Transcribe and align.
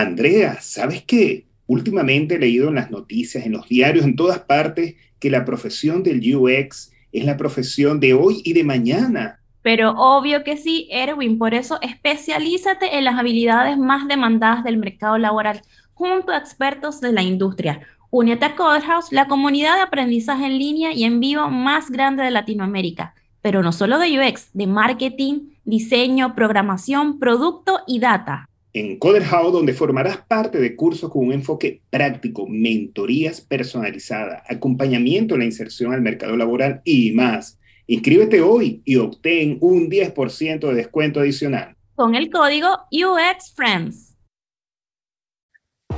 Andrea, 0.00 0.58
¿sabes 0.60 1.02
qué? 1.04 1.46
Últimamente 1.66 2.34
he 2.34 2.38
leído 2.38 2.68
en 2.68 2.74
las 2.74 2.90
noticias, 2.90 3.46
en 3.46 3.52
los 3.52 3.66
diarios, 3.68 4.04
en 4.04 4.14
todas 4.14 4.40
partes, 4.40 4.94
que 5.18 5.30
la 5.30 5.44
profesión 5.44 6.02
del 6.02 6.20
UX 6.36 6.92
es 7.12 7.24
la 7.24 7.36
profesión 7.36 7.98
de 7.98 8.12
hoy 8.12 8.42
y 8.44 8.52
de 8.52 8.62
mañana. 8.62 9.40
Pero 9.62 9.92
obvio 9.96 10.44
que 10.44 10.58
sí, 10.58 10.86
Erwin, 10.90 11.38
por 11.38 11.54
eso 11.54 11.80
especialízate 11.80 12.98
en 12.98 13.04
las 13.04 13.18
habilidades 13.18 13.78
más 13.78 14.06
demandadas 14.06 14.62
del 14.64 14.76
mercado 14.76 15.16
laboral 15.18 15.62
junto 15.94 16.30
a 16.30 16.36
expertos 16.36 17.00
de 17.00 17.12
la 17.12 17.22
industria. 17.22 17.80
Únete 18.10 18.44
a 18.44 18.54
Codehouse, 18.54 19.12
la 19.12 19.26
comunidad 19.26 19.76
de 19.76 19.82
aprendizaje 19.82 20.46
en 20.46 20.58
línea 20.58 20.92
y 20.92 21.04
en 21.04 21.20
vivo 21.20 21.48
más 21.48 21.90
grande 21.90 22.22
de 22.22 22.30
Latinoamérica, 22.30 23.14
pero 23.40 23.62
no 23.62 23.72
solo 23.72 23.98
de 23.98 24.20
UX, 24.20 24.50
de 24.52 24.66
marketing, 24.66 25.54
diseño, 25.64 26.34
programación, 26.34 27.18
producto 27.18 27.80
y 27.88 27.98
data 27.98 28.48
en 28.76 28.98
Coderhouse, 28.98 29.54
donde 29.54 29.72
formarás 29.72 30.18
parte 30.18 30.58
de 30.58 30.76
cursos 30.76 31.10
con 31.10 31.26
un 31.26 31.32
enfoque 31.32 31.80
práctico, 31.88 32.46
mentorías 32.46 33.40
personalizadas, 33.40 34.42
acompañamiento 34.48 35.34
en 35.34 35.40
la 35.40 35.46
inserción 35.46 35.94
al 35.94 36.02
mercado 36.02 36.36
laboral 36.36 36.82
y 36.84 37.12
más. 37.12 37.58
Inscríbete 37.86 38.42
hoy 38.42 38.82
y 38.84 38.96
obtén 38.96 39.56
un 39.62 39.88
10% 39.88 40.68
de 40.68 40.74
descuento 40.74 41.20
adicional. 41.20 41.74
Con 41.94 42.14
el 42.14 42.28
código 42.30 42.68
UXFriends. 42.92 44.14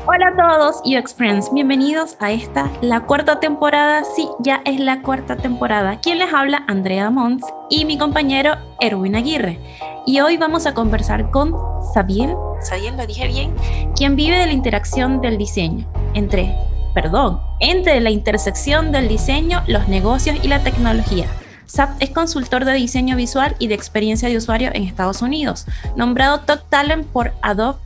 Hola 0.06 0.28
a 0.28 0.36
todos 0.36 0.80
UX 0.84 1.14
Friends, 1.14 1.52
bienvenidos 1.52 2.16
a 2.20 2.32
esta, 2.32 2.72
la 2.80 3.04
cuarta 3.04 3.40
temporada, 3.40 4.04
sí, 4.04 4.26
ya 4.38 4.62
es 4.64 4.78
la 4.80 5.02
cuarta 5.02 5.36
temporada. 5.36 6.00
Quien 6.00 6.18
les 6.18 6.32
habla, 6.32 6.64
Andrea 6.68 7.10
Mons 7.10 7.44
y 7.68 7.84
mi 7.84 7.98
compañero 7.98 8.54
Erwin 8.80 9.16
Aguirre. 9.16 9.58
Y 10.08 10.20
hoy 10.20 10.38
vamos 10.38 10.64
a 10.64 10.72
conversar 10.72 11.30
con 11.30 11.52
Sabiel 11.92 12.34
Sabiel, 12.62 12.96
lo 12.96 13.06
dije 13.06 13.28
bien, 13.28 13.54
quien 13.94 14.16
vive 14.16 14.38
de 14.38 14.46
la 14.46 14.54
interacción 14.54 15.20
del 15.20 15.36
diseño 15.36 15.86
entre, 16.14 16.56
perdón, 16.94 17.42
entre 17.60 18.00
la 18.00 18.08
intersección 18.08 18.90
del 18.90 19.06
diseño, 19.06 19.62
los 19.66 19.86
negocios 19.86 20.38
y 20.42 20.48
la 20.48 20.62
tecnología. 20.62 21.26
SAP 21.66 22.00
es 22.00 22.08
consultor 22.08 22.64
de 22.64 22.72
diseño 22.72 23.16
visual 23.16 23.54
y 23.58 23.66
de 23.66 23.74
experiencia 23.74 24.30
de 24.30 24.38
usuario 24.38 24.70
en 24.72 24.84
Estados 24.84 25.20
Unidos, 25.20 25.66
nombrado 25.94 26.40
Top 26.40 26.60
Talent 26.70 27.06
por 27.08 27.34
Adobe 27.42 27.78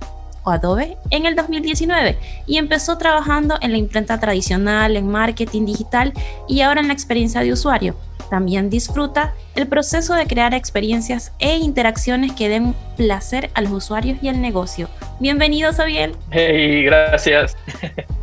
o 0.44 0.50
Adobe 0.50 0.96
en 1.10 1.26
el 1.26 1.34
2019 1.34 2.20
y 2.46 2.58
empezó 2.58 2.98
trabajando 2.98 3.58
en 3.60 3.72
la 3.72 3.78
imprenta 3.78 4.20
tradicional, 4.20 4.96
en 4.96 5.08
marketing 5.08 5.66
digital 5.66 6.12
y 6.46 6.60
ahora 6.60 6.82
en 6.82 6.86
la 6.86 6.94
experiencia 6.94 7.40
de 7.40 7.52
usuario. 7.52 7.96
También 8.32 8.70
disfruta 8.70 9.34
el 9.54 9.66
proceso 9.68 10.14
de 10.14 10.26
crear 10.26 10.54
experiencias 10.54 11.32
e 11.38 11.58
interacciones 11.58 12.32
que 12.32 12.48
den 12.48 12.74
placer 12.96 13.50
a 13.52 13.60
los 13.60 13.72
usuarios 13.72 14.16
y 14.22 14.28
al 14.28 14.40
negocio. 14.40 14.88
Bienvenido, 15.20 15.70
Sabiel. 15.74 16.16
Hey, 16.30 16.82
gracias. 16.82 17.54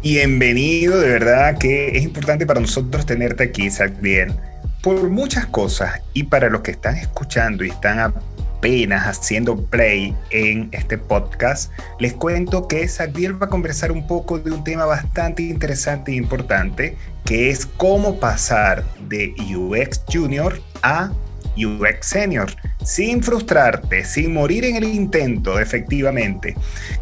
Bienvenido, 0.01 0.99
de 0.99 1.09
verdad 1.09 1.59
que 1.59 1.89
es 1.95 2.03
importante 2.03 2.47
para 2.47 2.59
nosotros 2.59 3.05
tenerte 3.05 3.43
aquí, 3.43 3.69
Sabiel, 3.69 4.33
por 4.81 5.11
muchas 5.11 5.45
cosas 5.45 6.01
y 6.15 6.23
para 6.23 6.49
los 6.49 6.61
que 6.61 6.71
están 6.71 6.97
escuchando 6.97 7.63
y 7.63 7.69
están 7.69 8.11
apenas 8.59 9.07
haciendo 9.07 9.55
play 9.55 10.13
en 10.31 10.67
este 10.73 10.97
podcast, 10.97 11.71
les 11.97 12.13
cuento 12.13 12.67
que 12.67 12.85
Sabiel 12.89 13.41
va 13.41 13.45
a 13.45 13.49
conversar 13.49 13.89
un 13.89 14.05
poco 14.05 14.37
de 14.37 14.51
un 14.51 14.65
tema 14.65 14.83
bastante 14.83 15.43
interesante 15.43 16.11
e 16.11 16.15
importante, 16.15 16.97
que 17.23 17.49
es 17.49 17.65
cómo 17.65 18.19
pasar 18.19 18.83
de 19.07 19.33
UX 19.55 20.03
Junior 20.11 20.59
a 20.83 21.09
UX 21.55 22.05
Senior, 22.05 22.51
sin 22.83 23.23
frustrarte, 23.23 24.03
sin 24.03 24.33
morir 24.33 24.65
en 24.65 24.75
el 24.75 24.83
intento, 24.83 25.57
efectivamente, 25.57 26.55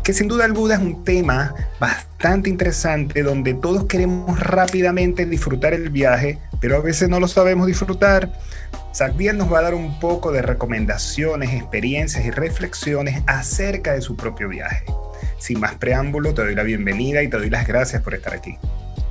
que 0.03 0.13
sin 0.13 0.27
duda 0.27 0.45
alguna 0.45 0.75
es 0.75 0.79
un 0.79 1.03
tema 1.03 1.55
bastante 1.79 2.51
interesante 2.51 3.23
donde 3.23 3.55
todos 3.55 3.85
queremos 3.85 4.39
rápidamente 4.39 5.25
disfrutar 5.25 5.73
el 5.73 5.89
viaje, 5.89 6.37
pero 6.59 6.77
a 6.77 6.81
veces 6.81 7.09
no 7.09 7.19
lo 7.19 7.27
sabemos 7.27 7.65
disfrutar 7.65 8.31
Sagdiel 8.97 9.37
nos 9.37 9.53
va 9.53 9.59
a 9.59 9.61
dar 9.61 9.75
un 9.75 9.99
poco 9.99 10.31
de 10.31 10.41
recomendaciones, 10.41 11.53
experiencias 11.53 12.25
y 12.25 12.31
reflexiones 12.31 13.21
acerca 13.27 13.93
de 13.93 14.01
su 14.01 14.15
propio 14.15 14.49
viaje. 14.49 14.85
Sin 15.37 15.59
más 15.59 15.75
preámbulo, 15.75 16.33
te 16.33 16.41
doy 16.41 16.55
la 16.55 16.63
bienvenida 16.63 17.21
y 17.21 17.27
te 17.27 17.37
doy 17.37 17.51
las 17.51 17.67
gracias 17.67 18.01
por 18.01 18.15
estar 18.15 18.33
aquí. 18.33 18.57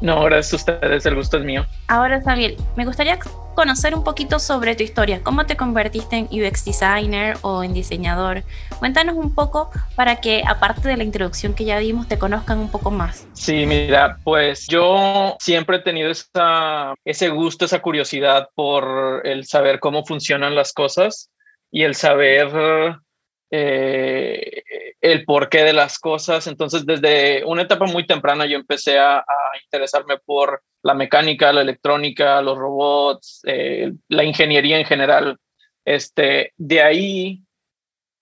No, 0.01 0.23
gracias 0.25 0.53
a 0.53 0.57
ustedes, 0.57 1.07
el 1.07 1.15
gusto 1.15 1.39
es 1.39 1.45
mío. 1.45 1.67
Ahora, 1.89 2.23
Sabiel, 2.23 2.57
me 2.77 2.85
gustaría 2.85 3.19
conocer 3.55 3.95
un 3.95 4.05
poquito 4.05 4.39
sobre 4.39 4.77
tu 4.77 4.83
historia. 4.83 5.23
¿Cómo 5.23 5.47
te 5.47 5.57
convertiste 5.57 6.17
en 6.17 6.25
UX 6.27 6.65
designer 6.67 7.39
o 7.41 7.63
en 7.65 7.73
diseñador? 7.73 8.43
Cuéntanos 8.79 9.17
un 9.17 9.35
poco 9.35 9.71
para 9.95 10.21
que, 10.21 10.43
aparte 10.47 10.89
de 10.89 10.99
la 10.99 11.05
introducción 11.05 11.55
que 11.55 11.65
ya 11.65 11.79
dimos, 11.79 12.07
te 12.09 12.19
conozcan 12.19 12.59
un 12.59 12.71
poco 12.71 12.91
más. 12.91 13.27
Sí, 13.33 13.65
mira, 13.65 14.19
pues 14.23 14.67
yo 14.67 15.37
siempre 15.41 15.79
he 15.79 15.81
tenido 15.81 16.11
esa, 16.11 16.95
ese 17.05 17.31
gusto, 17.31 17.65
esa 17.65 17.81
curiosidad 17.81 18.51
por 18.55 19.27
el 19.27 19.47
saber 19.47 19.81
cómo 19.81 20.05
funcionan 20.05 20.55
las 20.55 20.75
cosas 20.75 21.31
y 21.71 21.85
el 21.85 21.95
saber 21.95 22.99
eh, 23.51 24.63
el 25.13 25.25
porqué 25.25 25.63
de 25.63 25.73
las 25.73 25.99
cosas. 26.01 26.47
Entonces, 26.49 26.85
desde 26.85 27.45
una 27.45 27.63
etapa 27.63 27.87
muy 27.87 28.07
temprana 28.07 28.45
yo 28.47 28.57
empecé 28.57 28.99
a, 28.99 29.25
interesarme 29.65 30.19
por 30.19 30.63
la 30.83 30.95
mecánica, 30.95 31.53
la 31.53 31.63
electrónica, 31.63 32.43
los 32.43 32.59
robots, 32.59 33.41
eh, 33.47 33.93
la 34.09 34.25
ingeniería 34.25 34.79
en 34.79 34.85
general. 34.85 35.39
Este, 35.85 36.53
de 36.57 36.83
ahí 36.83 37.43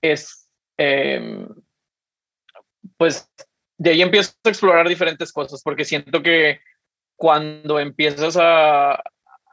es, 0.03 0.49
em, 0.77 1.49
pues, 2.97 3.29
de 3.79 3.91
ahí 3.91 4.03
empiezo 4.03 4.33
a 4.45 4.49
explorar 4.51 4.89
diferentes 4.89 5.33
cosas, 5.33 5.63
porque 5.63 5.85
siento 5.85 6.23
que 6.23 6.61
cuando 7.17 7.81
empiezas 7.81 8.37
a, 8.39 9.03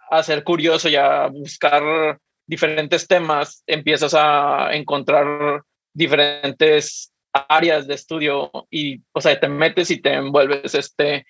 a 0.09 0.23
ser 0.23 0.43
curioso 0.43 0.89
y 0.89 0.97
a 0.97 1.27
buscar 1.27 2.19
diferentes 2.45 3.07
temas, 3.07 3.63
empiezas 3.65 4.13
a 4.13 4.73
encontrar 4.73 5.63
diferentes 5.93 7.10
áreas 7.33 7.87
de 7.87 7.93
estudio 7.93 8.51
y, 8.69 9.01
o 9.13 9.21
sea, 9.21 9.39
te 9.39 9.47
metes 9.47 9.91
y 9.91 10.01
te 10.01 10.13
envuelves. 10.13 10.75
Este, 10.75 11.25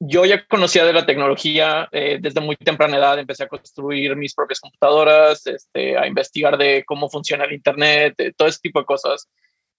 yo 0.00 0.24
ya 0.24 0.46
conocía 0.46 0.84
de 0.84 0.92
la 0.92 1.06
tecnología 1.06 1.88
eh, 1.92 2.18
desde 2.20 2.40
muy 2.40 2.56
temprana 2.56 2.96
edad, 2.96 3.18
empecé 3.18 3.44
a 3.44 3.48
construir 3.48 4.14
mis 4.16 4.34
propias 4.34 4.60
computadoras, 4.60 5.46
este, 5.46 5.98
a 5.98 6.06
investigar 6.06 6.56
de 6.56 6.84
cómo 6.86 7.08
funciona 7.08 7.44
el 7.44 7.52
Internet, 7.52 8.14
todo 8.36 8.48
ese 8.48 8.60
tipo 8.60 8.80
de 8.80 8.86
cosas. 8.86 9.28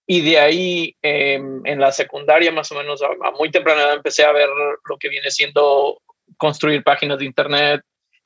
Y 0.05 0.21
de 0.21 0.39
ahí, 0.39 0.95
em, 1.01 1.61
en 1.65 1.79
la 1.79 1.91
secundaria, 1.91 2.51
más 2.51 2.71
o 2.71 2.75
menos, 2.75 3.01
a, 3.03 3.09
muy 3.37 3.51
temprana 3.51 3.83
edad, 3.83 3.93
empecé 3.93 4.25
a 4.25 4.31
ver 4.31 4.49
lo 4.89 4.97
que 4.97 5.07
viene 5.07 5.29
siendo 5.29 6.01
construir 6.37 6.83
páginas 6.83 7.19
de 7.19 7.25
Internet, 7.25 7.81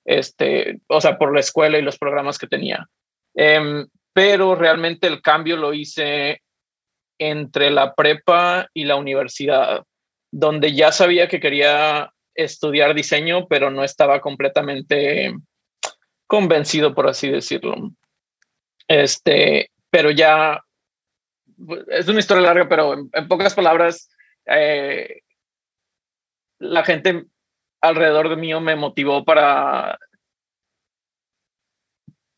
este, 0.06 0.80
o 0.88 1.02
sea, 1.02 1.18
por 1.18 1.34
la 1.34 1.42
escuela 1.42 1.78
y 1.78 1.82
los 1.82 1.98
programas 1.98 2.38
que 2.38 2.48
tenía. 2.48 2.88
Em, 3.36 3.88
pero 4.14 4.56
realmente 4.56 5.08
el 5.08 5.22
cambio 5.22 5.58
lo 5.58 5.74
hice 5.74 6.43
entre 7.30 7.72
la 7.72 7.94
prepa 7.94 8.68
y 8.74 8.86
la 8.86 8.96
universidad, 8.96 9.84
donde 10.32 10.74
ya 10.74 10.92
sabía 10.92 11.28
que 11.28 11.40
quería 11.40 12.12
estudiar 12.36 12.94
diseño, 12.94 13.48
pero 13.48 13.70
no 13.70 13.84
estaba 13.84 14.22
completamente 14.22 15.34
convencido, 16.28 16.94
por 16.96 17.08
así 17.08 17.30
decirlo. 17.30 17.92
Este, 18.88 19.72
pero 19.90 20.12
ya 20.12 20.64
es 21.90 22.08
una 22.08 22.20
historia 22.20 22.44
larga, 22.44 22.68
pero 22.68 22.94
en, 22.94 23.28
pocas 23.28 23.54
palabras, 23.54 24.10
eh, 24.46 25.22
la 26.60 26.84
gente 26.84 27.26
alrededor 27.82 28.30
de 28.30 28.36
mí 28.36 28.54
me 28.60 28.76
motivó 28.76 29.24
para 29.24 30.00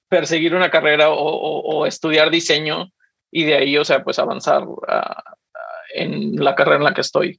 perseguir 0.09 0.55
una 0.55 0.69
carrera 0.69 1.09
o, 1.09 1.85
estudiar 1.85 2.29
diseño 2.29 2.91
y 3.35 3.43
de 3.43 3.55
ahí, 3.55 3.77
o 3.77 3.83
sea, 3.83 4.01
pues 4.01 4.17
avanzar 4.17 4.63
en 5.93 6.41
la 6.41 6.55
carrera 6.55 6.77
en 6.77 6.83
la 6.85 6.93
que 6.93 7.01
estoy. 7.01 7.37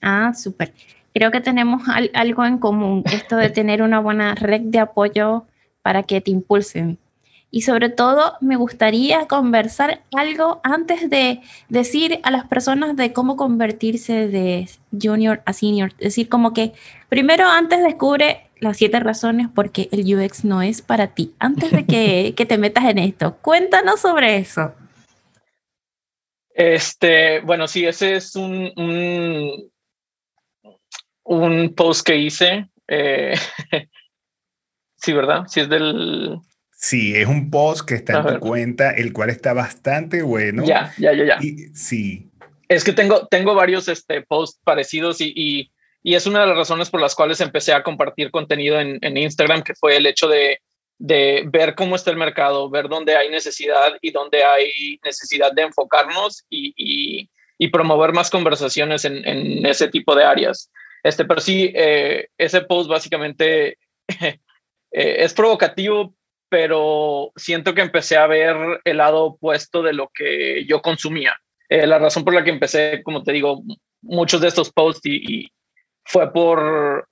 Ah, 0.00 0.32
súper. 0.32 0.72
Creo 1.12 1.30
que 1.30 1.42
tenemos 1.42 1.82
algo 2.14 2.46
en 2.46 2.56
común, 2.56 3.04
esto 3.04 3.36
de 3.36 3.50
tener 3.50 3.82
una 3.82 4.00
buena 4.00 4.34
red 4.34 4.62
de 4.62 4.78
apoyo 4.78 5.44
para 5.82 6.04
que 6.04 6.22
te 6.22 6.30
impulsen. 6.30 6.98
Y 7.50 7.60
sobre 7.60 7.90
todo, 7.90 8.38
me 8.40 8.56
gustaría 8.56 9.26
conversar 9.26 10.00
algo 10.16 10.62
antes 10.64 11.10
de 11.10 11.42
decir 11.68 12.20
a 12.22 12.30
las 12.30 12.46
personas 12.46 12.96
de 12.96 13.12
cómo 13.12 13.36
convertirse 13.36 14.26
de 14.28 14.70
junior 14.90 15.42
a 15.44 15.52
senior. 15.52 15.90
Es 15.98 16.14
decir, 16.14 16.30
como 16.30 16.54
que 16.54 16.72
primero 17.10 17.46
antes 17.46 17.82
descubre 17.82 18.43
las 18.60 18.76
siete 18.76 19.00
razones 19.00 19.48
por 19.48 19.70
qué 19.70 19.88
el 19.92 20.14
UX 20.14 20.44
no 20.44 20.62
es 20.62 20.82
para 20.82 21.08
ti. 21.08 21.34
Antes 21.38 21.70
de 21.70 21.84
que, 21.84 22.34
que 22.36 22.46
te 22.46 22.58
metas 22.58 22.84
en 22.84 22.98
esto, 22.98 23.36
cuéntanos 23.42 24.00
sobre 24.00 24.36
eso. 24.36 24.74
Este, 26.50 27.40
bueno, 27.40 27.66
sí, 27.66 27.84
ese 27.84 28.14
es 28.14 28.36
un, 28.36 28.72
un, 28.76 29.70
un 31.24 31.74
post 31.74 32.06
que 32.06 32.16
hice. 32.16 32.68
Eh, 32.86 33.34
sí, 34.96 35.12
¿verdad? 35.12 35.44
Sí, 35.48 35.60
es 35.60 35.68
del 35.68 36.38
Sí, 36.84 37.16
es 37.16 37.26
un 37.26 37.50
post 37.50 37.88
que 37.88 37.94
está 37.94 38.20
en 38.20 38.34
tu 38.34 38.40
cuenta, 38.40 38.90
el 38.90 39.14
cual 39.14 39.30
está 39.30 39.54
bastante 39.54 40.20
bueno. 40.20 40.66
Ya, 40.66 40.92
ya, 40.98 41.14
ya, 41.14 41.24
ya. 41.24 41.38
sí. 41.72 42.30
Es 42.68 42.84
que 42.84 42.92
tengo, 42.92 43.26
tengo 43.28 43.54
varios 43.54 43.88
este, 43.88 44.20
posts 44.20 44.60
parecidos 44.62 45.22
y, 45.22 45.32
y, 45.34 45.72
y, 46.04 46.14
es 46.14 46.26
una 46.26 46.42
de 46.42 46.46
las 46.48 46.56
razones 46.56 46.90
por 46.90 47.00
las 47.00 47.14
cuales 47.14 47.40
empecé 47.40 47.72
a 47.72 47.82
compartir 47.82 48.30
contenido 48.30 48.78
en, 48.78 48.98
en 49.00 49.16
Instagram, 49.16 49.62
que 49.62 49.74
fue 49.74 49.96
el 49.96 50.06
hecho 50.06 50.28
de, 50.28 50.60
de 50.98 51.44
ver 51.46 51.74
cómo 51.74 51.96
está 51.96 52.10
el 52.10 52.16
mercado, 52.16 52.70
ver 52.70 52.88
dónde 52.88 53.16
hay 53.16 53.30
necesidad 53.30 53.94
y 54.00 54.10
dónde 54.10 54.44
hay 54.44 55.00
necesidad 55.04 55.52
de 55.52 55.62
enfocarnos 55.62 56.44
y, 56.48 56.74
y, 56.76 57.30
y 57.58 57.68
promover 57.68 58.12
más 58.12 58.30
conversaciones 58.30 59.04
en, 59.04 59.26
en, 59.26 59.66
ese 59.66 59.88
tipo 59.88 60.14
de 60.14 60.24
áreas. 60.24 60.70
Este, 61.02 61.24
pero 61.24 61.40
sí, 61.40 61.72
eh, 61.74 62.28
ese 62.38 62.60
post 62.60 62.88
básicamente 62.88 63.78
eh, 64.20 64.36
es 64.92 65.34
provocativo 65.34 66.14
pero 66.54 67.32
siento 67.34 67.74
que 67.74 67.80
empecé 67.80 68.16
a 68.16 68.28
ver 68.28 68.80
el 68.84 68.98
lado 68.98 69.24
opuesto 69.24 69.82
de 69.82 69.92
lo 69.92 70.08
que 70.14 70.64
yo 70.68 70.80
consumía. 70.82 71.34
Eh, 71.68 71.84
la 71.84 71.98
razón 71.98 72.24
por 72.24 72.32
la 72.32 72.44
que 72.44 72.50
empecé, 72.50 73.02
como 73.02 73.24
te 73.24 73.32
digo, 73.32 73.64
muchos 74.02 74.40
de 74.40 74.46
estos 74.46 74.70
posts 74.70 75.04
y, 75.04 75.50
fue 76.04 76.32
por 76.32 77.08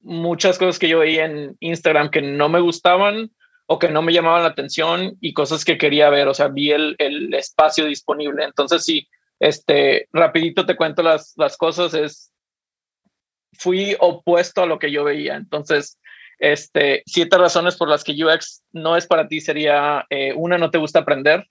muchas 0.00 0.58
cosas 0.58 0.78
que 0.78 0.88
yo 0.88 1.00
veía 1.00 1.26
en 1.26 1.56
Instagram 1.60 2.10
que 2.10 2.22
no 2.22 2.48
me 2.48 2.60
gustaban 2.60 3.30
o 3.66 3.78
que 3.78 3.88
no 3.88 4.00
me 4.00 4.12
llamaban 4.12 4.42
la 4.42 4.48
atención 4.48 5.16
y 5.20 5.34
cosas 5.34 5.64
que 5.64 5.76
quería 5.76 6.08
ver, 6.08 6.26
o 6.28 6.34
sea, 6.34 6.48
vi 6.48 6.70
el, 6.70 6.96
el 6.98 7.34
espacio 7.34 7.84
disponible. 7.84 8.44
Entonces, 8.44 8.84
sí, 8.84 9.06
este, 9.40 10.08
rapidito 10.12 10.64
te 10.64 10.76
cuento 10.76 11.02
las, 11.02 11.34
las 11.36 11.56
cosas, 11.56 11.92
es, 11.92 12.32
fui 13.52 13.94
opuesto 14.00 14.62
a 14.62 14.66
lo 14.66 14.78
que 14.78 14.90
yo 14.90 15.04
veía. 15.04 15.36
Entonces, 15.36 15.98
este, 16.38 17.02
siete 17.06 17.36
razones 17.36 17.76
por 17.76 17.88
las 17.88 18.04
que 18.04 18.12
UX 18.12 18.62
no 18.72 18.96
es 18.96 19.06
para 19.06 19.28
ti 19.28 19.40
sería, 19.40 20.06
eh, 20.08 20.32
una, 20.34 20.56
no 20.56 20.70
te 20.70 20.78
gusta 20.78 21.00
aprender, 21.00 21.46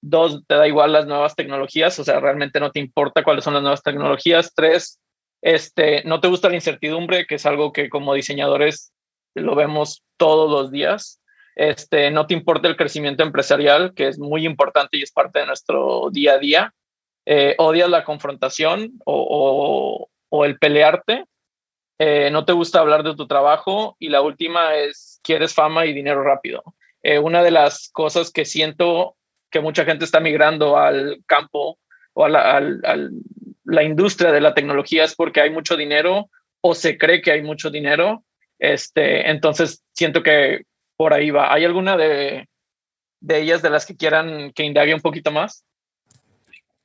dos, 0.00 0.44
te 0.46 0.54
da 0.54 0.68
igual 0.68 0.92
las 0.92 1.06
nuevas 1.06 1.34
tecnologías, 1.34 1.98
o 1.98 2.04
sea, 2.04 2.20
realmente 2.20 2.60
no 2.60 2.70
te 2.70 2.80
importa 2.80 3.24
cuáles 3.24 3.44
son 3.44 3.54
las 3.54 3.62
nuevas 3.62 3.82
tecnologías, 3.82 4.52
tres, 4.54 5.00
este, 5.42 6.04
no 6.04 6.20
te 6.20 6.28
gusta 6.28 6.48
la 6.48 6.54
incertidumbre, 6.54 7.26
que 7.26 7.34
es 7.34 7.46
algo 7.46 7.72
que 7.72 7.90
como 7.90 8.14
diseñadores 8.14 8.92
lo 9.34 9.54
vemos 9.54 10.04
todos 10.16 10.50
los 10.50 10.70
días, 10.70 11.20
este, 11.54 12.10
no 12.10 12.26
te 12.26 12.34
importa 12.34 12.68
el 12.68 12.76
crecimiento 12.76 13.22
empresarial, 13.22 13.92
que 13.94 14.08
es 14.08 14.18
muy 14.18 14.46
importante 14.46 14.96
y 14.96 15.02
es 15.02 15.12
parte 15.12 15.40
de 15.40 15.46
nuestro 15.46 16.08
día 16.10 16.34
a 16.34 16.38
día, 16.38 16.74
eh, 17.26 17.54
odias 17.58 17.90
la 17.90 18.04
confrontación 18.04 18.92
o, 19.04 20.08
el 20.44 20.58
pelearte, 20.58 21.26
eh, 21.98 22.30
no 22.30 22.44
te 22.44 22.52
gusta 22.52 22.80
hablar 22.80 23.02
de 23.02 23.14
tu 23.14 23.26
trabajo 23.26 23.96
y 23.98 24.08
la 24.08 24.22
última 24.22 24.74
es 24.76 25.20
quieres 25.22 25.54
fama 25.54 25.84
y 25.86 25.92
dinero 25.92 26.22
rápido. 26.22 26.62
Eh, 27.02 27.18
una 27.18 27.42
de 27.42 27.50
las 27.50 27.90
cosas 27.92 28.30
que 28.30 28.44
siento 28.44 29.16
que 29.50 29.60
mucha 29.60 29.84
gente 29.84 30.04
está 30.04 30.18
migrando 30.18 30.78
al 30.78 31.22
campo 31.26 31.78
o 32.14 32.24
a 32.24 32.28
la, 33.72 33.82
industria 33.82 34.32
de 34.32 34.40
la 34.40 34.54
tecnología 34.54 35.04
es 35.04 35.14
porque 35.14 35.40
hay 35.40 35.50
mucho 35.50 35.76
dinero 35.76 36.28
o 36.60 36.74
se 36.74 36.98
cree 36.98 37.22
que 37.22 37.32
hay 37.32 37.42
mucho 37.42 37.70
dinero. 37.70 38.24
Este, 38.58 39.30
entonces 39.30 39.82
siento 39.92 40.22
que 40.22 40.62
por 40.96 41.12
ahí 41.12 41.30
va. 41.30 41.52
¿Hay 41.52 41.64
alguna 41.64 41.96
de, 41.96 42.48
de 43.20 43.40
ellas 43.40 43.62
de 43.62 43.70
las 43.70 43.86
que 43.86 43.96
quieran 43.96 44.52
que 44.52 44.64
indague 44.64 44.94
un 44.94 45.00
poquito 45.00 45.30
más? 45.30 45.64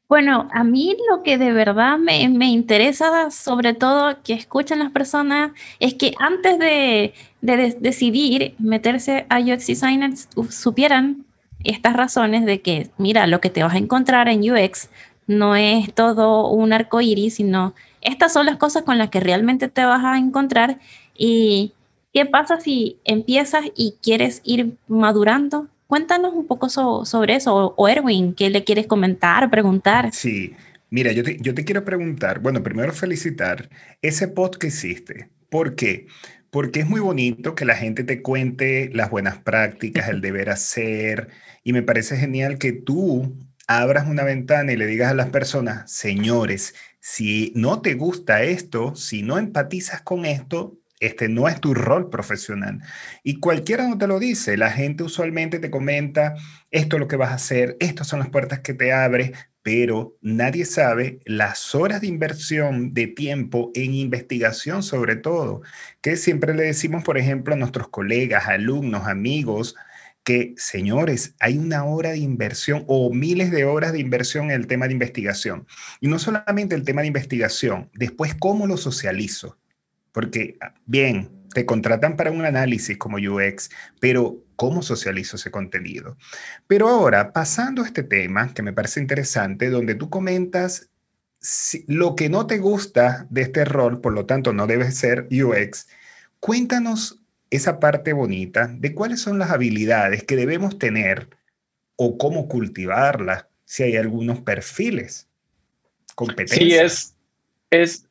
Bueno, 0.10 0.48
a 0.54 0.64
mí 0.64 0.96
lo 1.10 1.22
que 1.22 1.38
de 1.38 1.52
verdad 1.52 1.98
me, 1.98 2.22
interesa, 2.46 3.30
sobre 3.30 3.74
todo 3.74 4.24
que 4.24 4.34
escuchen 4.34 4.80
las 4.80 4.92
personas, 4.92 5.52
es 5.80 5.96
que 5.96 6.14
antes 6.18 6.58
de, 6.60 7.14
decidir 7.42 8.56
meterse 8.58 9.26
a 9.30 9.40
UX 9.40 9.68
designers, 9.68 10.30
supieran 10.50 11.26
estas 11.64 11.94
razones 11.94 12.46
de 12.46 12.62
que, 12.62 12.90
mira, 12.98 13.28
lo 13.28 13.42
que 13.42 13.50
te 13.50 13.64
vas 13.64 13.74
a 13.74 13.80
encontrar 13.80 14.30
en 14.30 14.50
UX 14.50 14.90
no 15.28 15.56
es 15.56 15.94
todo 15.94 16.50
un 16.50 16.74
arco 16.74 17.02
iris, 17.02 17.36
sino 17.36 17.76
estas 18.02 18.34
son 18.34 18.46
las 18.46 18.58
cosas 18.58 18.84
con 18.84 18.98
las 18.98 19.10
que 19.10 19.20
realmente 19.20 19.68
te 19.68 19.86
vas 19.86 20.04
a 20.04 20.18
encontrar. 20.18 20.80
¿Y 21.16 21.74
qué 22.14 22.26
pasa 22.26 22.60
si 22.60 22.98
empiezas 23.04 23.66
y 23.76 23.96
quieres 24.02 24.42
ir 24.44 24.78
madurando? 24.88 25.68
Cuéntanos 25.88 26.34
un 26.34 26.48
poco 26.48 26.70
sobre 26.70 27.36
eso, 27.36 27.74
o 27.76 27.88
Erwin, 27.88 28.34
¿qué 28.34 28.50
le 28.50 28.64
quieres 28.64 28.88
comentar, 28.88 29.50
preguntar? 29.50 30.14
Sí, 30.14 30.54
mira, 30.90 31.12
yo 31.12 31.24
te, 31.24 31.38
yo 31.40 31.54
te 31.54 31.64
quiero 31.64 31.86
preguntar, 31.86 32.40
bueno, 32.40 32.64
primero 32.64 32.92
felicitar 32.92 33.70
ese 34.02 34.28
post 34.28 34.56
que 34.56 34.68
hiciste. 34.68 35.30
¿Por 35.50 35.76
qué? 35.76 36.08
Porque 36.50 36.82
es 36.82 36.90
muy 36.90 37.00
bonito 37.00 37.56
que 37.56 37.66
la 37.66 37.76
gente 37.76 38.04
te 38.04 38.22
cuente 38.22 38.90
las 38.94 39.10
buenas 39.10 39.38
prácticas, 39.38 40.10
el 40.10 40.22
deber 40.22 40.50
hacer, 40.50 41.30
y 41.64 41.74
me 41.74 41.84
parece 41.84 42.18
genial 42.18 42.58
que 42.58 42.74
tú 42.74 43.34
abras 43.68 44.08
una 44.08 44.24
ventana 44.24 44.72
y 44.72 44.78
le 44.78 44.88
digas 44.88 45.12
a 45.12 45.16
las 45.16 45.30
personas, 45.30 45.92
señores, 45.92 46.74
si 47.00 47.52
no 47.56 47.82
te 47.82 47.94
gusta 47.94 48.44
esto, 48.44 48.96
si 48.96 49.24
no 49.24 49.38
empatizas 49.38 50.02
con 50.02 50.26
esto, 50.26 50.78
este 51.00 51.30
no 51.30 51.48
es 51.48 51.62
tu 51.62 51.74
rol 51.74 52.10
profesional. 52.10 52.82
Y 53.24 53.40
cualquiera 53.40 53.88
no 53.88 53.98
te 53.98 54.08
lo 54.08 54.20
dice. 54.20 54.58
La 54.58 54.72
gente 54.72 55.04
usualmente 55.04 55.60
te 55.60 55.70
comenta, 55.70 56.36
esto 56.72 56.96
es 56.96 57.00
lo 57.00 57.08
que 57.08 57.18
vas 57.18 57.32
a 57.32 57.36
hacer, 57.36 57.78
estas 57.80 58.08
son 58.08 58.20
las 58.20 58.30
puertas 58.30 58.62
que 58.62 58.74
te 58.74 58.92
abres, 58.94 59.32
pero 59.62 60.18
nadie 60.22 60.66
sabe 60.66 61.20
las 61.26 61.76
horas 61.76 62.02
de 62.02 62.08
inversión 62.08 62.94
de 62.94 63.08
tiempo 63.08 63.72
en 63.76 63.94
investigación 63.94 64.82
sobre 64.82 65.18
todo, 65.18 65.62
que 66.02 66.16
siempre 66.16 66.54
le 66.56 66.64
decimos, 66.64 67.04
por 67.04 67.18
ejemplo, 67.18 67.54
a 67.54 67.58
nuestros 67.58 67.90
colegas, 67.90 68.48
alumnos, 68.48 69.08
amigos, 69.08 69.76
que, 70.28 70.54
señores, 70.58 71.36
hay 71.40 71.58
una 71.58 71.86
hora 71.86 72.12
de 72.12 72.18
inversión 72.18 72.84
o 72.88 73.14
miles 73.14 73.50
de 73.50 73.64
horas 73.64 73.94
de 73.94 74.02
inversión 74.02 74.52
en 74.52 74.60
el 74.60 74.68
tema 74.68 74.88
de 74.88 74.92
investigación. 74.92 75.66
Y 76.02 76.10
no 76.10 76.20
solamente 76.20 76.76
el 76.76 76.84
tema 76.84 77.00
de 77.00 77.08
investigación, 77.08 77.90
después 77.94 78.36
cómo 78.36 78.68
lo 78.68 78.76
socializo 78.76 79.58
porque, 80.18 80.58
ah, 80.62 80.74
bien, 80.88 81.30
te 81.54 81.68
contratan 81.68 82.18
para 82.18 82.32
un 82.32 82.44
análisis 82.44 82.98
como 82.98 83.18
UX, 83.18 83.70
pero 84.00 84.44
¿cómo 84.56 84.82
socializo 84.82 85.36
ese 85.36 85.52
contenido? 85.52 86.18
Pero 86.66 86.90
ahora, 86.90 87.34
pasando 87.34 87.84
a 87.84 87.86
este 87.86 88.02
tema 88.02 88.52
que 88.52 88.64
me 88.64 88.74
parece 88.74 89.00
interesante, 89.00 89.70
donde 89.70 89.94
tú 89.94 90.10
comentas 90.10 90.90
lo 91.86 92.16
que 92.16 92.30
no 92.30 92.48
te 92.48 92.58
gusta 92.58 93.28
de 93.30 93.44
este 93.44 93.64
rol, 93.64 94.02
por 94.02 94.12
lo 94.12 94.26
tanto 94.26 94.54
no 94.54 94.66
debe 94.66 94.90
ser 94.90 95.28
UX, 95.30 95.88
cuéntanos 96.40 97.22
esa 97.50 97.80
parte 97.80 98.14
bonita 98.14 98.68
de 98.68 98.94
cuáles 98.94 99.22
son 99.22 99.40
las 99.40 99.52
habilidades 99.52 100.24
que 100.24 100.36
debemos 100.36 100.78
tener 100.78 101.30
o 101.96 102.18
cómo 102.18 102.48
cultivarlas, 102.48 103.48
si 103.66 103.84
hay 103.84 103.98
algunos 103.98 104.40
perfiles, 104.42 105.28
competencias. 106.16 106.58
Sí, 106.60 106.74
es, 106.74 107.16
es 107.70 108.08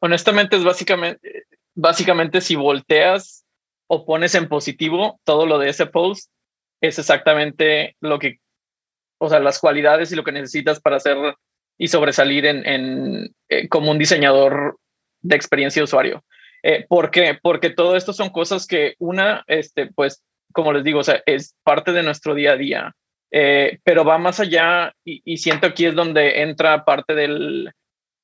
honestamente 0.00 0.56
es 0.56 0.64
básicamente, 0.64 1.44
básicamente 1.74 2.40
si 2.40 2.56
volteas 2.56 3.44
o 3.86 4.04
pones 4.04 4.34
en 4.34 4.48
positivo 4.48 5.20
todo 5.24 5.46
lo 5.46 5.58
de 5.58 5.70
ese 5.70 5.86
post, 5.86 6.30
es 6.80 6.98
exactamente 6.98 7.96
lo 8.00 8.18
que, 8.18 8.40
o 9.18 9.28
sea, 9.28 9.40
las 9.40 9.58
cualidades 9.58 10.10
y 10.12 10.16
lo 10.16 10.24
que 10.24 10.32
necesitas 10.32 10.80
para 10.80 10.96
hacer 10.96 11.16
y 11.76 11.88
sobresalir 11.88 12.46
en, 12.46 12.66
en 12.66 13.34
eh, 13.48 13.68
como 13.68 13.90
un 13.90 13.98
diseñador 13.98 14.78
de 15.22 15.36
experiencia 15.36 15.80
de 15.80 15.84
usuario. 15.84 16.24
Eh, 16.62 16.86
¿Por 16.88 17.10
qué? 17.10 17.38
Porque 17.40 17.70
todo 17.70 17.96
esto 17.96 18.12
son 18.12 18.30
cosas 18.30 18.66
que 18.66 18.94
una, 18.98 19.44
este, 19.46 19.86
pues, 19.86 20.22
como 20.52 20.72
les 20.72 20.84
digo, 20.84 21.00
es 21.26 21.54
parte 21.62 21.92
de 21.92 22.02
nuestro 22.02 22.34
día 22.34 22.52
a 22.52 22.56
día, 22.56 22.96
eh, 23.30 23.78
pero 23.84 24.04
va 24.04 24.18
más 24.18 24.40
allá 24.40 24.92
y, 25.04 25.22
y, 25.24 25.36
siento 25.38 25.68
aquí 25.68 25.86
es 25.86 25.94
donde 25.94 26.42
entra 26.42 26.84
parte 26.84 27.14
del, 27.14 27.72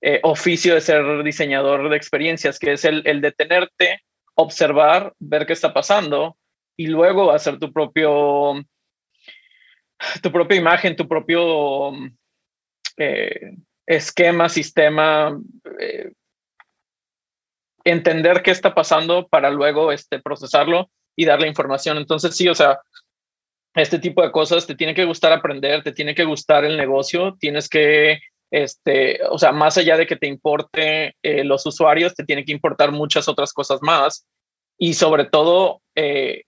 eh, 0.02 0.20
oficio 0.22 0.74
de 0.74 0.80
ser 0.82 1.22
diseñador 1.24 1.88
de 1.88 1.96
experiencias, 1.96 2.58
que 2.58 2.72
es 2.72 2.84
el, 2.84 3.02
el 3.06 3.22
detenerte, 3.22 4.02
observar, 4.34 5.14
ver 5.18 5.46
qué 5.46 5.54
está 5.54 5.72
pasando 5.72 6.36
y 6.76 6.88
luego 6.88 7.32
hacer 7.32 7.58
tu 7.58 7.72
propio, 7.72 8.62
tu 10.22 10.30
propia 10.30 10.58
imagen, 10.58 10.96
tu 10.96 11.08
propio 11.08 11.92
eh, 12.98 13.56
esquema, 13.86 14.50
sistema, 14.50 15.40
entender 17.86 18.42
qué 18.42 18.50
está 18.50 18.74
pasando 18.74 19.28
para 19.28 19.50
luego 19.50 19.92
este, 19.92 20.20
procesarlo 20.20 20.90
y 21.16 21.24
darle 21.24 21.48
información. 21.48 21.96
Entonces, 21.96 22.36
sí, 22.36 22.48
o 22.48 22.54
sea, 22.54 22.80
este 23.74 23.98
tipo 23.98 24.22
de 24.22 24.32
cosas 24.32 24.66
te 24.66 24.74
tiene 24.74 24.94
que 24.94 25.04
gustar 25.04 25.32
aprender, 25.32 25.82
te 25.82 25.92
tiene 25.92 26.14
que 26.14 26.24
gustar 26.24 26.64
el 26.64 26.76
negocio, 26.76 27.36
tienes 27.38 27.68
que 27.68 28.20
este, 28.50 29.20
o 29.28 29.38
sea, 29.38 29.52
más 29.52 29.76
allá 29.76 29.96
de 29.96 30.06
que 30.06 30.16
te 30.16 30.26
importe 30.26 31.16
eh, 31.22 31.44
los 31.44 31.66
usuarios, 31.66 32.14
te 32.14 32.24
tiene 32.24 32.44
que 32.44 32.52
importar 32.52 32.92
muchas 32.92 33.28
otras 33.28 33.52
cosas 33.52 33.80
más 33.82 34.26
y 34.78 34.94
sobre 34.94 35.24
todo 35.24 35.82
eh, 35.94 36.44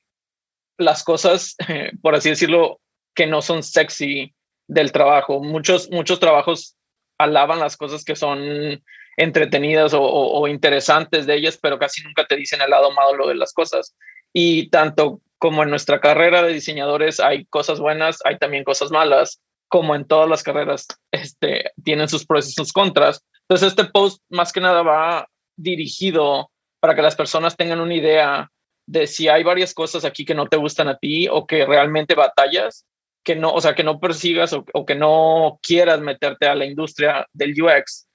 las 0.76 1.02
cosas, 1.04 1.57
por 2.02 2.14
así 2.14 2.30
decirlo, 2.30 2.80
que 3.14 3.26
no 3.26 3.42
son 3.42 3.62
sexy 3.62 4.35
del 4.68 4.92
trabajo. 4.92 5.40
Muchos, 5.40 5.90
muchos 5.90 6.21
trabajos 6.21 6.76
alaban 7.18 7.59
las 7.59 7.76
cosas 7.76 8.04
que 8.04 8.14
son 8.14 8.83
entretenidas 9.18 9.92
o, 9.94 10.46
interesantes 10.46 11.26
de 11.26 11.34
ellas, 11.34 11.58
pero 11.60 11.78
casi 11.78 12.02
nunca 12.02 12.25
te 12.25 12.37
dicen 12.37 12.62
el 12.62 12.70
lado 12.70 12.92
malo 12.92 13.26
de 13.26 13.34
las 13.34 13.52
cosas. 13.52 13.96
Y 14.32 14.70
tanto 14.70 15.20
como 15.38 15.64
en 15.64 15.70
nuestra 15.70 16.00
carrera 16.00 16.42
de 16.42 16.52
diseñadores 16.52 17.18
hay 17.18 17.44
cosas 17.46 17.80
buenas, 17.80 18.20
hay 18.25 18.38
también 18.38 18.62
cosas 18.62 18.92
malas, 18.92 19.42
como 19.66 19.96
en 19.96 20.06
todas 20.06 20.28
las 20.28 20.44
carreras, 20.44 20.87
este, 21.10 21.72
tienen 21.84 22.08
sus 22.08 22.25
pros 22.25 22.48
y 22.48 22.52
sus 22.52 22.72
contras. 22.72 23.20
Entonces, 23.42 23.68
este 23.68 23.87
post 23.87 24.22
más 24.30 24.52
que 24.52 24.60
nada 24.60 24.82
va 24.82 25.28
dirigido 25.56 26.50
para 26.80 26.94
que 26.94 27.02
las 27.02 27.16
personas 27.16 27.56
tengan 27.56 27.80
una 27.80 27.94
idea 27.94 28.50
de 28.87 29.08
si 29.08 29.28
hay 29.28 29.42
varias 29.42 29.75
cosas 29.75 30.04
aquí 30.04 30.25
que 30.25 30.34
no 30.34 30.46
te 30.46 30.56
gustan 30.56 30.87
a 30.87 30.96
ti 30.96 31.26
o 31.28 31.44
que 31.44 31.66
realmente 31.66 32.14
batallas, 32.14 32.87
que 33.25 33.34
no, 33.34 33.52
o 33.52 33.60
sea, 33.60 33.75
que 33.75 33.82
no 33.82 33.98
persigas 33.98 34.52
o, 34.52 34.64
o 34.72 34.87
que 34.87 34.94
no 34.94 35.58
quieras 35.60 36.00
meterte 36.00 36.46
a 36.46 36.54
la 36.54 36.66
industria 36.66 37.26
del 37.32 37.60
UX 37.60 38.07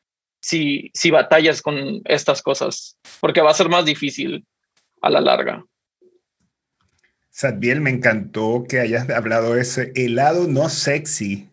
si, 0.44 0.92
si 0.94 1.10
batallas 1.10 1.62
con 1.62 2.02
estas 2.04 2.42
cosas, 2.42 2.98
porque 3.22 3.42
va 3.42 3.52
a 3.52 3.56
ser 3.56 3.70
más 3.70 3.86
difícil 3.86 4.46
a 5.02 5.10
la 5.10 5.22
larga. 5.22 5.64
Sadbiel, 7.30 7.80
me 7.80 7.90
encantó 7.90 8.66
que 8.68 8.82
hayas 8.82 9.10
hablado 9.10 9.56
de 9.56 9.62
ese 9.62 9.94
helado 9.96 10.48
no 10.48 10.68
sexy 10.68 11.50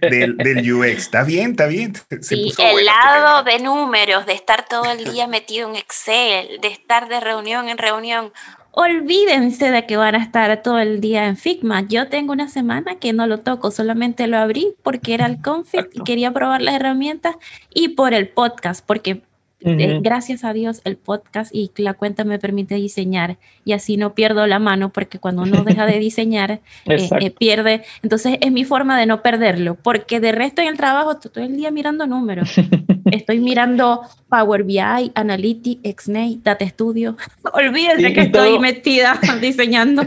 del, 0.00 0.36
del 0.38 0.72
UX. 0.72 1.02
Está 1.02 1.24
bien, 1.24 1.50
está 1.50 1.66
bien. 1.66 1.92
sí, 2.22 2.52
el 2.58 2.84
lado 2.86 3.44
de 3.44 3.58
números, 3.58 4.24
de 4.24 4.32
estar 4.32 4.66
todo 4.66 4.90
el 4.90 5.04
día 5.04 5.26
metido 5.26 5.68
en 5.68 5.76
Excel, 5.76 6.58
de 6.60 6.68
estar 6.68 7.08
de 7.08 7.20
reunión 7.20 7.68
en 7.68 7.76
reunión. 7.76 8.32
Olvídense 8.74 9.70
de 9.70 9.84
que 9.84 9.98
van 9.98 10.14
a 10.14 10.18
estar 10.22 10.62
todo 10.62 10.78
el 10.78 11.02
día 11.02 11.26
en 11.26 11.36
Figma. 11.36 11.82
Yo 11.82 12.08
tengo 12.08 12.32
una 12.32 12.48
semana 12.48 12.96
que 12.96 13.12
no 13.12 13.26
lo 13.26 13.38
toco, 13.38 13.70
solamente 13.70 14.26
lo 14.26 14.38
abrí 14.38 14.74
porque 14.82 15.12
era 15.12 15.26
el 15.26 15.42
config 15.42 15.90
y 15.92 16.02
quería 16.04 16.32
probar 16.32 16.62
las 16.62 16.76
herramientas 16.76 17.36
y 17.74 17.90
por 17.90 18.14
el 18.14 18.30
podcast, 18.30 18.82
porque 18.86 19.20
eh, 19.64 19.98
gracias 20.00 20.44
a 20.44 20.52
Dios 20.52 20.80
el 20.84 20.96
podcast 20.96 21.54
y 21.54 21.70
la 21.76 21.94
cuenta 21.94 22.24
me 22.24 22.38
permite 22.38 22.74
diseñar 22.74 23.38
y 23.64 23.72
así 23.72 23.96
no 23.96 24.14
pierdo 24.14 24.46
la 24.46 24.58
mano 24.58 24.92
porque 24.92 25.18
cuando 25.18 25.42
uno 25.42 25.64
deja 25.64 25.86
de 25.86 25.98
diseñar 25.98 26.60
eh, 26.86 27.08
eh, 27.20 27.30
pierde. 27.30 27.82
Entonces 28.02 28.38
es 28.40 28.52
mi 28.52 28.64
forma 28.64 28.98
de 28.98 29.06
no 29.06 29.22
perderlo 29.22 29.76
porque 29.76 30.20
de 30.20 30.32
resto 30.32 30.62
en 30.62 30.68
el 30.68 30.76
trabajo 30.76 31.12
estoy 31.12 31.30
todo 31.30 31.44
el 31.44 31.56
día 31.56 31.70
mirando 31.70 32.06
números. 32.06 32.54
estoy 33.12 33.38
mirando 33.40 34.02
Power 34.28 34.64
BI, 34.64 35.12
Analytics, 35.14 36.04
XNAI, 36.04 36.40
Data 36.42 36.66
Studio. 36.68 37.16
Olvídense 37.52 38.12
que 38.12 38.22
estoy 38.22 38.58
metida 38.58 39.18
diseñando. 39.40 40.02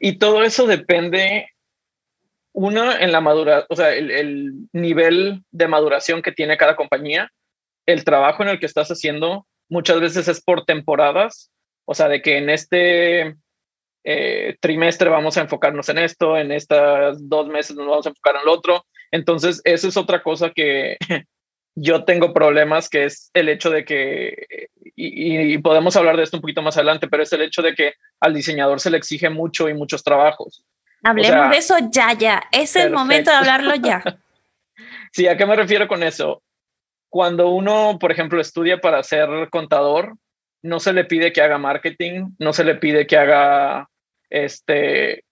Y 0.00 0.14
todo 0.18 0.42
eso 0.42 0.66
depende 0.66 1.48
una 2.52 3.00
en 3.00 3.10
la 3.10 3.20
madura, 3.20 3.66
o 3.68 3.74
sea, 3.74 3.92
el, 3.92 4.10
el 4.10 4.52
nivel 4.72 5.42
de 5.50 5.66
maduración 5.66 6.22
que 6.22 6.30
tiene 6.30 6.56
cada 6.56 6.76
compañía 6.76 7.30
el 7.86 8.04
trabajo 8.04 8.42
en 8.42 8.50
el 8.50 8.60
que 8.60 8.66
estás 8.66 8.88
haciendo 8.90 9.46
muchas 9.68 10.00
veces 10.00 10.28
es 10.28 10.42
por 10.42 10.64
temporadas, 10.64 11.50
o 11.84 11.94
sea, 11.94 12.08
de 12.08 12.22
que 12.22 12.38
en 12.38 12.50
este 12.50 13.36
eh, 14.04 14.56
trimestre 14.60 15.08
vamos 15.08 15.36
a 15.36 15.42
enfocarnos 15.42 15.88
en 15.88 15.98
esto, 15.98 16.36
en 16.36 16.52
estos 16.52 17.28
dos 17.28 17.48
meses 17.48 17.76
nos 17.76 17.86
vamos 17.86 18.06
a 18.06 18.10
enfocar 18.10 18.36
en 18.36 18.44
lo 18.44 18.52
otro. 18.52 18.84
Entonces, 19.10 19.60
eso 19.64 19.88
es 19.88 19.96
otra 19.96 20.22
cosa 20.22 20.50
que 20.50 20.96
yo 21.74 22.04
tengo 22.04 22.32
problemas, 22.32 22.88
que 22.88 23.04
es 23.04 23.30
el 23.34 23.48
hecho 23.48 23.70
de 23.70 23.84
que, 23.84 24.68
y, 24.96 25.58
podemos 25.58 25.96
hablar 25.96 26.16
de 26.16 26.22
esto 26.22 26.36
un 26.36 26.42
poquito 26.42 26.62
más 26.62 26.76
adelante, 26.76 27.08
pero 27.08 27.22
es 27.22 27.32
el 27.32 27.42
hecho 27.42 27.62
de 27.62 27.74
que 27.74 27.94
al 28.20 28.34
diseñador 28.34 28.80
se 28.80 28.90
le 28.90 28.96
exige 28.96 29.30
mucho 29.30 29.68
y 29.68 29.74
muchos 29.74 30.02
trabajos. 30.02 30.64
Hablemos 31.02 31.50
de 31.50 31.58
eso 31.58 31.76
ya, 31.90 32.12
ya. 32.14 32.44
Es 32.50 32.76
el 32.76 32.90
momento 32.90 33.30
de 33.30 33.36
hablarlo 33.36 33.74
ya. 33.74 34.02
sí, 35.12 35.26
¿a 35.26 35.36
qué 35.36 35.44
me 35.44 35.56
refiero 35.56 35.86
con 35.86 36.02
eso? 36.02 36.42
Cuando 37.14 37.50
uno, 37.50 37.96
por 38.00 38.10
ejemplo, 38.10 38.40
estudia 38.40 38.80
para 38.80 39.00
ser 39.04 39.28
contador, 39.48 40.16
no 40.62 40.80
se 40.80 40.92
le 40.92 41.04
pide 41.04 41.32
que 41.32 41.42
haga 41.42 41.58
marketing, 41.58 42.30
no 42.40 42.52
se 42.52 42.64
le 42.64 42.74
pide 42.74 43.06
que 43.06 43.16
haga 43.16 43.88
este 44.30 45.22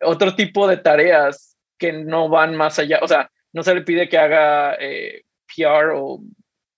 otro 0.00 0.36
tipo 0.36 0.68
de 0.68 0.76
tareas 0.76 1.56
que 1.76 1.92
no 1.92 2.28
van 2.28 2.54
más 2.54 2.78
allá, 2.78 3.00
o 3.02 3.08
sea, 3.08 3.32
no 3.52 3.64
se 3.64 3.74
le 3.74 3.82
pide 3.82 4.08
que 4.08 4.16
haga 4.16 4.76
eh, 4.78 5.24
PR 5.48 5.90
o 5.96 6.22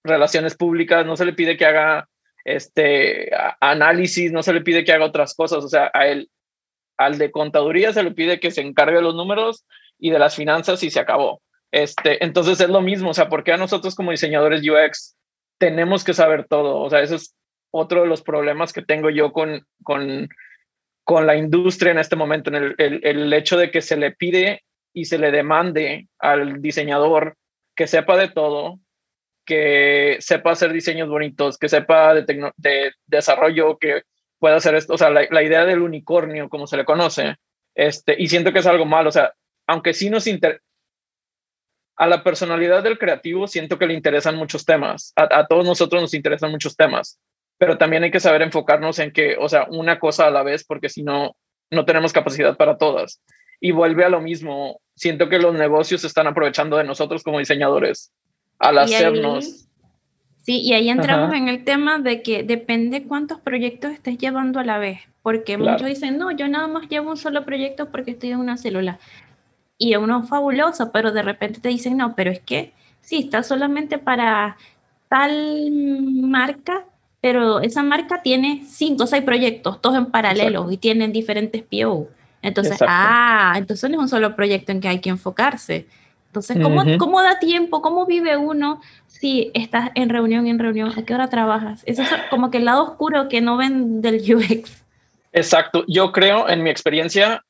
relaciones 0.02 0.56
públicas, 0.56 1.04
no 1.04 1.14
se 1.14 1.26
le 1.26 1.34
pide 1.34 1.58
que 1.58 1.66
haga 1.66 2.08
este 2.46 3.30
análisis, 3.60 4.32
no 4.32 4.42
se 4.42 4.54
le 4.54 4.62
pide 4.62 4.84
que 4.84 4.92
haga 4.94 5.04
otras 5.04 5.34
cosas, 5.34 5.62
o 5.62 5.68
sea, 5.68 5.90
a 5.92 6.06
él, 6.06 6.30
al 6.96 7.18
de 7.18 7.30
contaduría 7.30 7.92
se 7.92 8.02
le 8.02 8.12
pide 8.12 8.40
que 8.40 8.52
se 8.52 8.62
encargue 8.62 8.96
de 8.96 9.02
los 9.02 9.14
números 9.14 9.66
y 9.98 10.08
de 10.08 10.18
las 10.18 10.34
finanzas 10.34 10.82
y 10.82 10.88
se 10.88 10.98
acabó. 10.98 11.42
Este, 11.72 12.22
entonces 12.22 12.60
es 12.60 12.68
lo 12.68 12.82
mismo, 12.82 13.10
o 13.10 13.14
sea, 13.14 13.28
porque 13.28 13.52
a 13.52 13.56
nosotros 13.56 13.94
como 13.94 14.10
diseñadores 14.10 14.62
UX 14.62 15.16
tenemos 15.58 16.04
que 16.04 16.12
saber 16.12 16.46
todo, 16.46 16.78
o 16.78 16.90
sea, 16.90 17.00
eso 17.00 17.14
es 17.14 17.34
otro 17.70 18.02
de 18.02 18.06
los 18.06 18.20
problemas 18.20 18.74
que 18.74 18.82
tengo 18.82 19.08
yo 19.08 19.32
con, 19.32 19.66
con, 19.82 20.28
con 21.02 21.26
la 21.26 21.36
industria 21.36 21.92
en 21.92 21.98
este 21.98 22.14
momento, 22.14 22.50
en 22.50 22.56
el, 22.56 22.74
el, 22.76 23.00
el 23.02 23.32
hecho 23.32 23.56
de 23.56 23.70
que 23.70 23.80
se 23.80 23.96
le 23.96 24.12
pide 24.12 24.64
y 24.92 25.06
se 25.06 25.16
le 25.16 25.30
demande 25.30 26.08
al 26.18 26.60
diseñador 26.60 27.38
que 27.74 27.86
sepa 27.86 28.18
de 28.18 28.28
todo, 28.28 28.78
que 29.46 30.18
sepa 30.20 30.52
hacer 30.52 30.74
diseños 30.74 31.08
bonitos, 31.08 31.56
que 31.56 31.70
sepa 31.70 32.12
de, 32.12 32.52
de 32.56 32.92
desarrollo, 33.06 33.78
que 33.78 34.02
pueda 34.38 34.56
hacer 34.56 34.74
esto, 34.74 34.92
o 34.92 34.98
sea, 34.98 35.08
la, 35.08 35.26
la, 35.30 35.42
idea 35.42 35.64
del 35.64 35.80
unicornio, 35.80 36.50
como 36.50 36.66
se 36.66 36.76
le 36.76 36.84
conoce, 36.84 37.36
este, 37.74 38.14
y 38.18 38.28
siento 38.28 38.52
que 38.52 38.58
es 38.58 38.66
algo 38.66 38.84
malo, 38.84 39.08
o 39.08 39.12
sea, 39.12 39.32
aunque 39.66 39.94
sí 39.94 40.10
nos, 40.10 40.26
inter 40.26 40.60
a 41.96 42.06
la 42.06 42.22
personalidad 42.22 42.82
del 42.82 42.98
creativo 42.98 43.46
siento 43.46 43.78
que 43.78 43.86
le 43.86 43.94
interesan 43.94 44.36
muchos 44.36 44.64
temas. 44.64 45.12
A, 45.16 45.46
todos 45.46 45.64
nosotros 45.64 46.00
nos 46.00 46.14
interesan 46.14 46.50
muchos 46.50 46.76
temas, 46.76 47.18
pero 47.58 47.78
también 47.78 48.02
hay 48.04 48.10
que 48.10 48.20
saber 48.20 48.42
enfocarnos 48.42 48.98
en 48.98 49.12
que, 49.12 49.36
o 49.38 49.48
sea, 49.48 49.66
una 49.70 49.98
cosa 49.98 50.26
a 50.26 50.30
la 50.30 50.42
vez, 50.42 50.64
porque 50.64 50.88
si 50.88 51.02
no, 51.02 51.36
no 51.70 51.84
tenemos 51.84 52.12
capacidad 52.12 52.56
para 52.56 52.78
todas. 52.78 53.20
Y 53.60 53.70
vuelve 53.70 54.04
a 54.04 54.08
lo 54.08 54.20
mismo. 54.20 54.80
Siento 54.96 55.28
que 55.28 55.38
los 55.38 55.54
negocios 55.54 56.04
están 56.04 56.26
aprovechando 56.26 56.76
de 56.76 56.84
nosotros 56.84 57.22
como 57.22 57.38
diseñadores 57.38 58.12
al 58.58 58.78
hacernos. 58.78 59.68
sí, 60.42 60.60
y 60.60 60.72
ahí 60.72 60.88
entramos 60.88 61.34
en 61.34 61.48
el 61.48 61.64
tema 61.64 61.98
de 61.98 62.22
que 62.22 62.42
depende 62.42 63.04
cuántos 63.04 63.40
proyectos 63.40 63.92
estés 63.92 64.18
llevando 64.18 64.60
a 64.60 64.64
la 64.64 64.78
vez, 64.78 65.00
porque 65.22 65.58
muchos 65.58 65.86
dicen, 65.86 66.18
no, 66.18 66.30
yo 66.30 66.48
nada 66.48 66.68
más 66.68 66.88
llevo 66.88 67.10
un 67.10 67.16
solo 67.16 67.44
proyecto 67.44 67.90
porque 67.90 68.12
estoy 68.12 68.30
en 68.30 68.38
una 68.38 68.56
célula 68.56 68.98
y 69.78 69.96
uno 69.96 70.22
fabuloso, 70.24 70.92
pero 70.92 71.12
de 71.12 71.22
repente 71.22 71.60
te 71.60 71.68
dicen, 71.68 71.96
no, 71.96 72.14
pero 72.14 72.30
es 72.30 72.40
que 72.40 72.72
sí, 73.00 73.18
está 73.18 73.42
solamente 73.42 73.98
para 73.98 74.56
tal 75.08 75.70
marca, 75.72 76.84
pero 77.20 77.60
esa 77.60 77.82
marca 77.82 78.22
tiene 78.22 78.64
cinco 78.66 79.04
o 79.04 79.06
seis 79.06 79.22
proyectos, 79.22 79.80
todos 79.80 79.96
en 79.96 80.06
paralelo 80.06 80.70
y 80.70 80.76
tienen 80.76 81.12
diferentes 81.12 81.62
PO. 81.62 82.08
Entonces, 82.42 82.78
ah, 82.86 83.54
entonces 83.56 83.88
no 83.90 83.96
es 83.96 84.02
un 84.02 84.08
solo 84.08 84.34
proyecto 84.34 84.72
en 84.72 84.80
que 84.80 84.88
hay 84.88 85.00
que 85.00 85.10
enfocarse. 85.10 85.86
Entonces, 86.26 86.58
¿cómo, 86.62 86.82
¿cómo 86.98 87.22
da 87.22 87.38
tiempo? 87.38 87.82
¿Cómo 87.82 88.06
vive 88.06 88.38
uno 88.38 88.80
si 89.06 89.50
estás 89.52 89.90
en 89.94 90.08
reunión 90.08 90.46
en 90.46 90.58
reunión? 90.58 90.90
¿A 90.96 91.02
qué 91.04 91.14
hora 91.14 91.28
trabajas? 91.28 91.82
Eso 91.84 92.00
es 92.00 92.08
como 92.30 92.50
que 92.50 92.56
el 92.56 92.64
lado 92.64 92.84
oscuro 92.84 93.28
que 93.28 93.42
no 93.42 93.58
ven 93.58 94.00
del 94.00 94.16
UX. 94.34 94.82
Exacto. 95.32 95.84
Yo 95.86 96.10
creo, 96.10 96.48
en 96.48 96.62
mi 96.62 96.70
experiencia, 96.70 97.44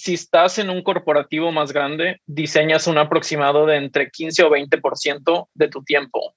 si 0.00 0.14
estás 0.14 0.58
en 0.58 0.70
un 0.70 0.82
corporativo 0.82 1.52
más 1.52 1.72
grande, 1.72 2.22
diseñas 2.26 2.86
un 2.86 2.96
aproximado 2.96 3.66
de 3.66 3.76
entre 3.76 4.10
15 4.10 4.44
o 4.44 4.50
20% 4.50 5.48
de 5.52 5.68
tu 5.68 5.82
tiempo. 5.84 6.34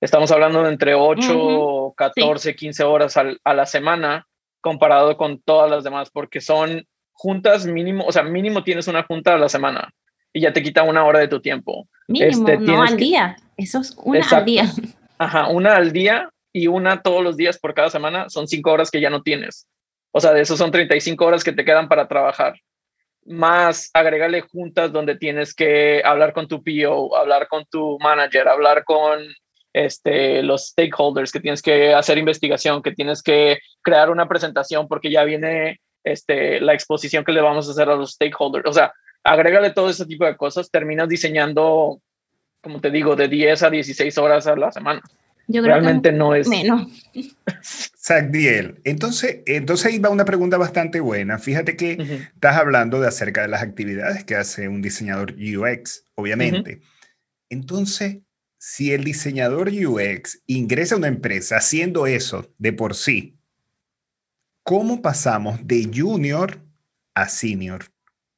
Estamos 0.00 0.30
hablando 0.30 0.62
de 0.62 0.70
entre 0.70 0.94
8, 0.94 1.92
14, 1.94 2.56
15 2.56 2.84
horas 2.84 3.14
a 3.16 3.54
la 3.54 3.66
semana 3.66 4.26
comparado 4.62 5.18
con 5.18 5.38
todas 5.42 5.70
las 5.70 5.84
demás, 5.84 6.08
porque 6.10 6.40
son 6.40 6.86
juntas 7.12 7.66
mínimo, 7.66 8.04
o 8.06 8.12
sea, 8.12 8.22
mínimo 8.22 8.64
tienes 8.64 8.88
una 8.88 9.02
junta 9.02 9.34
a 9.34 9.38
la 9.38 9.50
semana 9.50 9.92
y 10.32 10.40
ya 10.40 10.54
te 10.54 10.62
quita 10.62 10.82
una 10.82 11.04
hora 11.04 11.18
de 11.18 11.28
tu 11.28 11.42
tiempo. 11.42 11.86
Mínimo, 12.06 12.48
este, 12.48 12.56
no 12.58 12.82
al 12.82 12.96
día. 12.96 13.36
Eso 13.58 13.80
es 13.80 13.94
una 14.02 14.26
al 14.30 14.44
día. 14.46 14.72
Ajá, 15.18 15.48
una 15.48 15.76
al 15.76 15.92
día 15.92 16.30
y 16.54 16.68
una 16.68 17.02
todos 17.02 17.22
los 17.22 17.36
días 17.36 17.58
por 17.58 17.74
cada 17.74 17.90
semana 17.90 18.30
son 18.30 18.48
cinco 18.48 18.72
horas 18.72 18.90
que 18.90 19.02
ya 19.02 19.10
no 19.10 19.20
tienes. 19.20 19.66
O 20.10 20.20
sea, 20.20 20.32
de 20.32 20.40
eso 20.40 20.56
son 20.56 20.70
35 20.70 21.22
horas 21.22 21.44
que 21.44 21.52
te 21.52 21.66
quedan 21.66 21.86
para 21.86 22.08
trabajar 22.08 22.54
más 23.28 23.90
agregarle 23.92 24.40
juntas 24.40 24.92
donde 24.92 25.16
tienes 25.16 25.54
que 25.54 26.02
hablar 26.04 26.32
con 26.32 26.48
tu 26.48 26.62
PO, 26.62 27.16
hablar 27.16 27.46
con 27.48 27.64
tu 27.66 27.98
manager, 28.00 28.48
hablar 28.48 28.84
con 28.84 29.20
este, 29.72 30.42
los 30.42 30.68
stakeholders, 30.68 31.30
que 31.30 31.40
tienes 31.40 31.62
que 31.62 31.92
hacer 31.92 32.18
investigación, 32.18 32.82
que 32.82 32.92
tienes 32.92 33.22
que 33.22 33.58
crear 33.82 34.10
una 34.10 34.26
presentación 34.28 34.88
porque 34.88 35.10
ya 35.10 35.24
viene 35.24 35.80
este, 36.04 36.60
la 36.60 36.72
exposición 36.72 37.24
que 37.24 37.32
le 37.32 37.42
vamos 37.42 37.68
a 37.68 37.72
hacer 37.72 37.88
a 37.88 37.96
los 37.96 38.12
stakeholders. 38.12 38.68
O 38.68 38.72
sea, 38.72 38.92
agrégale 39.22 39.70
todo 39.70 39.90
ese 39.90 40.06
tipo 40.06 40.24
de 40.24 40.36
cosas, 40.36 40.70
terminas 40.70 41.08
diseñando, 41.08 42.00
como 42.62 42.80
te 42.80 42.90
digo, 42.90 43.14
de 43.14 43.28
10 43.28 43.62
a 43.62 43.70
16 43.70 44.18
horas 44.18 44.46
a 44.46 44.56
la 44.56 44.72
semana. 44.72 45.02
Yo 45.46 45.62
creo 45.62 45.74
Realmente 45.74 46.12
no 46.12 46.34
es. 46.34 46.48
Menos. 46.48 46.86
Sagdiel, 48.08 48.80
entonces, 48.84 49.42
entonces 49.44 49.84
ahí 49.84 49.98
va 49.98 50.08
una 50.08 50.24
pregunta 50.24 50.56
bastante 50.56 50.98
buena. 50.98 51.38
Fíjate 51.38 51.76
que 51.76 51.92
estás 52.32 52.56
hablando 52.56 53.02
de 53.02 53.06
acerca 53.06 53.42
de 53.42 53.48
las 53.48 53.60
actividades 53.60 54.24
que 54.24 54.34
hace 54.34 54.66
un 54.66 54.80
diseñador 54.80 55.34
UX, 55.34 56.06
obviamente. 56.14 56.80
Entonces, 57.50 58.20
si 58.56 58.94
el 58.94 59.04
diseñador 59.04 59.68
UX 59.68 60.42
ingresa 60.46 60.94
a 60.94 60.98
una 60.98 61.08
empresa 61.08 61.58
haciendo 61.58 62.06
eso 62.06 62.50
de 62.56 62.72
por 62.72 62.94
sí, 62.94 63.36
¿cómo 64.62 65.02
pasamos 65.02 65.60
de 65.66 65.90
junior 65.94 66.64
a 67.12 67.28
senior? 67.28 67.84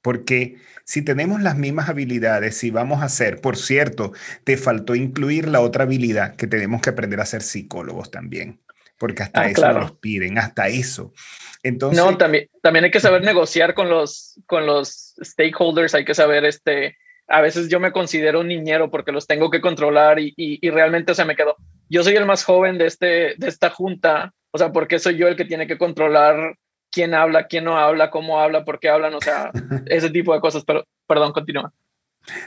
Porque 0.03 0.57
si 0.85 1.03
tenemos 1.03 1.43
las 1.43 1.57
mismas 1.57 1.89
habilidades, 1.89 2.57
si 2.57 2.73
vamos 2.73 3.05
a 3.05 3.09
ser, 3.09 3.41
por 3.41 3.57
cierto, 3.57 4.15
te 4.43 4.57
faltó 4.57 4.97
incluir 4.97 5.47
la 5.47 5.61
otra 5.61 5.85
habilidad 5.85 6.35
que 6.35 6.49
tenemos 6.49 6.83
que 6.83 6.91
aprender 6.91 7.21
a 7.21 7.27
ser 7.27 7.43
psicólogos 7.43 8.11
también, 8.11 8.59
porque 9.01 9.23
hasta 9.23 9.41
ah, 9.41 9.49
eso 9.49 9.73
nos 9.73 9.93
piden, 9.93 10.37
hasta 10.37 10.69
eso. 10.69 11.15
Entonces, 11.63 11.99
no, 11.99 12.19
también, 12.19 12.51
también 12.63 12.85
hay 12.85 12.91
que 12.91 13.01
saber 13.01 13.25
negociar 13.25 13.73
con 13.73 13.89
los, 13.89 14.39
con 14.47 14.67
los 14.67 15.15
stakeholders, 15.25 15.95
hay 15.95 16.05
que 16.05 16.15
saber, 16.15 16.45
este, 16.45 16.99
a 17.27 17.41
veces 17.41 17.71
yo 17.71 17.81
me 17.81 17.93
considero 17.93 18.41
un 18.41 18.49
niñero 18.49 18.91
porque 18.91 19.11
los 19.11 19.27
tengo 19.27 19.51
que 19.51 19.63
controlar 19.63 20.19
y, 20.19 20.35
y, 20.37 20.69
realmente, 20.69 21.15
se 21.15 21.25
me 21.25 21.35
quedó, 21.35 21.57
yo 21.89 22.05
soy 22.05 22.15
el 22.15 22.27
más 22.27 22.45
joven 22.45 22.77
de, 22.77 22.87
este, 22.87 23.35
de 23.39 23.49
esta 23.49 23.71
junta, 23.71 24.35
o 24.51 24.59
sea, 24.59 24.71
porque 24.71 24.99
soy 24.99 25.17
yo 25.17 25.29
el 25.29 25.37
que 25.37 25.47
tiene 25.47 25.67
que 25.67 25.79
controlar 25.79 26.57
quién 26.93 27.15
habla, 27.15 27.47
quién 27.47 27.65
no 27.65 27.79
habla, 27.79 28.11
cómo 28.11 28.39
habla, 28.39 28.67
por 28.67 28.81
qué 28.81 28.91
hablan, 28.91 29.15
o 29.15 29.21
sea, 29.23 29.51
ese 29.87 30.11
tipo 30.11 30.35
de 30.35 30.41
cosas. 30.41 30.63
Pero, 30.67 30.85
perdón, 31.07 31.33
continúa. 31.33 31.73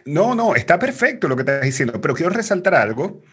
No, 0.06 0.36
no, 0.36 0.54
está 0.54 0.78
perfecto 0.78 1.28
lo 1.28 1.36
que 1.36 1.42
estás 1.42 1.62
diciendo, 1.64 2.00
pero 2.00 2.14
quiero 2.14 2.32
resaltar 2.32 2.76
algo. 2.76 3.24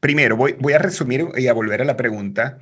Primero, 0.00 0.36
voy, 0.36 0.54
voy 0.58 0.72
a 0.72 0.78
resumir 0.78 1.26
y 1.36 1.46
a 1.46 1.52
volver 1.52 1.82
a 1.82 1.84
la 1.84 1.96
pregunta. 1.96 2.58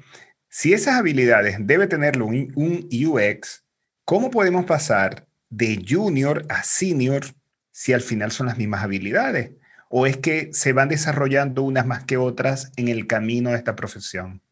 Si 0.49 0.73
esas 0.73 0.95
habilidades 0.95 1.57
debe 1.61 1.87
tenerlo 1.87 2.27
un, 2.27 2.53
un 2.57 2.89
UX, 2.93 3.65
¿cómo 4.05 4.31
podemos 4.31 4.65
pasar 4.65 5.27
de 5.49 5.85
junior 5.89 6.45
a 6.49 6.63
senior 6.63 7.25
si 7.71 7.93
al 7.93 8.01
final 8.01 8.31
son 8.33 8.47
las 8.47 8.59
mismas 8.59 8.83
habilidades? 8.83 9.53
¿O 9.89 10.07
es 10.07 10.17
que 10.17 10.53
se 10.53 10.73
van 10.73 10.89
desarrollando 10.89 11.63
unas 11.63 11.87
más 11.87 12.05
que 12.05 12.17
otras 12.17 12.73
en 12.77 12.89
el 12.89 13.07
camino 13.07 13.51
de 13.51 13.57
esta 13.57 13.77
profesión? 13.77 14.43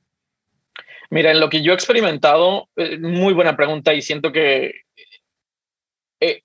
Mira, 1.11 1.33
en 1.33 1.41
lo 1.41 1.49
que 1.49 1.63
yo 1.63 1.73
he 1.73 1.75
experimentado, 1.75 2.69
eh, 2.77 2.99
muy 2.99 3.35
buena 3.35 3.57
pregunta 3.57 3.93
y 3.93 4.01
siento 4.01 4.33
que 4.33 4.83
eh, 6.21 6.43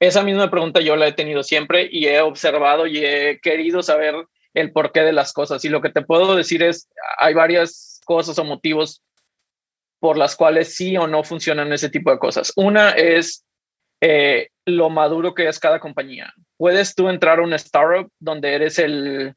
esa 0.00 0.22
misma 0.22 0.50
pregunta 0.50 0.80
yo 0.80 0.96
la 0.96 1.06
he 1.06 1.12
tenido 1.12 1.42
siempre 1.42 1.88
y 1.90 2.06
he 2.06 2.20
observado 2.20 2.86
y 2.86 2.98
he 2.98 3.40
querido 3.40 3.82
saber 3.82 4.14
el 4.54 4.72
porqué 4.72 5.00
de 5.00 5.12
las 5.12 5.32
cosas. 5.32 5.64
Y 5.64 5.68
lo 5.68 5.80
que 5.80 5.90
te 5.90 6.02
puedo 6.02 6.36
decir 6.36 6.62
es, 6.62 6.88
hay 7.18 7.34
varias 7.34 8.00
cosas 8.04 8.38
o 8.38 8.44
motivos 8.44 9.02
por 10.00 10.16
las 10.16 10.34
cuales 10.34 10.74
sí 10.74 10.96
o 10.96 11.06
no 11.06 11.22
funcionan 11.22 11.72
ese 11.72 11.88
tipo 11.88 12.10
de 12.10 12.18
cosas. 12.18 12.52
Una 12.56 12.90
es 12.90 13.44
eh, 14.00 14.48
lo 14.66 14.90
maduro 14.90 15.34
que 15.34 15.48
es 15.48 15.60
cada 15.60 15.78
compañía. 15.78 16.32
Puedes 16.56 16.94
tú 16.94 17.08
entrar 17.08 17.38
a 17.38 17.42
una 17.42 17.56
startup 17.56 18.10
donde 18.18 18.54
eres 18.54 18.78
el 18.78 19.34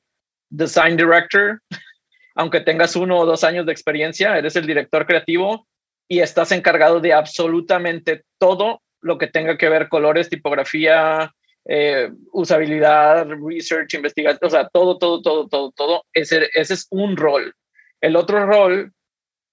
design 0.50 0.98
director 0.98 1.62
aunque 2.36 2.60
tengas 2.60 2.96
uno 2.96 3.18
o 3.18 3.26
dos 3.26 3.44
años 3.44 3.66
de 3.66 3.72
experiencia, 3.72 4.38
eres 4.38 4.56
el 4.56 4.68
director 4.68 5.06
creativo 5.06 5.68
y 6.08 6.20
estás 6.20 6.52
encargado 6.52 7.00
de 7.00 7.14
absolutamente 7.14 8.24
todo 8.38 8.82
lo 9.02 9.18
que 9.18 9.28
tenga 9.28 9.58
que 9.58 9.70
ver 9.70 9.88
colores, 9.88 10.30
tipografía, 10.30 11.34
eh, 11.68 12.12
usabilidad, 12.32 13.28
research, 13.30 13.96
investigación, 13.96 14.40
o 14.44 14.50
sea, 14.50 14.68
todo, 14.70 14.98
todo, 14.98 15.22
todo, 15.22 15.48
todo, 15.48 15.72
todo. 15.72 16.04
Ese, 16.14 16.50
ese 16.54 16.76
es 16.76 16.88
un 16.92 17.18
rol. 17.18 17.56
El 18.02 18.16
otro 18.16 18.46
rol 18.46 18.94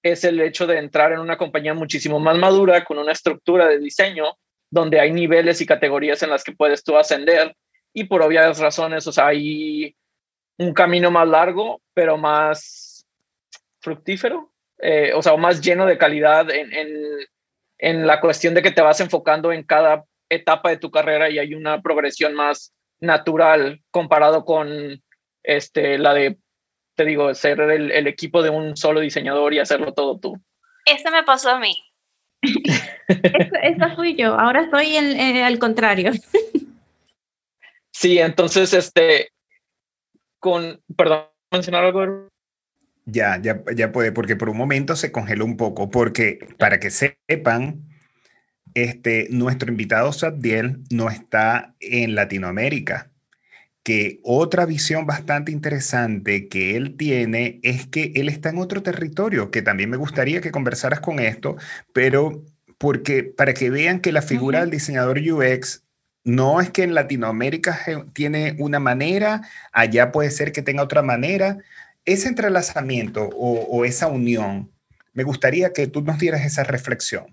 es 0.02 0.25
el 0.25 0.40
hecho 0.40 0.66
de 0.66 0.78
entrar 0.78 1.12
en 1.12 1.21
una 1.21 1.38
compañía 1.38 1.75
muchísimo 1.75 2.21
más 2.21 2.37
madura, 2.37 2.85
con 2.85 2.99
una 2.99 3.12
estructura 3.12 3.66
de 3.69 3.78
diseño, 3.78 4.37
donde 4.71 5.00
hay 5.00 5.12
niveles 5.12 5.61
y 5.61 5.66
categorías 5.66 6.23
en 6.23 6.31
las 6.31 6.45
que 6.45 6.52
puedes 6.52 6.83
tú 6.83 6.97
ascender. 6.97 7.54
Y 7.95 8.04
por 8.04 8.23
obvias 8.23 8.59
razones, 8.59 9.07
o 9.07 9.12
sea, 9.12 9.28
hay 9.28 9.95
un 10.59 10.75
camino 10.75 11.11
más 11.11 11.28
largo, 11.28 11.81
pero 11.95 12.16
más 12.16 13.07
fructífero, 13.81 14.52
eh, 14.78 15.12
o 15.14 15.23
sea, 15.23 15.37
más 15.37 15.61
lleno 15.61 15.87
de 15.87 15.99
calidad 15.99 16.50
en, 16.50 16.73
en, 16.73 16.88
en, 17.78 18.07
la 18.07 18.21
cuestión 18.21 18.54
de 18.54 18.62
que 18.62 18.71
te 18.71 18.83
vas 18.83 19.00
enfocando 19.00 19.52
en 19.52 19.62
cada 19.62 20.04
etapa 20.35 20.71
de 20.71 20.79
tu 20.79 20.91
carrera 20.91 21.31
y 21.31 21.39
hay 21.39 21.55
una 21.55 21.83
progresión 21.83 22.35
más 22.35 22.73
natural 23.01 23.83
comparado 23.91 24.45
con 24.45 25.03
este, 25.43 25.99
la 25.99 26.15
de, 26.15 26.39
te 26.95 27.04
digo, 27.04 27.35
ser 27.35 27.61
el, 27.61 27.91
el 27.91 28.06
equipo 28.06 28.43
de 28.43 28.50
un 28.50 28.76
solo 28.76 29.00
diseñador 29.00 29.54
y 29.54 29.59
hacerlo 29.59 29.93
todo 29.93 30.19
tú. 30.19 30.41
Eso 30.87 31.11
me 31.11 31.23
pasó 31.23 31.50
a 31.50 31.59
mí. 31.59 31.76
esa 33.63 33.95
fui 33.95 34.17
yo, 34.17 34.39
ahora 34.39 34.63
estoy 34.63 34.97
en, 34.97 35.19
eh, 35.19 35.45
al 35.45 35.59
contrario. 35.59 36.13
Sí, 37.91 38.19
entonces, 38.19 38.73
este, 38.73 39.28
con, 40.41 40.80
perdón, 40.97 41.26
mencionar 41.52 41.85
algo. 41.85 42.28
Ya, 43.04 43.39
ya, 43.41 43.63
ya 43.76 43.93
puede, 43.93 44.13
porque 44.13 44.35
por 44.35 44.49
un 44.49 44.56
momento 44.56 44.97
se 44.97 45.13
congeló 45.13 45.45
un 45.45 45.56
poco, 45.56 45.91
porque 45.91 46.39
para 46.59 46.80
que 46.80 46.91
sepan, 46.91 47.92
este, 48.75 49.28
nuestro 49.30 49.71
invitado 49.71 50.13
Sabdiel 50.13 50.80
no 50.91 51.11
está 51.11 51.75
en 51.80 52.15
Latinoamérica, 52.15 53.11
que 53.82 54.21
otra 54.23 54.67
visión 54.67 55.06
bastante 55.06 55.50
interesante 55.52 56.49
que 56.49 56.76
él 56.76 56.97
tiene 56.97 57.61
es 57.63 57.87
que 57.87 58.13
él 58.15 58.28
está 58.28 58.50
en 58.50 58.58
otro 58.58 58.82
territorio, 58.82 59.50
que 59.50 59.63
también 59.63 59.91
me 59.91 59.97
gustaría 59.97 60.41
que 60.41 60.52
conversaras 60.52 61.00
con 61.00 61.19
esto, 61.19 61.56
pero 61.93 62.45
porque 62.78 63.25
para 63.25 63.54
que 63.54 63.71
vean 63.71 64.00
que 64.00 64.13
la 64.13 64.23
figura 64.23 64.61
del 64.61 64.71
diseñador 64.71 65.19
UX 65.19 65.85
no 66.25 66.61
es 66.61 66.71
que 66.71 66.85
en 66.85 66.95
Latinoamérica 66.95 67.78
tiene 68.13 68.56
una 68.58 68.78
manera, 68.78 69.43
allá 69.73 70.13
puede 70.13 70.30
ser 70.30 70.52
que 70.52 70.63
tenga 70.63 70.82
otra 70.82 71.02
manera. 71.02 71.58
Ese 72.04 72.28
entrelazamiento 72.28 73.28
o, 73.35 73.85
esa 73.85 74.08
unión, 74.08 74.71
me 75.13 75.25
gustaría 75.25 75.73
que 75.73 75.87
tú 75.87 76.02
nos 76.02 76.19
dieras 76.19 76.45
esa 76.45 76.65
reflexión. 76.65 77.26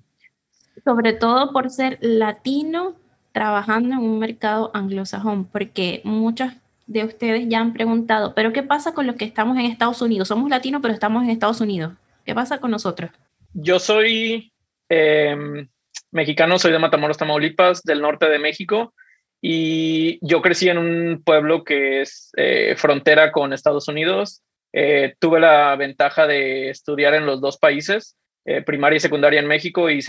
Sobre 0.84 1.14
todo 1.14 1.52
por 1.52 1.70
ser 1.70 1.98
latino 2.02 2.96
trabajando 3.32 3.96
en 3.96 4.00
un 4.00 4.20
mercado 4.20 4.72
anglosajón, 4.74 5.46
porque 5.46 6.02
muchos 6.04 6.52
de 6.88 7.04
ustedes 7.04 7.48
ya 7.48 7.60
han 7.60 7.74
preguntado, 7.74 8.34
pero 8.34 8.52
¿qué 8.52 8.64
pasa 8.64 8.94
con 8.94 9.06
los 9.06 9.16
que 9.16 9.26
estamos 9.26 9.58
en 9.58 9.66
Estados 9.66 10.02
Unidos? 10.02 10.28
Somos 10.28 10.50
latinos, 10.50 10.82
pero 10.82 10.94
estamos 10.94 11.24
en 11.24 11.30
Estados 11.30 11.62
Unidos. 11.62 11.94
¿Qué 12.26 12.34
pasa 12.34 12.60
con 12.60 12.72
nosotros? 12.72 13.12
Yo 13.54 13.80
soy 13.80 14.52
em, 14.90 15.68
mexicano, 16.12 16.58
soy 16.58 16.72
de 16.72 16.80
Matamoros, 16.80 17.18
Tamaulipas, 17.18 17.84
del 17.84 18.02
norte 18.02 18.28
de 18.28 18.40
México, 18.40 18.94
y 19.42 20.20
yo 20.26 20.42
crecí 20.42 20.68
en 20.68 20.78
un 20.78 21.22
pueblo 21.24 21.64
que 21.64 22.02
es 22.02 22.32
eh, 22.36 22.76
frontera 22.76 23.32
con 23.32 23.54
Estados 23.54 23.88
Unidos. 23.88 24.44
Eh, 24.74 25.16
tuve 25.20 25.40
la 25.40 25.76
ventaja 25.76 26.28
de 26.28 26.70
estudiar 26.70 27.14
en 27.14 27.26
los 27.26 27.40
dos 27.40 27.58
países, 27.58 28.18
eh, 28.50 28.62
primaria 28.62 28.98
y 28.98 29.00
secundaria 29.00 29.40
en 29.40 29.48
México 29.48 29.90
y 29.90 30.00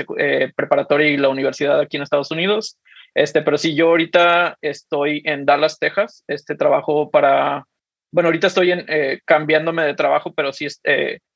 preparatoria 0.54 1.08
y 1.08 1.16
la 1.16 1.28
universidad 1.28 1.80
aquí 1.80 1.96
en 1.96 2.02
Estados 2.02 2.30
Unidos. 2.30 2.78
Este, 3.14 3.42
pero 3.42 3.58
sí, 3.58 3.74
yo 3.74 3.88
ahorita 3.88 4.56
estoy 4.60 5.22
en 5.24 5.44
Dallas, 5.44 5.78
Texas. 5.78 6.24
Este 6.28 6.54
trabajo 6.54 7.10
para, 7.10 7.64
bueno, 8.12 8.28
ahorita 8.28 8.46
estoy 8.46 8.72
en, 8.72 8.86
cambiándome 9.24 9.84
de 9.84 9.94
trabajo, 9.94 10.32
pero 10.34 10.52
sí 10.52 10.66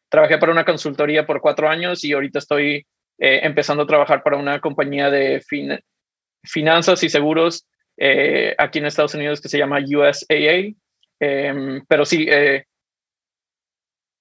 trabajé 0.09 0.39
para 0.39 0.53
una 0.53 0.65
consultoría 0.65 1.27
por 1.27 1.41
cuatro 1.41 1.69
años 1.69 2.05
y 2.05 2.13
ahorita 2.13 2.39
estoy 2.39 2.87
eh, 3.19 3.41
empezando 3.45 3.85
a 3.85 3.87
trabajar 3.87 4.23
para 4.23 4.37
una 4.37 4.61
compañía 4.61 5.09
de 5.09 5.41
finanzas 6.43 7.03
y 7.05 7.09
seguros 7.09 7.67
eh, 7.97 8.55
aquí 8.59 8.81
en 8.81 8.87
Estados 8.87 9.15
Unidos 9.15 9.41
que 9.41 9.49
se 9.49 9.59
llama 9.59 9.79
USAA. 9.79 10.75
Em, 11.21 11.85
pero 11.87 12.05
sí, 12.05 12.27
eh, 12.29 12.65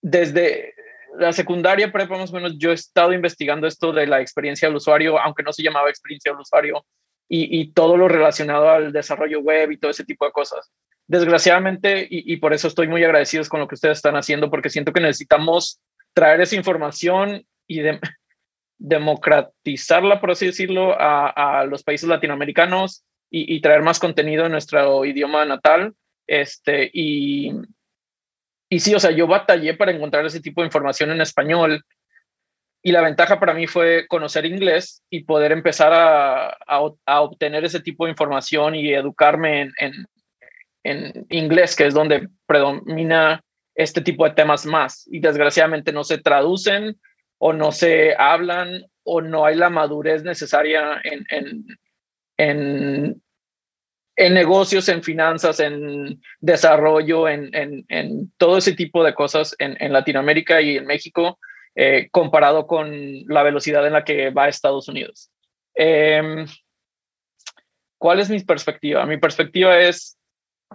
desde 0.01 0.72
la 1.17 1.33
secundaria 1.33 1.91
prepa 1.91 2.17
más 2.17 2.31
o 2.31 2.35
menos 2.35 2.57
yo 2.57 2.71
he 2.71 2.75
estado 2.75 3.13
investigando 3.13 3.67
esto 3.67 3.91
de 3.91 4.07
la 4.07 4.21
experiencia 4.21 4.67
del 4.67 4.77
usuario, 4.77 5.19
aunque 5.19 5.43
no 5.43 5.53
se 5.53 5.63
llamaba 5.63 5.89
experiencia 5.89 6.31
del 6.31 6.41
usuario, 6.41 6.85
y, 7.29 7.59
y 7.61 7.71
todo 7.71 7.97
lo 7.97 8.07
relacionado 8.07 8.69
al 8.69 8.91
desarrollo 8.91 9.39
web 9.39 9.71
y 9.71 9.77
todo 9.77 9.91
ese 9.91 10.03
tipo 10.03 10.25
de 10.25 10.31
cosas. 10.31 10.71
Desgraciadamente, 11.07 12.01
y, 12.09 12.33
y 12.33 12.37
por 12.37 12.53
eso 12.53 12.67
estoy 12.67 12.87
muy 12.87 13.03
agradecido 13.03 13.43
con 13.49 13.59
lo 13.59 13.67
que 13.67 13.75
ustedes 13.75 13.97
están 13.97 14.15
haciendo, 14.15 14.49
porque 14.49 14.69
siento 14.69 14.93
que 14.93 15.01
necesitamos 15.01 15.79
traer 16.13 16.41
esa 16.41 16.55
información 16.55 17.45
y 17.67 17.79
de, 17.79 17.99
democratizarla, 18.77 20.19
por 20.19 20.31
así 20.31 20.47
decirlo, 20.47 20.95
a, 20.97 21.65
los 21.65 21.83
países 21.83 22.09
latinoamericanos 22.09 23.03
y, 23.29 23.61
traer 23.61 23.81
más 23.81 23.99
contenido 23.99 24.45
en 24.45 24.51
nuestro 24.51 25.05
idioma 25.05 25.45
natal. 25.45 25.93
Este, 26.27 26.89
y, 26.93 27.51
y 28.73 28.79
sí, 28.79 28.95
o 28.95 28.99
sea, 28.99 29.11
yo 29.11 29.27
batallé 29.27 29.75
para 29.75 29.91
encontrar 29.91 30.25
ese 30.25 30.41
tipo 30.41 30.61
de 30.61 30.65
información 30.65 31.11
en 31.11 31.21
español. 31.21 31.85
Y 32.81 32.91
la 32.91 33.01
ventaja 33.01 33.39
para 33.39 33.53
mí 33.53 33.67
fue 33.67 34.07
conocer 34.07 34.47
inglés 34.47 35.03
y 35.11 35.25
poder 35.25 35.51
empezar 35.51 35.93
a, 35.93 36.57
a, 37.05 37.21
obtener 37.21 37.63
ese 37.65 37.81
tipo 37.81 38.05
de 38.05 38.09
información 38.09 38.73
y 38.73 38.91
educarme 38.91 39.61
en, 39.61 39.73
en, 39.77 40.05
en 40.83 41.25
inglés, 41.29 41.75
que 41.75 41.85
es 41.85 41.93
donde 41.93 42.29
predomina 42.47 43.43
este 43.75 44.01
tipo 44.01 44.25
de 44.25 44.33
temas 44.33 44.65
más. 44.65 45.07
Y 45.11 45.19
desgraciadamente 45.19 45.93
no 45.93 46.03
se 46.03 46.17
traducen 46.17 46.99
o 47.37 47.53
no 47.53 47.71
se 47.71 48.15
hablan 48.17 48.87
o 49.03 49.21
no 49.21 49.45
hay 49.45 49.55
la 49.55 49.69
madurez 49.69 50.23
necesaria 50.23 50.99
en, 51.03 51.67
en, 52.37 53.22
en, 54.15 54.25
en 54.27 54.33
negocios, 54.33 54.89
en 54.89 55.03
finanzas, 55.03 55.59
en 55.59 56.21
desarrollo, 56.39 57.27
en, 57.27 57.49
en, 57.53 58.31
todo 58.37 58.57
ese 58.57 58.73
tipo 58.73 59.03
de 59.03 59.13
cosas 59.13 59.55
en, 59.59 59.93
Latinoamérica 59.93 60.61
y 60.61 60.77
en 60.77 60.85
México. 60.85 61.39
eh, 61.75 62.07
comparado 62.11 62.67
con 62.67 63.25
la 63.25 63.41
velocidad 63.41 63.87
en 63.87 63.93
la 63.93 64.03
que 64.03 64.29
va 64.29 64.47
Estados 64.47 64.87
Unidos. 64.87 65.31
Em, 65.73 66.45
¿Cuál 67.97 68.19
es 68.19 68.29
mi 68.29 68.39
perspectiva? 68.41 69.05
Mi 69.07 69.17
perspectiva 69.17 69.79
es, 69.79 70.19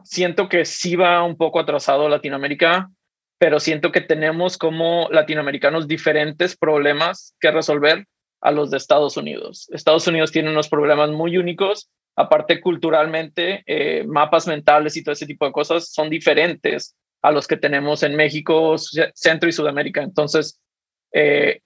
siento 0.02 0.48
que 0.48 0.64
sí 0.64 0.96
va 0.96 1.22
un 1.22 1.36
poco 1.36 1.60
atrasado 1.60 2.08
Latinoamérica, 2.08 2.90
pero 3.38 3.60
siento 3.60 3.92
que 3.92 4.00
tenemos 4.00 4.58
como 4.58 5.08
latinoamericanos 5.10 5.86
diferentes 5.86 6.56
problemas 6.56 7.36
que 7.38 7.52
resolver 7.52 8.06
a 8.40 8.50
los 8.50 8.70
de 8.70 8.78
Estados 8.78 9.16
Unidos. 9.16 9.68
Estados 9.72 10.06
Unidos 10.06 10.32
tiene 10.32 10.50
unos 10.50 10.68
problemas 10.68 11.10
muy 11.10 11.38
únicos, 11.38 11.90
aparte 12.18 12.60
culturalmente, 12.60 13.62
eh, 13.64 14.02
mapas 14.04 14.48
mentales 14.48 14.96
y 14.96 15.04
todo 15.04 15.12
ese 15.12 15.24
tipo 15.24 15.46
de 15.46 15.52
cosas 15.52 15.92
son 15.92 16.10
diferentes 16.10 16.96
a 17.22 17.30
los 17.30 17.46
que 17.46 17.56
tenemos 17.56 18.02
en 18.02 18.16
México, 18.16 18.74
Centro 19.14 19.48
y 19.48 19.52
Sudamérica. 19.52 20.02
Entonces, 20.02 20.60
eh, 21.12 21.60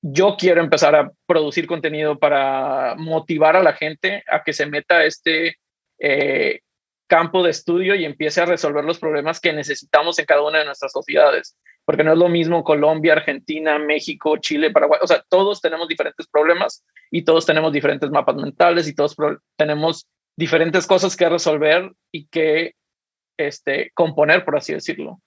yo 0.00 0.36
quiero 0.38 0.62
empezar 0.62 0.94
a 0.94 1.10
producir 1.26 1.66
contenido 1.66 2.16
para 2.16 2.94
motivar 2.96 3.56
a 3.56 3.62
la 3.62 3.72
gente 3.72 4.22
a 4.30 4.44
que 4.44 4.52
se 4.52 4.66
meta 4.66 5.04
este 5.04 5.56
eh, 5.98 6.60
campo 7.12 7.42
de 7.42 7.50
estudio 7.50 7.94
y 7.94 8.06
empiece 8.06 8.40
a 8.40 8.46
resolver 8.46 8.84
los 8.84 8.98
problemas 8.98 9.38
que 9.38 9.52
necesitamos 9.52 10.18
en 10.18 10.24
cada 10.24 10.40
una 10.40 10.60
de 10.60 10.64
nuestras 10.64 10.92
sociedades. 10.92 11.58
Porque 11.84 12.04
no 12.04 12.14
es 12.14 12.18
lo 12.18 12.30
mismo 12.30 12.64
Colombia, 12.64 13.12
Argentina, 13.12 13.78
México, 13.78 14.38
Chile, 14.38 14.70
Paraguay. 14.70 14.98
O 15.02 15.06
sea, 15.06 15.22
todos 15.28 15.60
tenemos 15.60 15.88
diferentes 15.88 16.26
problemas 16.26 16.86
y 17.10 17.22
todos 17.22 17.44
tenemos 17.44 17.70
diferentes 17.70 18.08
mapas 18.10 18.36
mentales 18.36 18.88
y 18.88 18.94
todos 18.94 19.14
tenemos 19.58 20.08
diferentes 20.38 20.86
cosas 20.86 21.14
que 21.14 21.28
resolver 21.28 21.92
y 22.10 22.28
que 22.28 22.76
este, 23.36 23.90
componer, 23.92 24.46
por 24.46 24.56
así 24.56 24.72
decirlo. 24.72 25.20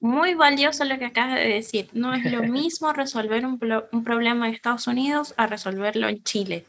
Muy 0.00 0.34
valioso 0.34 0.84
lo 0.84 0.98
que 0.98 1.04
acabas 1.04 1.36
de 1.36 1.46
decir. 1.48 1.90
No 1.92 2.12
es 2.12 2.24
lo 2.24 2.42
mismo 2.58 2.92
resolver 2.92 3.46
un, 3.46 3.60
problema 4.02 4.48
en 4.48 4.54
Estados 4.54 4.88
Unidos 4.88 5.32
a 5.36 5.46
resolverlo 5.46 6.08
en 6.08 6.24
Chile, 6.24 6.64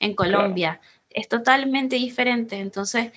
en 0.00 0.14
Colombia. 0.14 0.80
Es 1.10 1.28
totalmente 1.28 1.96
diferente. 1.96 2.56
Entonces, 2.56 3.12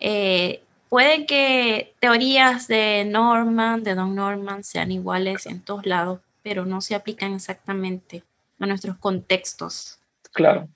eh, 0.00 0.62
puede 0.88 1.26
que 1.26 1.94
teorías 2.00 2.68
de 2.68 3.04
Norman, 3.04 3.82
de 3.82 3.94
Don 3.94 4.14
Norman, 4.14 4.64
sean 4.64 4.92
iguales 4.92 5.46
en 5.46 5.60
todos 5.60 5.86
lados, 5.86 6.20
pero 6.42 6.64
no 6.64 6.80
se 6.80 6.94
aplican 6.94 7.34
exactamente 7.34 8.22
a 8.58 8.66
nuestros 8.66 8.96
contextos. 8.98 9.98
Claro. 10.32 10.68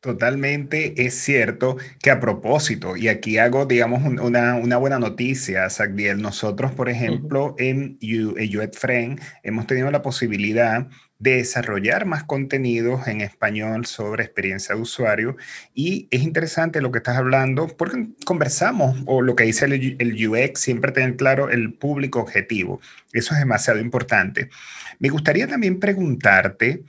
Totalmente 0.00 1.04
es 1.04 1.14
cierto 1.14 1.76
que 2.02 2.10
a 2.10 2.20
propósito, 2.20 2.96
y 2.96 3.08
aquí 3.08 3.36
hago, 3.36 3.66
digamos, 3.66 4.02
una, 4.02 4.54
una 4.54 4.76
buena 4.78 4.98
noticia, 4.98 5.68
Sagdiel, 5.68 6.22
nosotros, 6.22 6.72
por 6.72 6.88
ejemplo, 6.88 7.54
en 7.58 7.98
UET 8.00 8.74
Friend 8.74 9.20
hemos 9.42 9.66
tenido 9.66 9.90
la 9.90 10.00
posibilidad 10.00 10.88
desarrollar 11.20 12.06
más 12.06 12.24
contenidos 12.24 13.06
en 13.06 13.20
español 13.20 13.86
sobre 13.86 14.24
experiencia 14.24 14.74
de 14.74 14.80
usuario 14.80 15.36
y 15.74 16.08
es 16.10 16.22
interesante 16.22 16.80
lo 16.80 16.90
que 16.90 16.98
estás 16.98 17.16
hablando 17.16 17.68
porque 17.68 18.08
conversamos 18.24 18.98
o 19.06 19.22
lo 19.22 19.36
que 19.36 19.44
dice 19.44 19.66
el, 19.66 20.28
UX, 20.28 20.60
siempre 20.60 20.90
tener 20.90 21.16
claro 21.16 21.50
el 21.50 21.74
público 21.74 22.18
objetivo. 22.18 22.80
Eso 23.12 23.34
es 23.34 23.40
demasiado 23.40 23.78
importante. 23.78 24.50
Me 24.98 25.10
gustaría 25.10 25.46
también 25.46 25.78
preguntarte, 25.78 26.82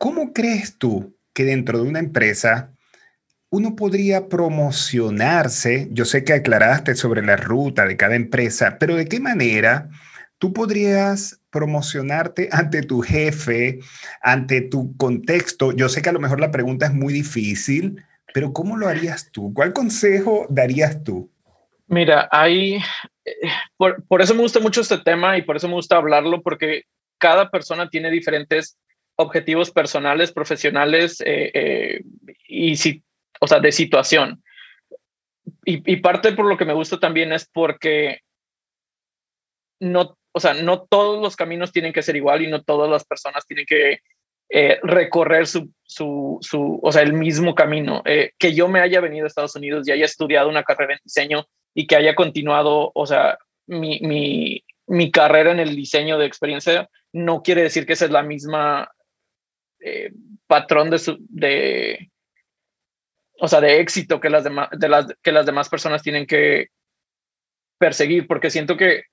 ¿Cómo 0.00 0.32
crees 0.32 0.78
tú 0.78 1.14
que 1.34 1.44
dentro 1.44 1.82
de 1.82 1.86
una 1.86 1.98
empresa 1.98 2.72
uno 3.50 3.76
podría 3.76 4.30
promocionarse? 4.30 5.88
Yo 5.92 6.06
sé 6.06 6.24
que 6.24 6.32
aclaraste 6.32 6.94
sobre 6.94 7.20
la 7.20 7.36
ruta 7.36 7.84
de 7.84 7.98
cada 7.98 8.14
empresa, 8.14 8.78
pero 8.80 8.96
¿de 8.96 9.04
qué 9.04 9.20
manera 9.20 9.90
tú 10.40 10.52
podrías 10.52 11.40
promocionarte 11.50 12.48
ante 12.50 12.82
tu 12.82 13.02
jefe, 13.02 13.78
ante 14.20 14.62
tu 14.62 14.96
contexto? 14.96 15.70
Yo 15.70 15.88
sé 15.88 16.02
que 16.02 16.08
a 16.08 16.12
lo 16.12 16.18
mejor 16.18 16.40
la 16.40 16.50
pregunta 16.50 16.86
es 16.86 16.92
muy 16.92 17.12
difícil, 17.12 18.02
pero 18.34 18.52
¿cómo 18.52 18.76
lo 18.76 18.88
harías 18.88 19.30
tú? 19.30 19.52
¿Cuál 19.54 19.72
consejo 19.72 20.46
darías 20.50 21.04
tú? 21.04 21.30
Mira, 21.86 22.28
hay, 22.32 22.76
eh, 23.24 23.32
por, 23.76 24.02
por, 24.06 24.22
eso 24.22 24.34
me 24.34 24.42
gusta 24.42 24.60
mucho 24.60 24.80
este 24.80 24.98
tema 24.98 25.36
y 25.36 25.42
por 25.42 25.56
eso 25.56 25.68
me 25.68 25.74
gusta 25.74 25.96
hablarlo, 25.96 26.42
porque 26.42 26.84
cada 27.18 27.50
persona 27.50 27.88
tiene 27.88 28.10
diferentes 28.10 28.78
objetivos 29.20 29.70
personales, 29.70 30.32
profesionales 30.32 31.20
eh, 31.20 31.50
eh, 31.52 32.02
y 32.48 32.76
si, 32.76 33.04
o 33.40 33.46
sea, 33.46 33.60
de 33.60 33.70
situación. 33.70 34.42
Y, 35.64 35.96
parte 35.96 36.32
por 36.32 36.46
lo 36.46 36.56
que 36.56 36.64
me 36.64 36.72
gusta 36.72 36.98
también 36.98 37.32
es 37.32 37.48
porque 37.52 38.20
no, 39.78 40.18
o 40.32 40.40
sea, 40.40 40.54
no 40.54 40.82
todos 40.82 41.20
los 41.20 41.36
caminos 41.36 41.72
tienen 41.72 41.92
que 41.92 42.02
ser 42.02 42.16
igual 42.16 42.42
y 42.42 42.48
no 42.48 42.62
todas 42.62 42.90
las 42.90 43.04
personas 43.04 43.46
tienen 43.46 43.66
que 43.66 44.00
eh, 44.48 44.78
recorrer 44.82 45.46
su, 45.46 45.70
su, 45.82 46.38
su, 46.40 46.80
o 46.82 46.92
sea, 46.92 47.02
el 47.02 47.12
mismo 47.12 47.54
camino. 47.54 48.02
que 48.04 48.54
yo 48.54 48.68
me 48.68 48.80
haya 48.80 49.00
venido 49.00 49.24
a 49.24 49.28
Estados 49.28 49.56
Unidos 49.56 49.86
y 49.86 49.92
haya 49.92 50.04
estudiado 50.04 50.48
una 50.48 50.62
carrera 50.62 50.94
en 50.94 51.00
diseño 51.04 51.46
y 51.74 51.86
que 51.86 51.96
haya 51.96 52.14
continuado, 52.14 52.90
o 52.94 53.06
sea, 53.06 53.38
mi, 53.66 54.00
mi, 54.00 54.64
mi 54.86 55.10
carrera 55.10 55.52
en 55.52 55.60
el 55.60 55.76
diseño 55.76 56.18
de 56.18 56.26
experiencia, 56.26 56.88
no 57.12 57.42
quiere 57.42 57.62
decir 57.62 57.86
que 57.86 57.92
esa 57.92 58.06
es 58.06 58.10
la 58.10 58.22
misma 58.22 58.90
eh, 59.80 60.12
patrón 60.46 60.90
de, 60.90 60.98
su, 60.98 61.16
de, 61.28 62.10
o 63.38 63.48
sea, 63.48 63.60
de 63.60 63.80
éxito 63.80 64.20
que 64.20 64.30
las, 64.30 64.44
demás, 64.44 64.68
de 64.72 64.88
las, 64.88 65.06
que 65.22 65.32
las 65.32 65.46
demás 65.46 65.68
personas 65.68 66.02
tienen 66.02 66.26
que 66.26 66.68
perseguir, 67.78 68.26
porque 68.26 68.50
siento 68.50 68.76
que 68.76 69.04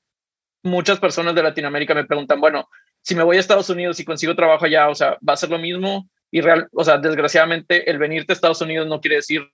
muchas 0.67 0.99
personas 0.99 1.34
de 1.36 1.43
Latinoamérica 1.43 1.95
me 1.95 2.06
preguntan, 2.06 2.39
bueno, 2.39 2.69
si 3.01 3.15
me 3.15 3.23
voy 3.23 3.38
a 3.38 3.39
Estados 3.39 3.69
Unidos 3.69 3.99
y 3.99 4.06
consigo 4.06 4.36
trabajo 4.36 4.65
allá, 4.65 4.89
o 4.89 4.95
sea, 4.95 5.17
va 5.27 5.34
a 5.34 5.38
ser 5.38 5.49
lo 5.49 5.60
mismo 5.60 6.10
y 6.30 6.41
real, 6.41 6.67
o 6.73 6.84
sea, 6.84 6.97
desgraciadamente 6.97 7.89
el 7.89 7.97
venirte 7.97 8.34
a 8.34 8.36
Estados 8.36 8.62
Unidos 8.62 8.88
no 8.88 8.99
quiere 8.99 9.17
decir, 9.17 9.47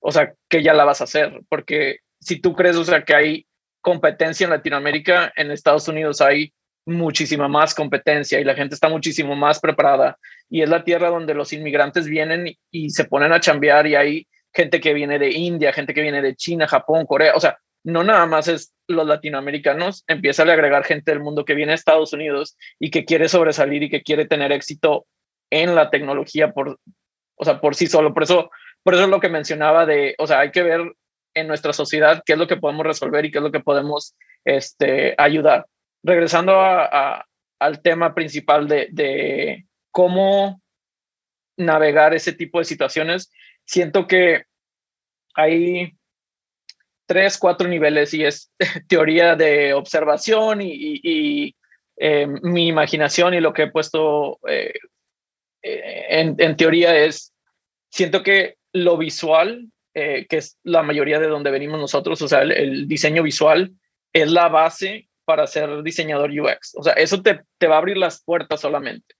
o 0.00 0.10
sea, 0.10 0.32
que 0.48 0.62
ya 0.62 0.74
la 0.74 0.84
vas 0.84 1.00
a 1.00 1.04
hacer, 1.04 1.40
porque 1.48 1.98
si 2.20 2.40
tú 2.40 2.54
crees, 2.54 2.76
o 2.76 2.84
sea, 2.84 3.04
que 3.04 3.14
hay 3.14 3.46
competencia 3.80 4.44
en 4.44 4.50
Latinoamérica, 4.50 5.32
en 5.36 5.50
Estados 5.50 5.88
Unidos 5.88 6.20
hay 6.20 6.52
muchísima 6.88 7.48
más 7.48 7.74
competencia 7.74 8.40
y 8.40 8.44
la 8.44 8.54
gente 8.54 8.74
está 8.74 8.88
muchísimo 8.88 9.36
más 9.36 9.60
preparada. 9.60 10.18
Y 10.48 10.62
es 10.62 10.68
la 10.68 10.84
tierra 10.84 11.10
donde 11.10 11.34
los 11.34 11.52
inmigrantes 11.52 12.06
vienen 12.06 12.56
y, 12.70 12.90
se 12.90 13.04
ponen 13.04 13.32
a 13.32 13.40
chambear 13.40 13.86
y 13.86 13.94
hay 13.94 14.26
gente 14.52 14.80
que 14.80 14.94
viene 14.94 15.18
de 15.18 15.30
India, 15.30 15.72
gente 15.72 15.94
que 15.94 16.02
viene 16.02 16.22
de 16.22 16.34
China, 16.34 16.66
Japón, 16.66 17.06
Corea, 17.06 17.34
o 17.34 17.40
sea, 17.40 17.58
no 17.84 18.04
nada 18.04 18.26
más 18.26 18.48
es 18.48 18.74
los 18.86 19.06
latinoamericanos, 19.06 20.04
empieza 20.06 20.42
a 20.42 20.52
agregar 20.52 20.84
gente 20.84 21.10
del 21.10 21.20
mundo 21.20 21.44
que 21.44 21.54
viene 21.54 21.72
a 21.72 21.74
Estados 21.74 22.12
Unidos 22.12 22.56
y 22.78 22.90
que 22.90 23.04
quiere 23.04 23.28
sobresalir 23.28 23.82
y 23.82 23.90
que 23.90 24.02
quiere 24.02 24.26
tener 24.26 24.52
éxito 24.52 25.06
en 25.50 25.74
la 25.74 25.90
tecnología 25.90 26.52
por, 26.52 26.78
o 27.36 27.44
sea, 27.44 27.60
por 27.60 27.74
sí 27.74 27.86
solo. 27.86 28.14
Por 28.14 28.22
eso, 28.22 28.50
por 28.82 28.94
eso 28.94 29.04
es 29.04 29.10
lo 29.10 29.20
que 29.20 29.28
mencionaba 29.28 29.86
de, 29.86 30.14
o 30.18 30.26
sea, 30.26 30.40
hay 30.40 30.50
que 30.50 30.62
ver 30.62 30.92
en 31.34 31.46
nuestra 31.46 31.72
sociedad 31.72 32.22
qué 32.24 32.32
es 32.32 32.38
lo 32.38 32.46
que 32.46 32.56
podemos 32.56 32.86
resolver 32.86 33.24
y 33.24 33.30
qué 33.30 33.38
es 33.38 33.44
lo 33.44 33.52
que 33.52 33.60
podemos 33.60 34.16
este, 34.44 35.14
ayudar 35.18 35.66
regresando 36.02 36.58
al 36.60 37.82
tema 37.82 38.14
principal 38.14 38.68
de, 38.68 39.64
cómo 39.90 40.60
navegar 41.56 42.14
ese 42.14 42.32
tipo 42.32 42.60
de 42.60 42.64
situaciones, 42.64 43.32
siento 43.64 44.06
que 44.06 44.44
hay 45.34 45.97
tres, 47.08 47.38
cuatro 47.38 47.66
niveles 47.66 48.12
y 48.12 48.24
es 48.24 48.52
teoría 48.88 49.34
de 49.34 49.72
observación 49.72 50.60
y, 50.62 51.56
eh, 52.00 52.28
mi 52.28 52.68
imaginación 52.68 53.34
y 53.34 53.40
lo 53.40 53.52
que 53.52 53.62
he 53.62 53.70
puesto 53.72 54.38
eh, 54.46 54.72
eh, 55.62 56.34
en, 56.38 56.56
teoría 56.56 56.96
es, 56.96 57.34
siento 57.90 58.22
que 58.22 58.56
lo 58.72 58.96
visual, 58.96 59.66
que 59.94 60.26
es 60.30 60.56
la 60.62 60.84
mayoría 60.84 61.18
de 61.18 61.26
donde 61.26 61.50
venimos 61.50 61.80
nosotros, 61.80 62.22
o 62.22 62.28
sea, 62.28 62.42
el 62.42 62.86
diseño 62.86 63.24
visual 63.24 63.72
es 64.12 64.30
la 64.30 64.48
base 64.48 65.08
para 65.24 65.48
ser 65.48 65.82
diseñador 65.82 66.30
UX. 66.30 66.76
O 66.76 66.84
sea, 66.84 66.92
eso 66.92 67.20
te, 67.20 67.40
te 67.58 67.66
va 67.66 67.74
a 67.74 67.78
abrir 67.78 67.96
las 67.96 68.22
puertas 68.22 68.60
solamente. 68.60 69.16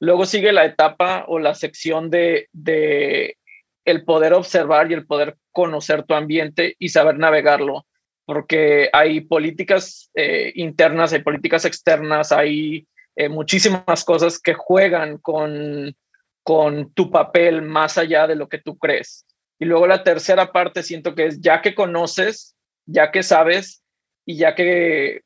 Luego 0.00 0.26
sigue 0.26 0.52
la 0.52 0.66
etapa 0.66 1.24
o 1.28 1.38
la 1.38 1.54
sección 1.54 2.10
de, 2.10 2.48
de 2.52 3.38
el 3.84 4.04
poder 4.04 4.32
observar 4.32 4.90
y 4.90 4.94
el 4.94 5.06
poder 5.06 5.36
conocer 5.50 6.04
tu 6.04 6.14
ambiente 6.14 6.76
y 6.78 6.88
saber 6.90 7.18
navegarlo, 7.18 7.86
porque 8.24 8.88
hay 8.92 9.22
políticas 9.22 10.10
eh, 10.14 10.52
internas, 10.54 11.12
hay 11.12 11.22
políticas 11.22 11.64
externas, 11.64 12.32
hay 12.32 12.86
eh, 13.16 13.28
muchísimas 13.28 14.04
cosas 14.04 14.38
que 14.38 14.54
juegan 14.54 15.18
con, 15.18 15.94
con 16.42 16.92
tu 16.94 17.10
papel 17.10 17.62
más 17.62 17.98
allá 17.98 18.26
de 18.26 18.36
lo 18.36 18.48
que 18.48 18.58
tú 18.58 18.78
crees. 18.78 19.26
Y 19.58 19.64
luego 19.64 19.86
la 19.86 20.02
tercera 20.02 20.52
parte 20.52 20.82
siento 20.82 21.14
que 21.14 21.26
es 21.26 21.40
ya 21.40 21.60
que 21.60 21.74
conoces, 21.74 22.56
ya 22.86 23.10
que 23.10 23.22
sabes 23.22 23.82
y 24.24 24.36
ya 24.36 24.54
que 24.54 25.22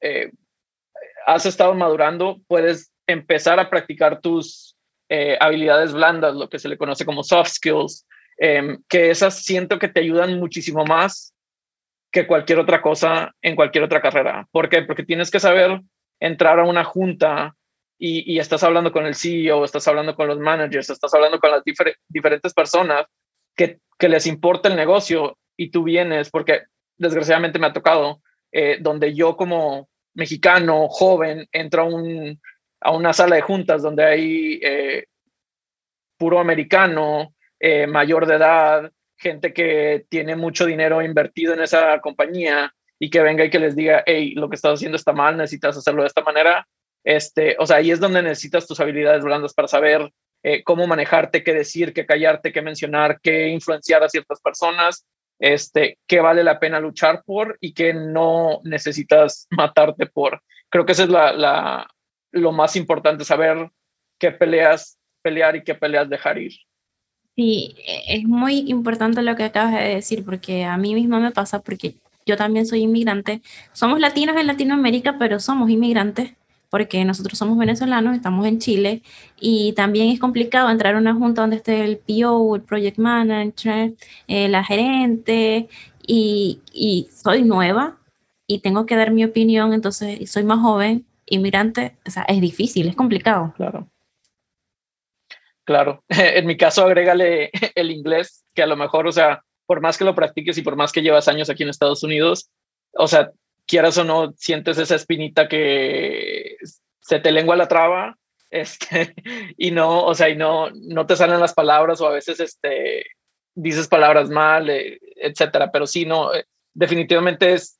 eh, 0.00 0.32
has 1.26 1.46
estado 1.46 1.74
madurando, 1.74 2.40
puedes 2.46 2.92
empezar 3.06 3.58
a 3.58 3.70
practicar 3.70 4.20
tus 4.20 4.76
eh, 5.12 5.36
habilidades 5.40 5.92
blandas, 5.92 6.36
lo 6.36 6.48
que 6.48 6.60
se 6.60 6.68
le 6.68 6.78
conoce 6.78 7.04
como 7.04 7.24
soft 7.24 7.50
skills, 7.50 8.06
em, 8.38 8.80
que 8.88 9.10
esas 9.10 9.44
siento 9.44 9.80
que 9.80 9.88
te 9.88 9.98
ayudan 9.98 10.38
muchísimo 10.38 10.84
más 10.84 11.34
que 12.12 12.28
cualquier 12.28 12.60
otra 12.60 12.80
cosa 12.80 13.34
en 13.42 13.56
cualquier 13.56 13.82
otra 13.82 14.00
carrera. 14.00 14.46
¿Por 14.52 14.68
qué? 14.68 14.82
Porque 14.82 15.02
tienes 15.02 15.30
que 15.32 15.40
saber 15.40 15.80
entrar 16.20 16.60
a 16.60 16.64
una 16.64 16.84
junta 16.84 17.56
y, 17.98 18.38
estás 18.38 18.62
hablando 18.62 18.92
con 18.92 19.04
el 19.04 19.16
CEO, 19.16 19.64
estás 19.64 19.86
hablando 19.88 20.14
con 20.14 20.28
los 20.28 20.38
managers, 20.38 20.88
estás 20.88 21.12
hablando 21.12 21.40
con 21.40 21.50
las 21.50 21.62
diferentes 22.08 22.54
personas 22.54 23.04
que, 23.54 23.78
que, 23.98 24.08
les 24.08 24.26
importa 24.26 24.68
el 24.68 24.76
negocio 24.76 25.36
y 25.56 25.70
tú 25.70 25.82
vienes, 25.82 26.30
porque 26.30 26.62
desgraciadamente 26.96 27.58
me 27.58 27.66
ha 27.66 27.72
tocado, 27.72 28.22
eh, 28.52 28.78
donde 28.80 29.12
yo 29.12 29.36
como 29.36 29.90
mexicano, 30.14 30.88
joven, 30.88 31.46
entro 31.52 31.82
a, 31.82 31.84
un, 31.84 32.40
a 32.80 32.92
una 32.92 33.12
sala 33.12 33.36
de 33.36 33.42
juntas 33.42 33.82
donde 33.82 34.04
hay 34.04 34.60
eh, 34.62 35.04
puro 36.16 36.38
americano, 36.40 37.34
eh, 37.58 37.86
mayor 37.86 38.26
de 38.26 38.36
edad, 38.36 38.92
gente 39.16 39.52
que 39.52 40.06
tiene 40.08 40.36
mucho 40.36 40.64
dinero 40.66 41.02
invertido 41.02 41.52
en 41.54 41.60
esa 41.60 42.00
compañía 42.00 42.72
y 42.98 43.10
que 43.10 43.20
venga 43.20 43.44
y 43.44 43.50
que 43.50 43.58
les 43.58 43.76
diga, 43.76 44.02
hey, 44.06 44.34
lo 44.34 44.48
que 44.48 44.56
estás 44.56 44.74
haciendo 44.74 44.96
está 44.96 45.12
mal, 45.12 45.36
necesitas 45.36 45.76
hacerlo 45.76 46.02
de 46.02 46.08
esta 46.08 46.22
manera. 46.22 46.66
Este, 47.04 47.56
o 47.58 47.66
sea, 47.66 47.76
ahí 47.76 47.90
es 47.90 48.00
donde 48.00 48.22
necesitas 48.22 48.66
tus 48.66 48.80
habilidades 48.80 49.24
blandas 49.24 49.54
para 49.54 49.68
saber 49.68 50.10
eh, 50.42 50.62
cómo 50.64 50.86
manejarte, 50.86 51.42
qué 51.44 51.54
decir, 51.54 51.92
qué 51.92 52.06
callarte, 52.06 52.52
qué 52.52 52.62
mencionar, 52.62 53.20
qué 53.22 53.48
influenciar 53.48 54.02
a 54.02 54.08
ciertas 54.08 54.40
personas, 54.40 55.06
este, 55.38 55.98
qué 56.06 56.20
vale 56.20 56.44
la 56.44 56.60
pena 56.60 56.80
luchar 56.80 57.22
por 57.24 57.56
y 57.60 57.72
qué 57.72 57.94
no 57.94 58.60
necesitas 58.64 59.46
matarte 59.50 60.06
por. 60.06 60.42
Creo 60.68 60.86
que 60.86 60.92
eso 60.92 61.04
es 61.04 61.08
la, 61.08 61.86
lo 62.32 62.52
más 62.52 62.76
importante, 62.76 63.24
saber 63.24 63.70
qué 64.18 64.30
peleas 64.30 64.98
pelear 65.22 65.56
y 65.56 65.64
qué 65.64 65.74
peleas 65.74 66.08
dejar 66.08 66.38
ir. 66.38 66.52
Sí, 67.36 67.74
e, 67.86 68.16
es 68.16 68.24
muy 68.24 68.64
importante 68.70 69.22
lo 69.22 69.36
que 69.36 69.44
acabas 69.44 69.72
de 69.74 69.94
decir, 69.96 70.24
porque 70.24 70.64
a 70.64 70.76
mí 70.76 70.94
misma 70.94 71.20
me 71.20 71.30
pasa, 71.30 71.60
porque 71.60 71.96
yo 72.26 72.36
también 72.36 72.66
soy 72.66 72.80
inmigrante. 72.80 73.42
Somos 73.72 74.00
latinos 74.00 74.36
en 74.36 74.46
Latinoamérica, 74.46 75.16
pero 75.18 75.40
somos 75.40 75.70
inmigrantes, 75.70 76.34
porque 76.70 77.04
nosotros 77.04 77.38
somos 77.38 77.58
venezolanos, 77.58 78.14
estamos 78.14 78.46
en 78.46 78.58
Chile, 78.58 79.02
y 79.40 79.72
también 79.72 80.10
es 80.10 80.20
complicado 80.20 80.70
entrar 80.70 80.94
a 80.94 80.98
una 80.98 81.14
junta 81.14 81.42
donde 81.42 81.56
esté 81.56 81.84
el 81.84 81.98
PO, 81.98 82.56
el 82.56 82.62
Project 82.62 82.98
Manager, 82.98 83.94
eh, 84.28 84.48
la 84.48 84.64
gerente, 84.64 85.68
y, 86.06 86.60
y 86.72 87.08
soy 87.12 87.42
nueva 87.42 87.98
y 88.46 88.58
tengo 88.58 88.84
que 88.84 88.96
dar 88.96 89.12
mi 89.12 89.24
opinión, 89.24 89.72
entonces 89.72 90.28
soy 90.28 90.42
más 90.42 90.58
joven, 90.58 91.06
inmigrante, 91.30 91.96
o 92.06 92.10
sea, 92.10 92.24
es 92.24 92.40
difícil, 92.40 92.88
es 92.88 92.96
complicado. 92.96 93.54
Claro. 93.56 93.88
Claro, 95.64 96.02
en 96.08 96.46
mi 96.46 96.56
caso 96.56 96.84
agrégale 96.84 97.50
el 97.74 97.90
inglés, 97.90 98.44
que 98.54 98.62
a 98.62 98.66
lo 98.66 98.76
mejor, 98.76 99.06
o 99.06 99.12
sea, 99.12 99.42
por 99.66 99.80
más 99.80 99.96
que 99.96 100.04
lo 100.04 100.14
practiques 100.14 100.58
y 100.58 100.62
por 100.62 100.76
más 100.76 100.92
que 100.92 101.02
llevas 101.02 101.28
años 101.28 101.48
aquí 101.48 101.62
en 101.62 101.68
Estados 101.68 102.02
Unidos, 102.02 102.50
o 102.94 103.06
sea, 103.06 103.30
quieras 103.66 103.96
o 103.98 104.04
no, 104.04 104.32
sientes 104.36 104.78
esa 104.78 104.96
espinita 104.96 105.48
que 105.48 106.56
se 107.00 107.20
te 107.20 107.30
lengua 107.30 107.56
la 107.56 107.68
traba, 107.68 108.16
este, 108.50 109.14
y 109.56 109.70
no, 109.70 110.04
o 110.04 110.14
sea, 110.14 110.28
y 110.28 110.36
no, 110.36 110.70
no 110.70 111.06
te 111.06 111.14
salen 111.14 111.38
las 111.38 111.54
palabras 111.54 112.00
o 112.00 112.08
a 112.08 112.12
veces, 112.12 112.40
este, 112.40 113.04
dices 113.54 113.86
palabras 113.86 114.28
mal, 114.28 114.70
eh, 114.70 114.98
etcétera, 115.16 115.70
pero 115.70 115.86
sí, 115.86 116.04
no, 116.04 116.34
eh, 116.34 116.46
definitivamente 116.74 117.52
es, 117.52 117.78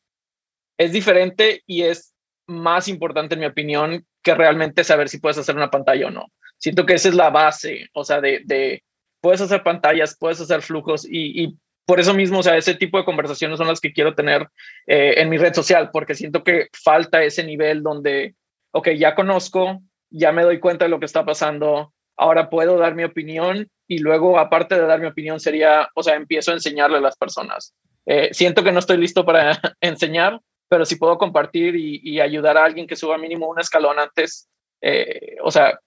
es 0.78 0.92
diferente 0.92 1.62
y 1.66 1.82
es 1.82 2.09
más 2.50 2.88
importante, 2.88 3.34
en 3.34 3.40
mi 3.40 3.46
opinión, 3.46 4.04
que 4.22 4.34
realmente 4.34 4.84
saber 4.84 5.08
si 5.08 5.18
puedes 5.18 5.38
hacer 5.38 5.56
una 5.56 5.70
pantalla 5.70 6.08
o 6.08 6.10
no. 6.10 6.26
Siento 6.58 6.84
que 6.84 6.94
esa 6.94 7.08
es 7.08 7.14
la 7.14 7.30
base, 7.30 7.88
o 7.94 8.04
sea, 8.04 8.20
de, 8.20 8.42
de 8.44 8.82
puedes 9.20 9.40
hacer 9.40 9.62
pantallas, 9.62 10.16
puedes 10.18 10.40
hacer 10.40 10.62
flujos 10.62 11.06
y, 11.08 11.56
por 11.86 11.98
eso 11.98 12.14
mismo, 12.14 12.38
o 12.38 12.42
sea, 12.44 12.56
ese 12.56 12.76
tipo 12.76 12.98
de 12.98 13.04
conversaciones 13.04 13.58
son 13.58 13.66
las 13.66 13.80
que 13.80 13.92
quiero 13.92 14.14
tener 14.14 14.48
eh, 14.86 15.14
en 15.16 15.28
mi 15.28 15.38
red 15.38 15.52
social, 15.52 15.90
porque 15.92 16.14
siento 16.14 16.44
que 16.44 16.68
falta 16.72 17.24
ese 17.24 17.42
nivel 17.42 17.82
donde, 17.82 18.36
ok, 18.70 18.90
ya 18.90 19.16
conozco, 19.16 19.80
ya 20.08 20.30
me 20.30 20.44
doy 20.44 20.60
cuenta 20.60 20.84
de 20.84 20.88
lo 20.88 21.00
que 21.00 21.06
está 21.06 21.24
pasando, 21.24 21.92
ahora 22.16 22.48
puedo 22.48 22.78
dar 22.78 22.94
mi 22.94 23.02
opinión 23.02 23.68
y 23.88 23.98
luego, 23.98 24.38
aparte 24.38 24.76
de 24.76 24.86
dar 24.86 25.00
mi 25.00 25.08
opinión, 25.08 25.40
sería, 25.40 25.88
o 25.96 26.04
sea, 26.04 26.14
empiezo 26.14 26.52
a 26.52 26.54
enseñarle 26.54 26.98
a 26.98 27.00
las 27.00 27.16
personas. 27.16 27.74
Eh, 28.06 28.28
siento 28.32 28.62
que 28.62 28.70
no 28.70 28.78
estoy 28.78 28.98
listo 28.98 29.24
para 29.24 29.58
enseñar, 29.80 30.38
pero 30.70 30.86
si 30.86 30.94
puedo 30.94 31.18
compartir 31.18 31.74
y, 31.74 32.00
y, 32.04 32.20
ayudar 32.20 32.56
a 32.56 32.64
alguien 32.64 32.86
que 32.86 32.94
suba 32.94 33.18
mínimo 33.18 33.48
un 33.48 33.58
escalón 33.58 33.98
antes, 33.98 34.48
eh, 34.80 35.34
o 35.42 35.50
sea, 35.50 35.80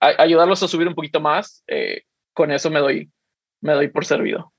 ayudarlos 0.00 0.60
a 0.64 0.68
subir 0.68 0.88
un 0.88 0.96
poquito 0.96 1.20
más, 1.20 1.62
eh, 1.68 2.02
con 2.32 2.50
eso 2.50 2.68
me 2.68 2.80
doy, 2.80 3.08
me 3.60 3.72
doy 3.72 3.86
por 3.86 4.04
servido. 4.04 4.52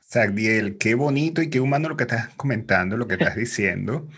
Sagdiel, 0.00 0.78
qué 0.78 0.94
bonito 0.94 1.42
y 1.42 1.50
qué 1.50 1.60
humano 1.60 1.90
lo 1.90 1.96
que 1.98 2.04
estás 2.04 2.30
comentando, 2.36 2.96
lo 2.96 3.06
que 3.06 3.14
estás 3.14 3.36
diciendo. 3.36 4.08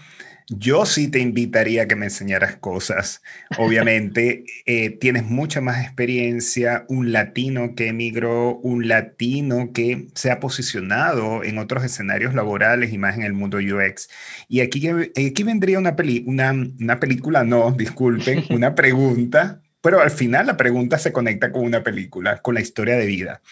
Yo 0.48 0.84
sí 0.84 1.08
te 1.08 1.20
invitaría 1.20 1.82
a 1.82 1.88
que 1.88 1.96
me 1.96 2.06
enseñaras 2.06 2.56
cosas. 2.56 3.22
Obviamente, 3.58 4.44
eh, 4.66 4.90
tienes 4.90 5.24
mucha 5.24 5.60
más 5.60 5.82
experiencia, 5.82 6.84
un 6.88 7.12
latino 7.12 7.74
que 7.74 7.88
emigró, 7.88 8.56
un 8.58 8.86
latino 8.88 9.72
que 9.72 10.08
se 10.14 10.30
ha 10.30 10.40
posicionado 10.40 11.44
en 11.44 11.58
otros 11.58 11.84
escenarios 11.84 12.34
laborales 12.34 12.92
y 12.92 12.98
más 12.98 13.16
en 13.16 13.22
el 13.22 13.32
mundo 13.32 13.58
UX. 13.58 14.08
Y 14.48 14.60
aquí, 14.60 14.86
aquí 14.88 15.42
vendría 15.42 15.78
una, 15.78 15.96
peli, 15.96 16.24
una, 16.26 16.52
una 16.52 17.00
película, 17.00 17.44
no, 17.44 17.72
disculpen, 17.72 18.44
una 18.50 18.74
pregunta 18.74 19.60
pero 19.84 20.00
al 20.00 20.10
final 20.10 20.46
la 20.46 20.56
pregunta 20.56 20.96
se 20.96 21.12
conecta 21.12 21.52
con 21.52 21.62
una 21.62 21.82
película, 21.82 22.38
con 22.38 22.54
la 22.54 22.62
historia 22.62 22.96
de 22.96 23.04
vida. 23.04 23.42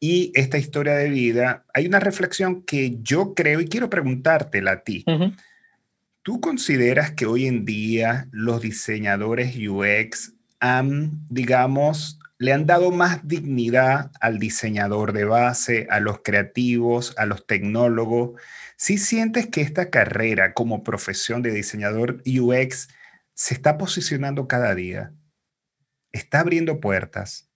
Y 0.00 0.32
esta 0.34 0.56
historia 0.56 0.94
de 0.94 1.10
vida, 1.10 1.66
hay 1.74 1.86
una 1.86 2.00
reflexión 2.00 2.62
que 2.62 2.96
yo 3.02 3.34
creo 3.34 3.60
y 3.60 3.66
quiero 3.66 3.90
preguntártela 3.90 4.72
a 4.72 4.82
ti. 4.82 5.04
¿Tú 6.26 6.40
consideras 6.40 7.12
que 7.12 7.24
hoy 7.24 7.46
en 7.46 7.64
día 7.64 8.26
los 8.32 8.60
diseñadores 8.60 9.54
UX 9.56 10.32
han, 10.58 11.24
digamos, 11.28 12.18
le 12.36 12.52
han 12.52 12.66
dado 12.66 12.90
más 12.90 13.28
dignidad 13.28 14.10
al 14.20 14.40
diseñador 14.40 15.12
de 15.12 15.24
base, 15.24 15.86
a 15.88 16.00
los 16.00 16.22
creativos, 16.22 17.14
a 17.16 17.26
los 17.26 17.46
tecnólogos? 17.46 18.40
¿Sí 18.76 18.98
sientes 18.98 19.46
que 19.46 19.60
esta 19.60 19.88
carrera 19.88 20.52
como 20.52 20.82
profesión 20.82 21.42
de 21.42 21.52
diseñador 21.52 22.20
UX 22.26 22.88
se 23.34 23.54
está 23.54 23.78
posicionando 23.78 24.48
cada 24.48 24.74
día? 24.74 25.12
está 26.10 26.40
abriendo 26.40 26.80
puertas. 26.80 27.48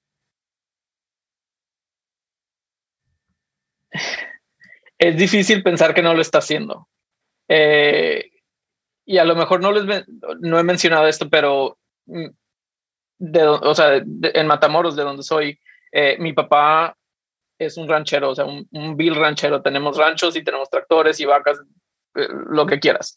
Es 4.97 5.17
difícil 5.17 5.65
pensar 5.65 5.93
que 5.93 6.03
no 6.03 6.15
lo 6.15 6.21
está 6.21 6.39
haciendo. 6.39 6.89
Eh, 7.49 8.30
y 9.11 9.19
a 9.19 9.25
lo 9.25 9.35
mejor 9.35 9.61
no, 9.61 9.73
les, 9.73 10.07
no 10.39 10.57
he 10.57 10.63
mencionado 10.63 11.09
esto, 11.09 11.29
pero 11.29 11.77
mm, 12.07 12.29
o 13.63 13.75
sea, 13.75 13.97
en 13.97 14.47
Matamoros, 14.47 14.95
de 14.95 15.03
donde 15.03 15.25
soy, 15.25 15.59
eh, 15.91 16.17
mi 16.21 16.33
papá 16.33 16.97
es 17.59 17.77
un 17.77 17.89
ranchero, 17.89 18.31
o 18.31 18.35
sea, 18.37 18.45
un, 18.45 18.69
un 18.71 18.97
vil 18.97 19.17
ranchero. 19.17 19.63
Tenemos 19.63 19.97
ranchos 19.97 20.37
y 20.37 20.45
tenemos 20.45 20.71
tractores 20.71 21.19
y 21.19 21.25
vacas, 21.25 21.61
eh, 22.15 22.29
lo 22.51 22.67
que 22.67 22.79
quieras. 22.79 23.17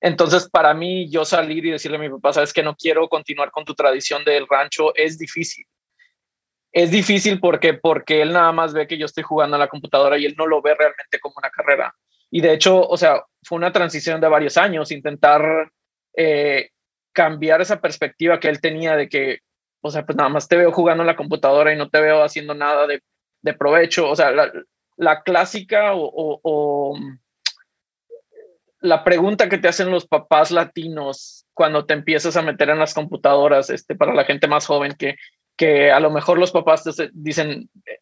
Entonces, 0.00 0.48
para 0.48 0.72
mí, 0.72 1.10
yo 1.10 1.26
salir 1.26 1.66
y 1.66 1.70
decirle 1.70 1.98
a 1.98 2.00
mi 2.00 2.08
papá, 2.08 2.32
sabes 2.32 2.54
que 2.54 2.62
no 2.62 2.74
quiero 2.74 3.06
continuar 3.06 3.50
con 3.50 3.66
tu 3.66 3.74
tradición 3.74 4.24
del 4.24 4.46
rancho, 4.48 4.94
es 4.94 5.18
difícil. 5.18 5.66
Es 6.72 6.90
difícil 6.90 7.40
porque, 7.40 7.74
porque 7.74 8.22
él 8.22 8.32
nada 8.32 8.52
más 8.52 8.72
ve 8.72 8.86
que 8.86 8.96
yo 8.96 9.04
estoy 9.04 9.22
jugando 9.22 9.56
a 9.56 9.58
la 9.58 9.68
computadora 9.68 10.16
y 10.16 10.24
él 10.24 10.34
no 10.38 10.46
lo 10.46 10.62
ve 10.62 10.74
realmente 10.74 11.20
como 11.20 11.34
una 11.36 11.50
carrera. 11.50 11.94
Y 12.30 12.40
de 12.40 12.52
hecho, 12.52 12.80
o 12.80 12.96
sea, 12.96 13.22
fue 13.42 13.56
una 13.56 13.72
transición 13.72 14.20
de 14.20 14.28
varios 14.28 14.56
años, 14.56 14.90
intentar 14.90 15.70
eh, 16.16 16.70
cambiar 17.12 17.60
esa 17.60 17.80
perspectiva 17.80 18.40
que 18.40 18.48
él 18.48 18.60
tenía 18.60 18.96
de 18.96 19.08
que, 19.08 19.38
o 19.80 19.90
sea, 19.90 20.04
pues 20.04 20.16
nada 20.16 20.28
más 20.28 20.48
te 20.48 20.56
veo 20.56 20.72
jugando 20.72 21.02
en 21.02 21.06
la 21.06 21.16
computadora 21.16 21.72
y 21.72 21.76
no 21.76 21.88
te 21.88 22.00
veo 22.00 22.22
haciendo 22.22 22.54
nada 22.54 22.86
de, 22.86 23.02
de 23.42 23.54
provecho. 23.54 24.08
O 24.10 24.16
sea, 24.16 24.32
la, 24.32 24.50
la 24.96 25.22
clásica 25.22 25.92
o, 25.94 26.98
la 28.80 29.04
pregunta 29.04 29.48
que 29.48 29.58
te 29.58 29.68
hacen 29.68 29.90
los 29.90 30.06
papás 30.06 30.50
latinos 30.50 31.46
cuando 31.54 31.86
te 31.86 31.94
empiezas 31.94 32.36
a 32.36 32.42
meter 32.42 32.70
en 32.70 32.78
las 32.78 32.94
computadoras, 32.94 33.70
este, 33.70 33.94
para 33.94 34.14
la 34.14 34.24
gente 34.24 34.46
más 34.46 34.66
joven, 34.66 34.92
que, 34.98 35.16
que 35.56 35.90
a 35.90 36.00
lo 36.00 36.10
mejor 36.10 36.38
los 36.38 36.52
papás 36.52 36.84
te 36.84 37.10
dicen, 37.12 37.70
eh, 37.86 37.98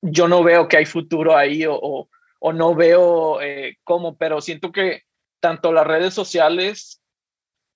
yo 0.00 0.28
no 0.28 0.42
veo 0.42 0.68
que 0.68 0.76
hay 0.76 0.86
futuro 0.86 1.36
ahí 1.36 1.66
o, 1.66 1.74
o, 1.74 2.08
no 2.40 2.74
veo 2.74 3.40
eh, 3.40 3.76
cómo, 3.84 4.16
pero 4.16 4.40
siento 4.40 4.72
que 4.72 5.02
tanto 5.40 5.72
las 5.72 5.86
redes 5.86 6.14
sociales 6.14 7.00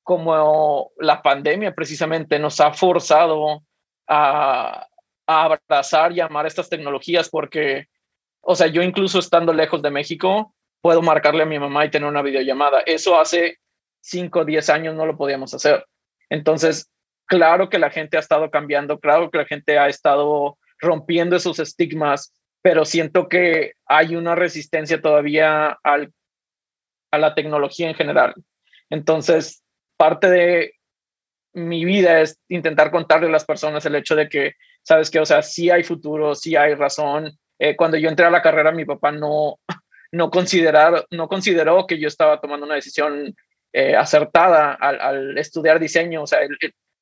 como 0.02 0.90
la 0.98 1.22
pandemia 1.22 1.74
precisamente 1.74 2.38
nos 2.38 2.60
ha 2.60 2.72
forzado 2.72 3.62
a, 4.08 4.86
a 5.26 5.44
abrazar 5.44 6.12
y 6.12 6.20
amar 6.20 6.46
estas 6.46 6.68
tecnologías 6.68 7.28
porque, 7.28 7.86
o 8.40 8.54
sea, 8.54 8.66
yo 8.66 8.82
incluso 8.82 9.18
estando 9.18 9.52
lejos 9.52 9.82
de 9.82 9.90
México, 9.90 10.54
puedo 10.80 11.00
marcarle 11.00 11.44
a 11.44 11.46
mi 11.46 11.58
mamá 11.58 11.84
y 11.86 11.90
tener 11.90 12.08
una 12.08 12.22
videollamada. 12.22 12.80
Eso 12.80 13.18
hace 13.18 13.58
5 14.00 14.40
o 14.40 14.44
10 14.44 14.68
años 14.70 14.94
no 14.94 15.06
lo 15.06 15.16
podíamos 15.16 15.54
hacer. 15.54 15.86
Entonces, 16.28 16.90
claro 17.26 17.68
que 17.68 17.78
la 17.78 17.90
gente 17.90 18.16
ha 18.16 18.20
estado 18.20 18.50
cambiando, 18.50 18.98
claro 18.98 19.30
que 19.30 19.38
la 19.38 19.46
gente 19.46 19.78
ha 19.78 19.88
estado 19.88 20.58
rompiendo 20.78 21.36
esos 21.36 21.58
estigmas 21.60 22.34
pero 22.62 22.84
siento 22.84 23.28
que 23.28 23.74
hay 23.86 24.16
una 24.16 24.34
resistencia 24.34 25.02
todavía 25.02 25.78
al, 25.82 26.12
a 27.10 27.18
la 27.18 27.34
tecnología 27.34 27.88
en 27.88 27.94
general. 27.94 28.34
Entonces, 28.88 29.62
parte 29.96 30.30
de 30.30 30.74
mi 31.54 31.84
vida 31.84 32.20
es 32.20 32.38
intentar 32.48 32.90
contarle 32.90 33.28
a 33.28 33.32
las 33.32 33.44
personas 33.44 33.84
el 33.84 33.96
hecho 33.96 34.16
de 34.16 34.28
que, 34.28 34.54
sabes 34.82 35.10
que, 35.10 35.20
o 35.20 35.26
sea, 35.26 35.42
sí 35.42 35.70
hay 35.70 35.82
futuro, 35.82 36.34
sí 36.34 36.56
hay 36.56 36.74
razón. 36.74 37.36
Eh, 37.58 37.76
cuando 37.76 37.96
yo 37.96 38.08
entré 38.08 38.26
a 38.26 38.30
la 38.30 38.42
carrera, 38.42 38.72
mi 38.72 38.84
papá 38.84 39.12
no, 39.12 39.58
no, 40.12 40.30
considerar, 40.30 41.06
no 41.10 41.28
consideró 41.28 41.86
que 41.86 41.98
yo 41.98 42.08
estaba 42.08 42.40
tomando 42.40 42.66
una 42.66 42.76
decisión 42.76 43.34
eh, 43.72 43.96
acertada 43.96 44.74
al, 44.74 45.36
estudiar 45.36 45.78
diseño. 45.78 46.22
O 46.22 46.26
sea, 46.26 46.40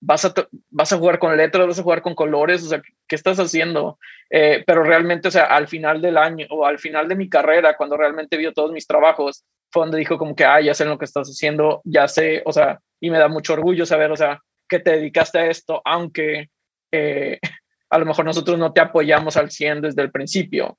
vas, 0.00 0.24
a, 0.24 0.34
vas 0.70 0.92
a 0.92 0.96
jugar 0.96 1.18
con 1.18 1.36
letras, 1.36 1.66
vas 1.66 1.78
a 1.78 1.82
jugar 1.82 2.02
con 2.02 2.14
colores, 2.14 2.64
o 2.64 2.68
sea, 2.68 2.82
¿qué 3.06 3.16
estás 3.16 3.38
haciendo? 3.38 3.98
Eh, 4.30 4.64
pero 4.66 4.82
realmente, 4.82 5.28
o 5.28 5.30
sea, 5.30 5.44
al 5.44 5.68
final 5.68 6.00
del 6.00 6.16
año 6.16 6.46
o 6.50 6.64
al 6.64 6.78
final 6.78 7.08
de 7.08 7.16
mi 7.16 7.28
carrera, 7.28 7.76
cuando 7.76 7.96
realmente 7.96 8.36
vio 8.36 8.52
todos 8.52 8.72
mis 8.72 8.86
trabajos, 8.86 9.44
fue 9.70 9.82
donde 9.82 9.98
dijo 9.98 10.18
como 10.18 10.34
que, 10.34 10.44
ah, 10.44 10.60
ya 10.60 10.74
sé 10.74 10.84
lo 10.84 10.98
que 10.98 11.04
estás 11.04 11.28
haciendo, 11.28 11.80
ya 11.84 12.08
sé, 12.08 12.42
o 12.44 12.52
sea, 12.52 12.80
y 13.00 13.10
me 13.10 13.18
da 13.18 13.28
mucho 13.28 13.52
orgullo 13.52 13.86
saber, 13.86 14.10
o 14.10 14.16
sea, 14.16 14.40
que 14.68 14.78
te 14.78 14.92
dedicaste 14.92 15.38
a 15.38 15.46
esto, 15.46 15.82
aunque 15.84 16.48
eh, 16.92 17.38
a 17.90 17.98
lo 17.98 18.06
mejor 18.06 18.24
nosotros 18.24 18.58
no 18.58 18.72
te 18.72 18.80
apoyamos 18.80 19.36
al 19.36 19.50
100 19.50 19.82
desde 19.82 20.02
el 20.02 20.10
principio. 20.10 20.78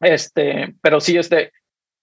Este, 0.00 0.74
pero 0.82 1.00
sí, 1.00 1.16
este, 1.16 1.52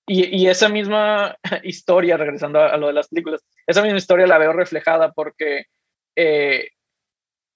y, 0.07 0.47
esa 0.47 0.69
misma 0.69 1.37
historia, 1.63 2.17
regresando 2.17 2.59
a, 2.59 2.75
lo 2.77 2.87
de 2.87 2.93
las 2.93 3.07
películas, 3.07 3.41
esa 3.67 3.81
misma 3.81 3.97
historia 3.97 4.27
la 4.27 4.37
veo 4.37 4.53
reflejada 4.53 5.11
porque 5.11 5.65
eh, 6.15 6.69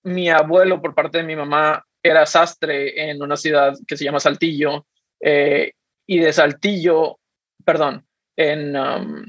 mi 0.03 0.29
abuelo, 0.29 0.81
por 0.81 0.95
parte 0.95 1.19
de 1.19 1.23
mi 1.23 1.35
mamá, 1.35 1.83
era 2.01 2.25
sastre 2.25 3.09
en 3.09 3.21
una 3.21 3.35
ciudad 3.35 3.73
que 3.87 3.97
se 3.97 4.05
llama 4.05 4.19
Saltillo, 4.19 4.85
eh, 5.19 5.73
y 6.05 6.19
de 6.19 6.31
Saltillo, 6.31 7.19
perdón, 7.65 8.05
en 8.35 8.75
um, 8.77 9.25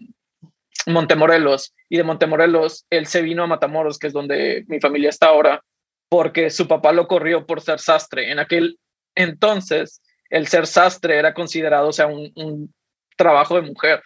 Montemorelos, 0.87 1.75
y 1.89 1.97
de 1.97 2.05
Montemorelos 2.05 2.87
él 2.91 3.07
se 3.07 3.23
vino 3.23 3.43
a 3.43 3.47
Matamoros, 3.49 3.99
que 3.99 4.07
es 4.09 4.13
donde 4.13 4.65
mi 4.69 4.81
familia 4.81 5.11
está 5.11 5.27
ahora, 5.27 5.63
porque 6.09 6.51
su 6.51 6.69
papá 6.69 6.93
lo 6.93 7.09
corrió 7.09 7.47
por 7.47 7.61
ser 7.61 7.81
sastre. 7.81 8.31
En 8.31 8.39
aquel 8.39 8.79
entonces, 9.15 10.01
el 10.31 10.47
ser 10.47 10.67
sastre 10.67 11.19
era 11.19 11.35
considerado, 11.35 11.89
o 11.89 11.93
sea, 11.93 12.07
un, 12.07 12.73
trabajo 13.17 13.57
de 13.57 13.63
mujer. 13.63 14.01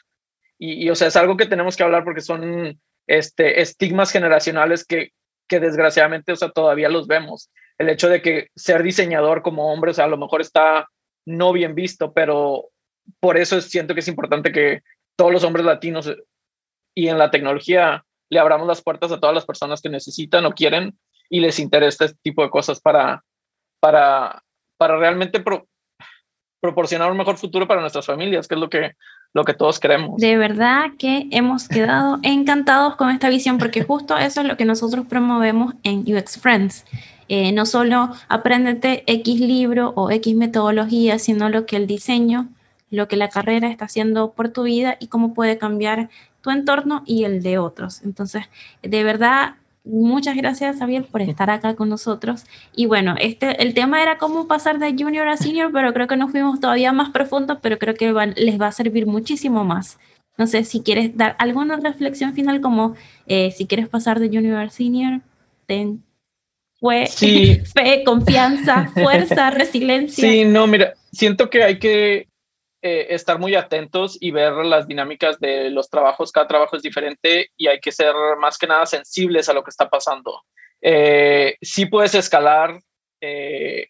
Y, 0.58 0.88
o 0.88 0.94
sea, 0.94 1.08
es 1.08 1.16
algo 1.16 1.36
que 1.36 1.44
tenemos 1.44 1.76
que 1.76 1.82
hablar 1.82 2.02
porque 2.02 2.22
son 2.22 2.80
este, 3.06 3.60
estigmas 3.60 4.10
generacionales 4.10 4.84
que, 4.84 5.10
que 5.48 5.60
desgraciadamente, 5.60 6.32
o 6.32 6.36
sea, 6.36 6.50
todavía 6.50 6.88
los 6.88 7.06
vemos. 7.06 7.50
El 7.78 7.88
hecho 7.88 8.08
de 8.08 8.22
que 8.22 8.48
ser 8.54 8.82
diseñador 8.82 9.42
como 9.42 9.72
hombre, 9.72 9.90
o 9.90 9.94
sea, 9.94 10.04
a 10.04 10.08
lo 10.08 10.16
mejor 10.16 10.40
está 10.40 10.88
no 11.26 11.52
bien 11.52 11.74
visto, 11.74 12.12
pero 12.12 12.68
por 13.20 13.36
eso 13.36 13.60
siento 13.60 13.94
que 13.94 14.00
es 14.00 14.08
importante 14.08 14.52
que 14.52 14.82
todos 15.16 15.32
los 15.32 15.44
hombres 15.44 15.64
latinos 15.64 16.12
y 16.94 17.08
en 17.08 17.18
la 17.18 17.30
tecnología 17.30 18.04
le 18.30 18.38
abramos 18.38 18.66
las 18.66 18.82
puertas 18.82 19.12
a 19.12 19.20
todas 19.20 19.34
las 19.34 19.46
personas 19.46 19.80
que 19.80 19.88
necesitan 19.88 20.44
o 20.46 20.52
quieren 20.52 20.98
y 21.28 21.40
les 21.40 21.58
interesa 21.58 22.06
este 22.06 22.18
tipo 22.22 22.42
de 22.42 22.50
cosas 22.50 22.80
para, 22.80 23.24
para, 23.80 24.42
para 24.76 24.96
realmente 24.96 25.42
proporcionar 26.60 27.10
un 27.10 27.18
mejor 27.18 27.36
futuro 27.36 27.66
para 27.66 27.80
nuestras 27.80 28.06
familias, 28.06 28.48
que 28.48 28.54
es 28.54 28.60
lo 28.60 28.70
que, 28.70 28.92
lo 29.34 29.44
que 29.44 29.54
todos 29.54 29.80
queremos. 29.80 30.20
De 30.20 30.36
verdad 30.36 30.90
que 30.98 31.28
hemos 31.30 31.68
quedado 31.68 32.18
encantados 32.22 32.96
con 32.96 33.10
esta 33.10 33.28
visión, 33.28 33.58
porque 33.58 33.82
justo 33.84 34.16
eso 34.16 34.40
es 34.40 34.46
lo 34.46 34.56
que 34.56 34.64
nosotros 34.64 35.06
promovemos 35.06 35.74
en 35.82 36.00
UX 36.00 36.38
Friends. 36.38 36.84
Eh, 37.28 37.52
no 37.52 37.64
solo 37.64 38.10
apréndete 38.28 39.04
X 39.06 39.40
libro 39.40 39.92
o 39.96 40.10
X 40.10 40.36
metodología, 40.36 41.18
sino 41.18 41.48
lo 41.48 41.64
que 41.64 41.76
el 41.76 41.86
diseño, 41.86 42.48
lo 42.90 43.08
que 43.08 43.16
la 43.16 43.28
carrera 43.28 43.68
está 43.68 43.86
haciendo 43.86 44.32
por 44.32 44.50
tu 44.50 44.64
vida 44.64 44.96
y 45.00 45.06
cómo 45.06 45.32
puede 45.32 45.56
cambiar 45.56 46.10
tu 46.42 46.50
entorno 46.50 47.02
y 47.06 47.24
el 47.24 47.42
de 47.42 47.56
otros. 47.56 48.02
Entonces, 48.02 48.44
de 48.82 49.04
verdad, 49.04 49.54
muchas 49.84 50.36
gracias, 50.36 50.78
Javier, 50.78 51.04
por 51.04 51.22
estar 51.22 51.50
acá 51.50 51.74
con 51.74 51.88
nosotros. 51.88 52.44
Y 52.74 52.86
bueno, 52.86 53.14
este, 53.18 53.62
el 53.62 53.74
tema 53.74 54.02
era 54.02 54.18
cómo 54.18 54.46
pasar 54.46 54.78
de 54.78 54.94
junior 54.98 55.28
a 55.28 55.36
senior, 55.36 55.70
pero 55.72 55.92
creo 55.92 56.06
que 56.06 56.16
nos 56.16 56.30
fuimos 56.30 56.60
todavía 56.60 56.92
más 56.92 57.10
profundo, 57.10 57.60
pero 57.60 57.78
creo 57.78 57.94
que 57.94 58.12
les 58.36 58.60
va 58.60 58.68
a 58.68 58.72
servir 58.72 59.06
muchísimo 59.06 59.64
más. 59.64 59.98
No 60.38 60.46
sé 60.46 60.64
si 60.64 60.80
quieres 60.82 61.16
dar 61.16 61.36
alguna 61.38 61.76
reflexión 61.76 62.32
final, 62.32 62.60
como 62.60 62.94
eh, 63.26 63.50
si 63.50 63.66
quieres 63.66 63.88
pasar 63.88 64.18
de 64.18 64.28
junior 64.28 64.58
a 64.58 64.70
senior, 64.70 65.20
ten 65.66 66.02
fue 66.82 67.06
fe, 67.74 68.02
confianza, 68.04 68.88
fuerza, 68.88 69.50
resiliencia. 69.52 70.28
Sí, 70.28 70.44
no, 70.44 70.66
mira, 70.66 70.94
siento 71.12 71.48
que 71.48 71.62
hay 71.62 71.78
que 71.78 72.26
eh, 72.84 73.14
estar 73.14 73.38
muy 73.38 73.54
atentos 73.54 74.18
y 74.20 74.32
ver 74.32 74.52
las 74.52 74.88
dinámicas 74.88 75.38
de 75.38 75.70
los 75.70 75.88
trabajos. 75.88 76.32
Cada 76.32 76.48
trabajo 76.48 76.76
es 76.76 76.82
diferente 76.82 77.50
y 77.56 77.68
hay 77.68 77.78
que 77.78 77.92
ser 77.92 78.12
más 78.40 78.58
que 78.58 78.66
nada 78.66 78.86
sensibles 78.86 79.48
a 79.48 79.52
lo 79.52 79.62
que 79.62 79.70
está 79.70 79.88
pasando. 79.88 80.42
Eh, 80.80 81.56
sí 81.62 81.86
puedes 81.86 82.16
escalar 82.16 82.80
eh, 83.20 83.86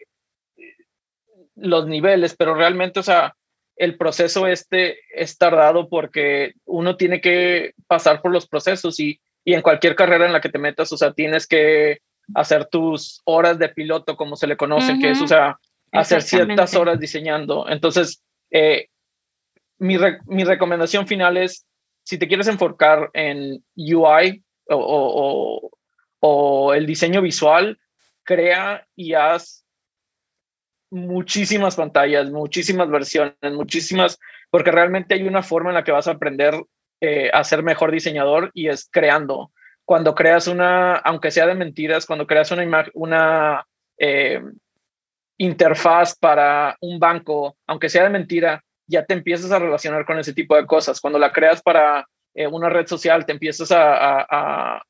los 1.57 1.87
niveles, 1.87 2.37
pero 2.37 2.55
realmente, 2.55 3.00
o 3.00 3.02
sea, 3.02 3.35
el 3.76 3.96
proceso 3.96 4.46
este 4.46 4.98
es 5.14 5.38
tardado 5.38 5.88
porque 5.88 6.52
uno 6.66 6.96
tiene 6.98 7.22
que 7.22 7.72
pasar 7.87 8.20
por 8.20 8.31
los 8.31 8.46
procesos 8.46 9.00
y, 9.00 9.18
y 9.42 9.55
en 9.55 9.62
cualquier 9.62 9.94
carrera 9.94 10.26
en 10.26 10.35
la 10.35 10.42
que 10.42 10.50
te 10.50 10.59
metas, 10.59 10.92
o 10.92 10.98
sea, 10.98 11.12
tienes 11.12 11.46
que 11.46 12.00
hacer 12.35 12.66
tus 12.66 13.22
horas 13.24 13.59
de 13.59 13.70
piloto, 13.70 14.16
como 14.16 14.37
se 14.37 14.46
le 14.46 14.59
conoce, 14.59 14.98
que 14.98 15.12
es, 15.12 15.22
o 15.22 15.26
sea, 15.26 15.59
hacer 15.92 16.22
ciertas 16.22 16.74
horas 16.74 17.00
diseñando. 17.00 17.66
Entonces, 17.68 18.22
eh, 18.53 18.88
mi, 19.79 19.99
mi, 20.27 20.45
recomendación 20.45 21.07
final 21.07 21.37
es, 21.38 21.67
si 22.05 22.19
te 22.19 22.29
quieres 22.29 22.47
enfocar 22.47 23.11
en 23.15 23.65
UI 23.77 24.45
o, 24.69 25.71
o, 26.21 26.75
el 26.75 26.87
diseño 26.87 27.23
visual, 27.23 27.81
crea 28.23 28.87
y 28.95 29.15
haz 29.15 29.65
muchísimas 30.91 31.77
pantallas, 31.77 32.31
muchísimas 32.31 32.91
versiones, 32.91 33.37
muchísimas, 33.43 34.19
porque 34.51 34.71
realmente 34.71 35.15
hay 35.15 35.23
una 35.23 35.43
forma 35.43 35.71
en 35.71 35.75
la 35.75 35.85
que 35.85 35.93
vas 35.93 36.07
a 36.07 36.12
aprender 36.12 36.55
eh, 37.01 37.31
a 37.33 37.43
ser 37.43 37.62
mejor 37.62 37.91
diseñador 37.91 38.51
y 38.53 38.69
es 38.69 38.88
creando. 38.91 39.51
Cuando 39.85 40.15
creas 40.15 40.47
una, 40.47 40.97
aunque 40.97 41.31
sea 41.31 41.47
de 41.47 41.55
mentiras, 41.55 42.07
cuando 42.07 42.27
creas 42.27 42.53
una, 42.53 42.87
una 42.95 43.67
eh, 43.99 44.41
interfaz 45.42 46.16
para 46.16 46.76
un 46.81 47.00
banco, 47.00 47.57
aunque 47.66 47.88
sea 47.88 48.05
de 48.05 48.11
mentira, 48.11 48.62
ya 48.87 49.05
te 49.05 49.14
empiezas 49.14 49.50
a 49.50 49.59
relacionar 49.59 50.05
con 50.05 50.18
ese 50.18 50.33
tipo 50.33 50.55
de 50.55 50.66
cosas. 50.66 51.00
Cuando 51.00 51.18
la 51.18 51.33
creas 51.33 51.61
para 51.62 52.07
eh, 52.35 52.46
una 52.46 52.68
red 52.68 52.87
social, 52.87 53.26
te 53.26 53.33
empiezas 53.33 53.72
a, 53.72 54.26
a, 54.31 54.83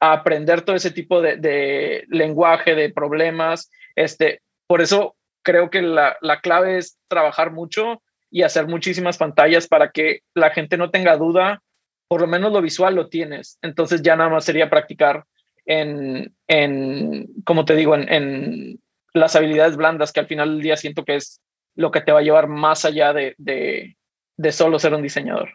aprender 0.00 0.62
todo 0.62 0.76
ese 0.76 0.90
tipo 0.90 1.22
de, 1.22 2.04
lenguaje, 2.08 2.74
de 2.74 2.92
problemas. 2.92 3.70
Este, 3.96 4.42
por 4.66 4.82
eso 4.82 5.16
creo 5.42 5.70
que 5.70 5.80
la, 5.80 6.18
la 6.20 6.40
clave 6.40 6.76
es 6.76 6.98
trabajar 7.08 7.52
mucho 7.52 8.02
y 8.30 8.42
hacer 8.42 8.66
muchísimas 8.66 9.16
pantallas 9.16 9.66
para 9.66 9.90
que 9.92 10.20
la 10.34 10.50
gente 10.50 10.76
no 10.76 10.90
tenga 10.90 11.16
duda, 11.16 11.62
por 12.06 12.20
lo 12.20 12.26
menos 12.26 12.52
lo 12.52 12.60
visual 12.60 12.94
lo 12.94 13.08
tienes. 13.08 13.58
Entonces 13.62 14.02
ya 14.02 14.14
nada 14.14 14.28
más 14.28 14.44
sería 14.44 14.68
practicar 14.68 15.24
en, 15.64 16.34
en 16.48 17.28
como 17.44 17.64
te 17.64 17.76
digo, 17.76 17.94
en 17.94 18.80
las 19.12 19.36
habilidades 19.36 19.76
blandas, 19.76 20.12
que 20.12 20.20
al 20.20 20.26
final 20.26 20.50
del 20.50 20.62
día 20.62 20.76
siento 20.76 21.04
que 21.04 21.16
es 21.16 21.40
lo 21.74 21.90
que 21.90 22.00
te 22.00 22.12
va 22.12 22.20
a 22.20 22.22
llevar 22.22 22.48
más 22.48 22.84
allá 22.84 23.12
de, 23.12 23.34
de, 23.38 23.96
de 24.36 24.52
solo 24.52 24.78
ser 24.78 24.94
un 24.94 25.02
diseñador. 25.02 25.50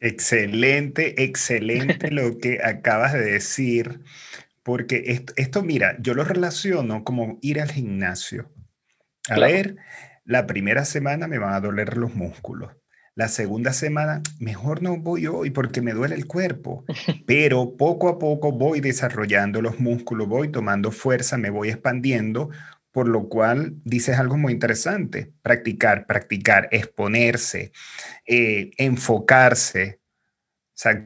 Excelente, 0.00 1.22
excelente 1.22 2.10
lo 2.12 2.38
que 2.38 2.60
acabas 2.62 3.12
de 3.12 3.24
decir, 3.24 4.00
porque 4.62 5.02
esto, 5.06 5.32
esto, 5.36 5.62
mira, 5.62 5.96
yo 6.00 6.14
lo 6.14 6.24
relaciono 6.24 7.04
como 7.04 7.38
ir 7.42 7.60
al 7.60 7.70
gimnasio. 7.70 8.50
A 9.28 9.38
ver, 9.38 9.76
la 10.24 10.46
primera 10.46 10.84
semana 10.84 11.26
me 11.26 11.38
van 11.38 11.54
a 11.54 11.60
doler 11.60 11.96
los 11.96 12.14
músculos. 12.14 12.72
La 13.14 13.26
segunda 13.26 13.72
semana, 13.72 14.22
mejor 14.38 14.80
no 14.80 14.96
voy 14.96 15.26
hoy 15.26 15.50
porque 15.50 15.80
me 15.80 15.92
duele 15.92 16.14
el 16.14 16.26
cuerpo, 16.26 16.84
pero 17.26 17.76
poco 17.76 18.08
a 18.08 18.18
poco 18.18 18.52
voy 18.52 18.80
desarrollando 18.80 19.60
los 19.60 19.80
músculos, 19.80 20.28
voy 20.28 20.52
tomando 20.52 20.92
fuerza, 20.92 21.36
me 21.36 21.50
voy 21.50 21.70
expandiendo 21.70 22.50
por 22.98 23.06
lo 23.06 23.28
cual 23.28 23.76
dices 23.84 24.18
algo 24.18 24.36
muy 24.36 24.52
interesante, 24.52 25.30
practicar, 25.42 26.04
practicar, 26.08 26.68
exponerse, 26.72 27.70
eh, 28.26 28.72
enfocarse. 28.76 30.00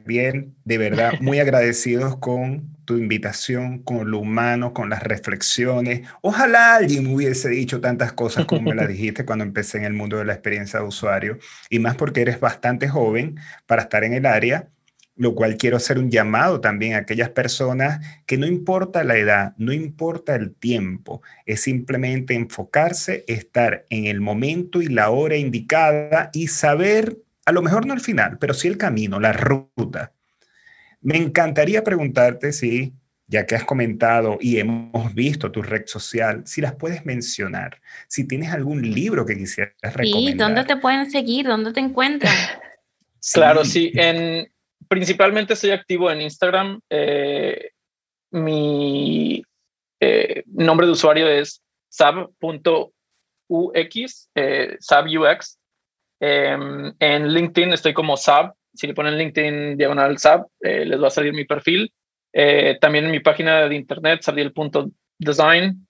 bien, 0.06 0.56
de 0.64 0.78
verdad, 0.78 1.12
muy 1.20 1.38
agradecidos 1.38 2.16
con 2.16 2.74
tu 2.86 2.96
invitación, 2.96 3.82
con 3.82 4.10
lo 4.10 4.20
humano, 4.20 4.72
con 4.72 4.88
las 4.88 5.02
reflexiones. 5.02 6.08
Ojalá 6.22 6.76
alguien 6.76 7.04
me 7.04 7.14
hubiese 7.14 7.50
dicho 7.50 7.82
tantas 7.82 8.14
cosas 8.14 8.46
como 8.46 8.70
me 8.70 8.74
las 8.74 8.88
dijiste 8.88 9.26
cuando 9.26 9.44
empecé 9.44 9.76
en 9.76 9.84
el 9.84 9.92
mundo 9.92 10.16
de 10.16 10.24
la 10.24 10.32
experiencia 10.32 10.80
de 10.80 10.86
usuario, 10.86 11.36
y 11.68 11.78
más 11.78 11.96
porque 11.96 12.22
eres 12.22 12.40
bastante 12.40 12.88
joven 12.88 13.36
para 13.66 13.82
estar 13.82 14.02
en 14.02 14.14
el 14.14 14.24
área 14.24 14.70
lo 15.14 15.34
cual 15.34 15.56
quiero 15.56 15.76
hacer 15.76 15.98
un 15.98 16.10
llamado 16.10 16.60
también 16.60 16.94
a 16.94 16.98
aquellas 16.98 17.30
personas 17.30 18.04
que 18.26 18.38
no 18.38 18.46
importa 18.46 19.04
la 19.04 19.16
edad, 19.16 19.54
no 19.58 19.72
importa 19.72 20.34
el 20.34 20.54
tiempo, 20.54 21.22
es 21.44 21.60
simplemente 21.60 22.34
enfocarse, 22.34 23.24
estar 23.28 23.86
en 23.90 24.06
el 24.06 24.20
momento 24.20 24.80
y 24.80 24.86
la 24.86 25.10
hora 25.10 25.36
indicada 25.36 26.30
y 26.32 26.48
saber, 26.48 27.18
a 27.44 27.52
lo 27.52 27.62
mejor 27.62 27.86
no 27.86 27.94
el 27.94 28.00
final, 28.00 28.38
pero 28.38 28.54
sí 28.54 28.68
el 28.68 28.78
camino, 28.78 29.20
la 29.20 29.32
ruta. 29.32 30.12
Me 31.02 31.18
encantaría 31.18 31.84
preguntarte 31.84 32.52
si, 32.52 32.94
ya 33.26 33.44
que 33.44 33.54
has 33.54 33.64
comentado 33.64 34.38
y 34.40 34.58
hemos 34.58 35.14
visto 35.14 35.52
tu 35.52 35.60
red 35.60 35.82
social, 35.86 36.42
si 36.46 36.62
las 36.62 36.74
puedes 36.74 37.04
mencionar, 37.04 37.82
si 38.08 38.26
tienes 38.26 38.50
algún 38.50 38.82
libro 38.82 39.26
que 39.26 39.36
quisieras 39.36 39.74
recomendar. 39.82 40.32
Sí, 40.32 40.38
¿dónde 40.38 40.64
te 40.64 40.76
pueden 40.76 41.10
seguir? 41.10 41.46
¿Dónde 41.46 41.72
te 41.72 41.80
encuentran? 41.80 42.34
Claro, 43.32 43.64
sí. 43.64 43.92
En, 43.94 44.50
principalmente 44.92 45.54
estoy 45.54 45.70
activo 45.70 46.10
en 46.10 46.20
Instagram. 46.20 46.78
Eh, 46.90 47.70
mi 48.32 49.42
eh, 49.98 50.42
nombre 50.48 50.84
de 50.84 50.92
usuario 50.92 51.26
es 51.26 51.62
sab.ux, 51.88 52.92
eh, 54.34 54.76
sabux. 54.80 55.58
Em, 56.20 56.92
en 56.98 57.32
LinkedIn 57.32 57.72
estoy 57.72 57.94
como 57.94 58.18
sab. 58.18 58.52
Si 58.74 58.86
le 58.86 58.92
ponen 58.92 59.16
LinkedIn 59.16 59.78
diagonal 59.78 60.18
sab, 60.18 60.46
les 60.60 61.00
va 61.02 61.06
a 61.06 61.10
salir 61.10 61.32
mi 61.32 61.46
perfil. 61.46 61.90
también 62.80 63.06
en 63.06 63.12
mi 63.12 63.20
página 63.20 63.66
de 63.70 63.74
internet 63.74 64.20
salí 64.22 64.42
el 64.42 64.52
punto 64.52 64.90
design, 65.18 65.86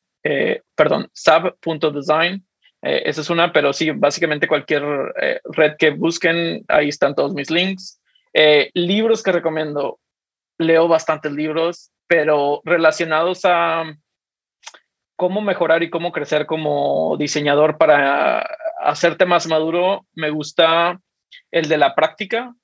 perdón, 0.76 1.09
sab.design. 1.12 2.44
esa 2.82 3.20
es 3.20 3.30
una, 3.30 3.53
pero 3.53 3.72
sí, 3.72 3.90
básicamente 3.90 4.46
cualquier 4.46 4.84
red 5.44 5.72
que 5.76 5.90
busquen, 5.90 6.64
ahí 6.68 6.88
están 6.88 7.16
todos 7.16 7.34
mis 7.34 7.50
links. 7.50 8.01
Eh, 8.35 8.70
libros 8.74 9.22
que 9.22 9.33
recomiendo. 9.33 9.99
Leo 10.59 10.87
bastantes 10.87 11.33
libros, 11.33 11.91
pero 12.07 12.61
relacionados 12.64 13.41
a 13.45 13.85
cómo 15.16 15.41
mejorar 15.41 15.83
y 15.83 15.91
cómo 15.91 16.12
crecer 16.12 16.47
como 16.47 17.16
diseñador 17.18 17.78
para 17.78 18.47
hacerte 18.80 19.24
más 19.24 19.47
maduro, 19.47 20.07
me 20.14 20.30
gusta 20.30 21.01
el 21.51 21.68
de 21.68 21.78
la 21.78 21.95
práctica 21.95 22.55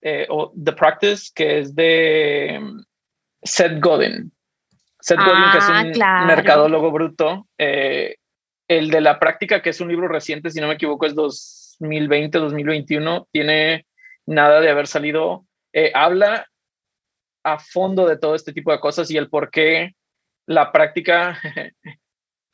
eh, 0.00 0.26
o 0.28 0.52
The 0.62 0.72
Practice, 0.72 1.30
que 1.34 1.58
es 1.58 1.74
de 1.74 2.60
Seth 3.42 3.80
Godin. 3.80 4.32
Seth 5.00 5.18
Godin, 5.18 5.50
que 5.52 5.58
es 5.58 5.64
ah, 5.68 5.82
un 5.82 6.26
mercadólogo 6.26 6.90
bruto. 6.90 7.46
Eh, 7.58 8.16
el 8.68 8.90
de 8.90 9.00
la 9.00 9.18
práctica, 9.18 9.62
que 9.62 9.70
es 9.70 9.80
un 9.80 9.88
libro 9.88 10.08
reciente, 10.08 10.50
si 10.50 10.60
no 10.60 10.68
me 10.68 10.74
equivoco, 10.74 11.06
es 11.06 11.14
2020, 11.14 12.38
2021, 12.38 13.28
tiene 13.30 13.86
nada 14.26 14.60
de 14.60 14.70
haber 14.70 14.86
salido, 14.86 15.46
eh, 15.72 15.92
habla 15.94 16.46
a 17.44 17.58
fondo 17.58 18.06
de 18.06 18.18
todo 18.18 18.34
este 18.34 18.52
tipo 18.52 18.72
de 18.72 18.80
cosas 18.80 19.10
y 19.10 19.16
el 19.16 19.30
por 19.30 19.50
qué 19.50 19.94
la 20.46 20.72
práctica 20.72 21.38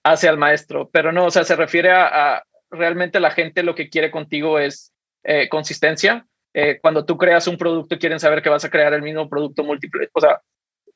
hace 0.04 0.28
al 0.28 0.38
maestro. 0.38 0.90
Pero 0.90 1.12
no, 1.12 1.26
o 1.26 1.30
sea, 1.30 1.44
se 1.44 1.56
refiere 1.56 1.90
a, 1.90 2.42
realmente 2.70 3.20
la 3.20 3.30
gente 3.30 3.62
lo 3.62 3.74
que 3.74 3.88
quiere 3.88 4.10
contigo 4.10 4.58
es 4.58 4.92
eh, 5.24 5.48
consistencia. 5.48 6.26
Eh, 6.54 6.78
cuando 6.80 7.06
tú 7.06 7.16
creas 7.16 7.46
un 7.46 7.56
producto, 7.56 7.98
quieren 7.98 8.20
saber 8.20 8.42
que 8.42 8.50
vas 8.50 8.64
a 8.64 8.70
crear 8.70 8.92
el 8.92 9.02
mismo 9.02 9.28
producto 9.28 9.64
múltiple, 9.64 10.10
o 10.12 10.20
sea, 10.20 10.42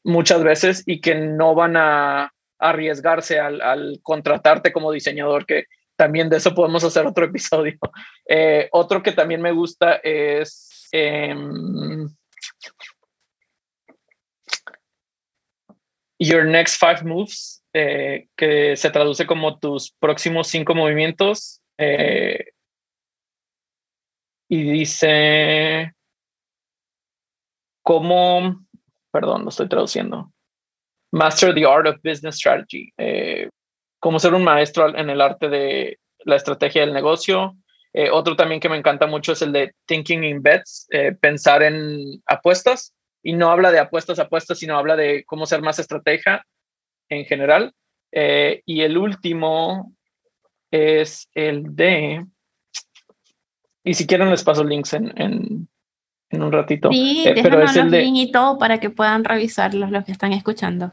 muchas 0.05 0.45
veces 0.45 0.83
y 0.87 1.01
que 1.01 1.15
no 1.15 1.55
van 1.55 1.77
a 1.77 2.33
arriesgarse 2.59 3.41
al, 3.41 3.63
al 3.63 4.01
contratarte 4.03 4.73
como 4.73 4.93
diseñador, 4.93 5.47
que 5.47 5.65
también 5.97 6.29
de 6.29 6.37
eso 6.37 6.55
podemos 6.55 6.85
hacer 6.85 7.07
otro 7.07 7.25
episodio. 7.25 7.77
otro 8.73 9.03
que 9.03 9.13
también 9.13 9.43
me 9.43 9.53
gusta 9.53 9.97
es 9.97 10.67
Em, 10.93 12.09
your 16.19 16.45
Next 16.45 16.79
Five 16.79 17.05
Moves, 17.05 17.63
eh, 17.73 18.29
que 18.37 18.77
se 18.77 18.91
traduce 18.91 19.27
como 19.27 19.59
tus 19.59 19.93
próximos 19.93 20.49
cinco 20.49 20.75
movimientos. 20.75 21.61
Eh, 21.79 22.47
y 24.49 24.63
dice 24.63 25.93
cómo, 27.83 28.65
perdón, 29.11 29.43
lo 29.43 29.51
estoy 29.51 29.69
traduciendo. 29.69 30.33
Master 31.13 31.55
the 31.55 31.67
Art 31.67 31.87
of 31.87 32.01
Business 32.03 32.37
Strategy. 32.37 32.93
Eh, 32.97 33.49
cómo 34.07 34.21
ser 34.21 34.35
un 34.35 34.45
maestro 34.45 34.97
en 34.97 35.11
el 35.11 35.21
arte 35.21 35.49
de 35.49 35.99
la 36.25 36.37
estrategia 36.37 36.83
del 36.83 36.95
negocio, 36.95 37.57
eh, 37.93 38.09
otro 38.09 38.37
también 38.37 38.61
que 38.61 38.69
me 38.69 38.77
encanta 38.77 39.09
mucho 39.09 39.33
es 39.33 39.43
el 39.43 39.51
de 39.51 39.75
Thinking 39.85 40.23
in 40.23 40.43
Bets, 40.43 40.87
eh, 40.93 41.11
pensar 41.21 41.65
en 41.65 42.23
apuestas. 42.25 42.95
Y 43.25 43.33
no 43.33 43.51
habla 43.51 43.73
de 43.73 43.81
apuestas, 43.81 44.21
apuestas, 44.21 44.61
sino 44.61 44.79
habla 44.79 44.95
de 44.95 45.25
cómo 45.25 45.45
ser 45.45 45.61
más 45.61 45.81
estratega 45.81 46.47
en 47.09 47.25
general. 47.25 47.73
Eh, 48.13 48.63
y 48.65 48.83
el 48.83 48.97
último 48.97 49.93
es 50.71 51.29
el 51.35 51.75
de... 51.75 52.25
Y 53.83 53.95
si 53.95 54.07
quieren 54.07 54.31
les 54.31 54.45
paso 54.45 54.63
links 54.63 54.93
en, 54.93 55.13
en, 55.21 55.69
en 56.31 56.43
un 56.45 56.53
ratito. 56.53 56.93
Sí, 56.93 57.25
pero 57.43 57.61
es 57.61 57.75
el 57.75 57.91
de, 57.91 58.05
y 58.05 58.31
todo 58.31 58.57
para 58.57 58.79
que 58.79 58.91
puedan 58.91 59.25
revisarlos 59.25 59.91
los 59.91 60.05
que 60.05 60.13
están 60.13 60.33
escuchando. 60.33 60.93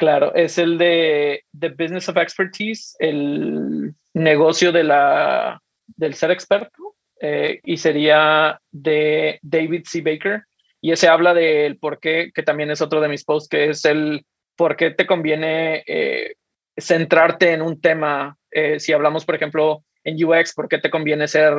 Claro, 0.00 0.34
es 0.34 0.56
el 0.56 0.78
de 0.78 1.44
The 1.58 1.68
Business 1.68 2.08
of 2.08 2.16
Expertise, 2.16 2.96
el 3.00 3.92
negocio 4.14 4.72
de 4.72 4.82
la 4.82 5.60
del 5.88 6.14
ser 6.14 6.30
experto 6.30 6.96
eh, 7.20 7.60
y 7.64 7.76
sería 7.76 8.58
de 8.70 9.38
David 9.42 9.82
C. 9.84 10.00
Baker. 10.00 10.44
Y 10.80 10.92
ese 10.92 11.06
habla 11.06 11.34
del 11.34 11.76
por 11.76 12.00
qué, 12.00 12.30
que 12.34 12.42
también 12.42 12.70
es 12.70 12.80
otro 12.80 13.02
de 13.02 13.08
mis 13.08 13.24
posts, 13.24 13.50
que 13.50 13.68
es 13.68 13.84
el 13.84 14.24
por 14.56 14.74
qué 14.74 14.90
te 14.90 15.06
conviene 15.06 15.84
eh, 15.86 16.32
centrarte 16.78 17.52
en 17.52 17.60
un 17.60 17.78
tema. 17.78 18.38
Eh, 18.52 18.80
si 18.80 18.94
hablamos, 18.94 19.26
por 19.26 19.34
ejemplo, 19.34 19.84
en 20.02 20.24
UX, 20.24 20.54
por 20.54 20.66
qué 20.66 20.78
te 20.78 20.88
conviene 20.88 21.28
ser 21.28 21.52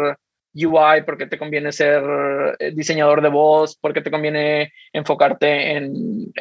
UI, 0.56 1.04
por 1.06 1.20
qué 1.20 1.28
te 1.28 1.38
conviene 1.38 1.72
ser 1.72 2.02
diseñador 2.74 3.22
de 3.22 3.30
voz, 3.30 3.78
por 3.78 3.94
qué 3.94 4.02
te 4.02 4.10
conviene 4.10 4.74
enfocarte 4.94 5.74
en 5.74 6.34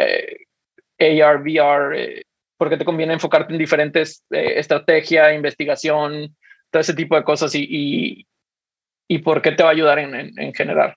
AR, 1.01 1.41
VR, 1.41 2.23
por 2.57 2.69
qué 2.69 2.77
te 2.77 2.85
conviene 2.85 3.15
enfocarte 3.15 3.53
en 3.53 3.59
diferentes 3.59 4.23
estrategia, 4.31 5.33
investigación, 5.33 6.37
todo 6.71 6.81
ese 6.81 6.95
tipo 6.95 7.17
de 7.17 7.25
cosas 7.25 7.55
y, 7.55 8.27
y, 9.09 9.19
por 9.19 9.43
qué 9.43 9.53
te 9.53 9.63
va 9.63 9.71
a 9.71 9.73
ayudar 9.73 9.99
en, 9.99 10.39
en, 10.39 10.55
general. 10.55 10.95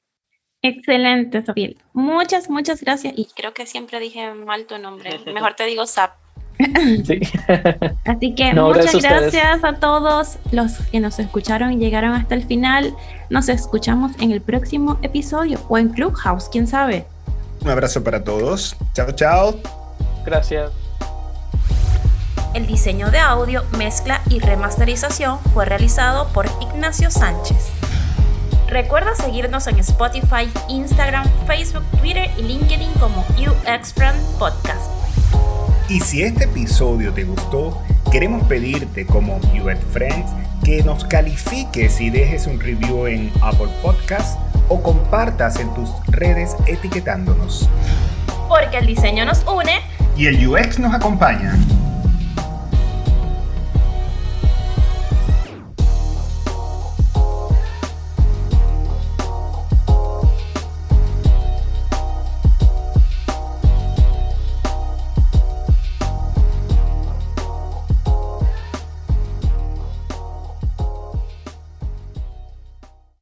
Excelente, 0.62 1.44
Sofía. 1.46 1.72
Muchas, 1.94 2.50
muchas 2.50 2.82
gracias. 2.82 3.14
Y 3.18 3.28
creo 3.36 3.54
que 3.54 3.66
siempre 3.66 4.00
dije 4.00 4.34
mal 4.34 4.66
tu 4.66 4.78
nombre. 4.78 5.20
Mejor 5.34 5.56
te 5.56 5.66
digo 5.66 5.86
Zap. 5.88 6.16
Sí. 7.06 7.20
Así 8.06 8.36
que 8.36 8.54
muchas 8.54 9.02
gracias, 9.02 9.64
a 9.64 9.80
todos 9.80 10.38
los 10.52 10.78
que 10.92 11.00
nos 11.00 11.18
escucharon 11.20 11.74
y 11.74 11.78
llegaron 11.78 12.12
hasta 12.12 12.36
el 12.36 12.44
final. 12.44 12.94
Nos 13.30 13.50
escuchamos 13.50 14.12
en 14.22 14.32
el 14.32 14.42
próximo 14.42 15.00
episodio 15.02 15.60
o 15.68 15.78
en 15.78 15.90
Clubhouse, 15.90 16.50
quién 16.50 16.68
sabe. 16.68 17.06
Un 17.62 17.70
abrazo 17.70 18.04
para 18.04 18.24
todos. 18.24 18.76
Chao, 18.94 19.12
chao. 19.12 19.83
Gracias. 20.26 20.72
El 22.54 22.68
diseño 22.68 23.10
de 23.10 23.18
audio, 23.18 23.64
mezcla 23.78 24.22
y 24.30 24.40
remasterización 24.40 25.40
fue 25.54 25.66
realizado 25.66 26.28
por 26.30 26.46
Ignacio 26.62 27.10
Sánchez. 27.10 27.72
Recuerda 28.68 29.16
seguirnos 29.16 29.66
en 29.68 29.80
Spotify, 29.80 30.52
Instagram, 30.70 31.26
Facebook, 31.48 31.84
Twitter 32.00 32.30
y 32.38 32.44
LinkedIn 32.44 32.92
como 33.00 33.26
UX 33.38 33.94
Friend 33.94 34.20
Podcast. 34.38 34.92
Y 35.90 36.00
si 36.00 36.24
este 36.24 36.46
episodio 36.46 37.12
te 37.14 37.24
gustó, 37.24 37.82
queremos 38.12 38.48
pedirte 38.48 39.06
como 39.06 39.38
UX 39.38 39.80
Friends 39.92 40.32
que 40.64 40.84
nos 40.84 41.04
califiques 41.06 42.00
y 42.00 42.10
dejes 42.10 42.48
un 42.48 42.60
review 42.60 43.08
en 43.08 43.32
Apple 43.42 43.70
Podcast 43.82 44.40
o 44.70 44.82
compartas 44.82 45.60
en 45.60 45.74
tus 45.74 45.90
redes 46.08 46.56
etiquetándonos. 46.68 47.68
Porque 48.48 48.78
el 48.78 48.86
diseño 48.86 49.26
nos 49.26 49.44
une 49.46 49.82
y 50.16 50.28
el 50.28 50.48
UX 50.48 50.80
nos 50.80 50.94
acompaña. 50.94 51.56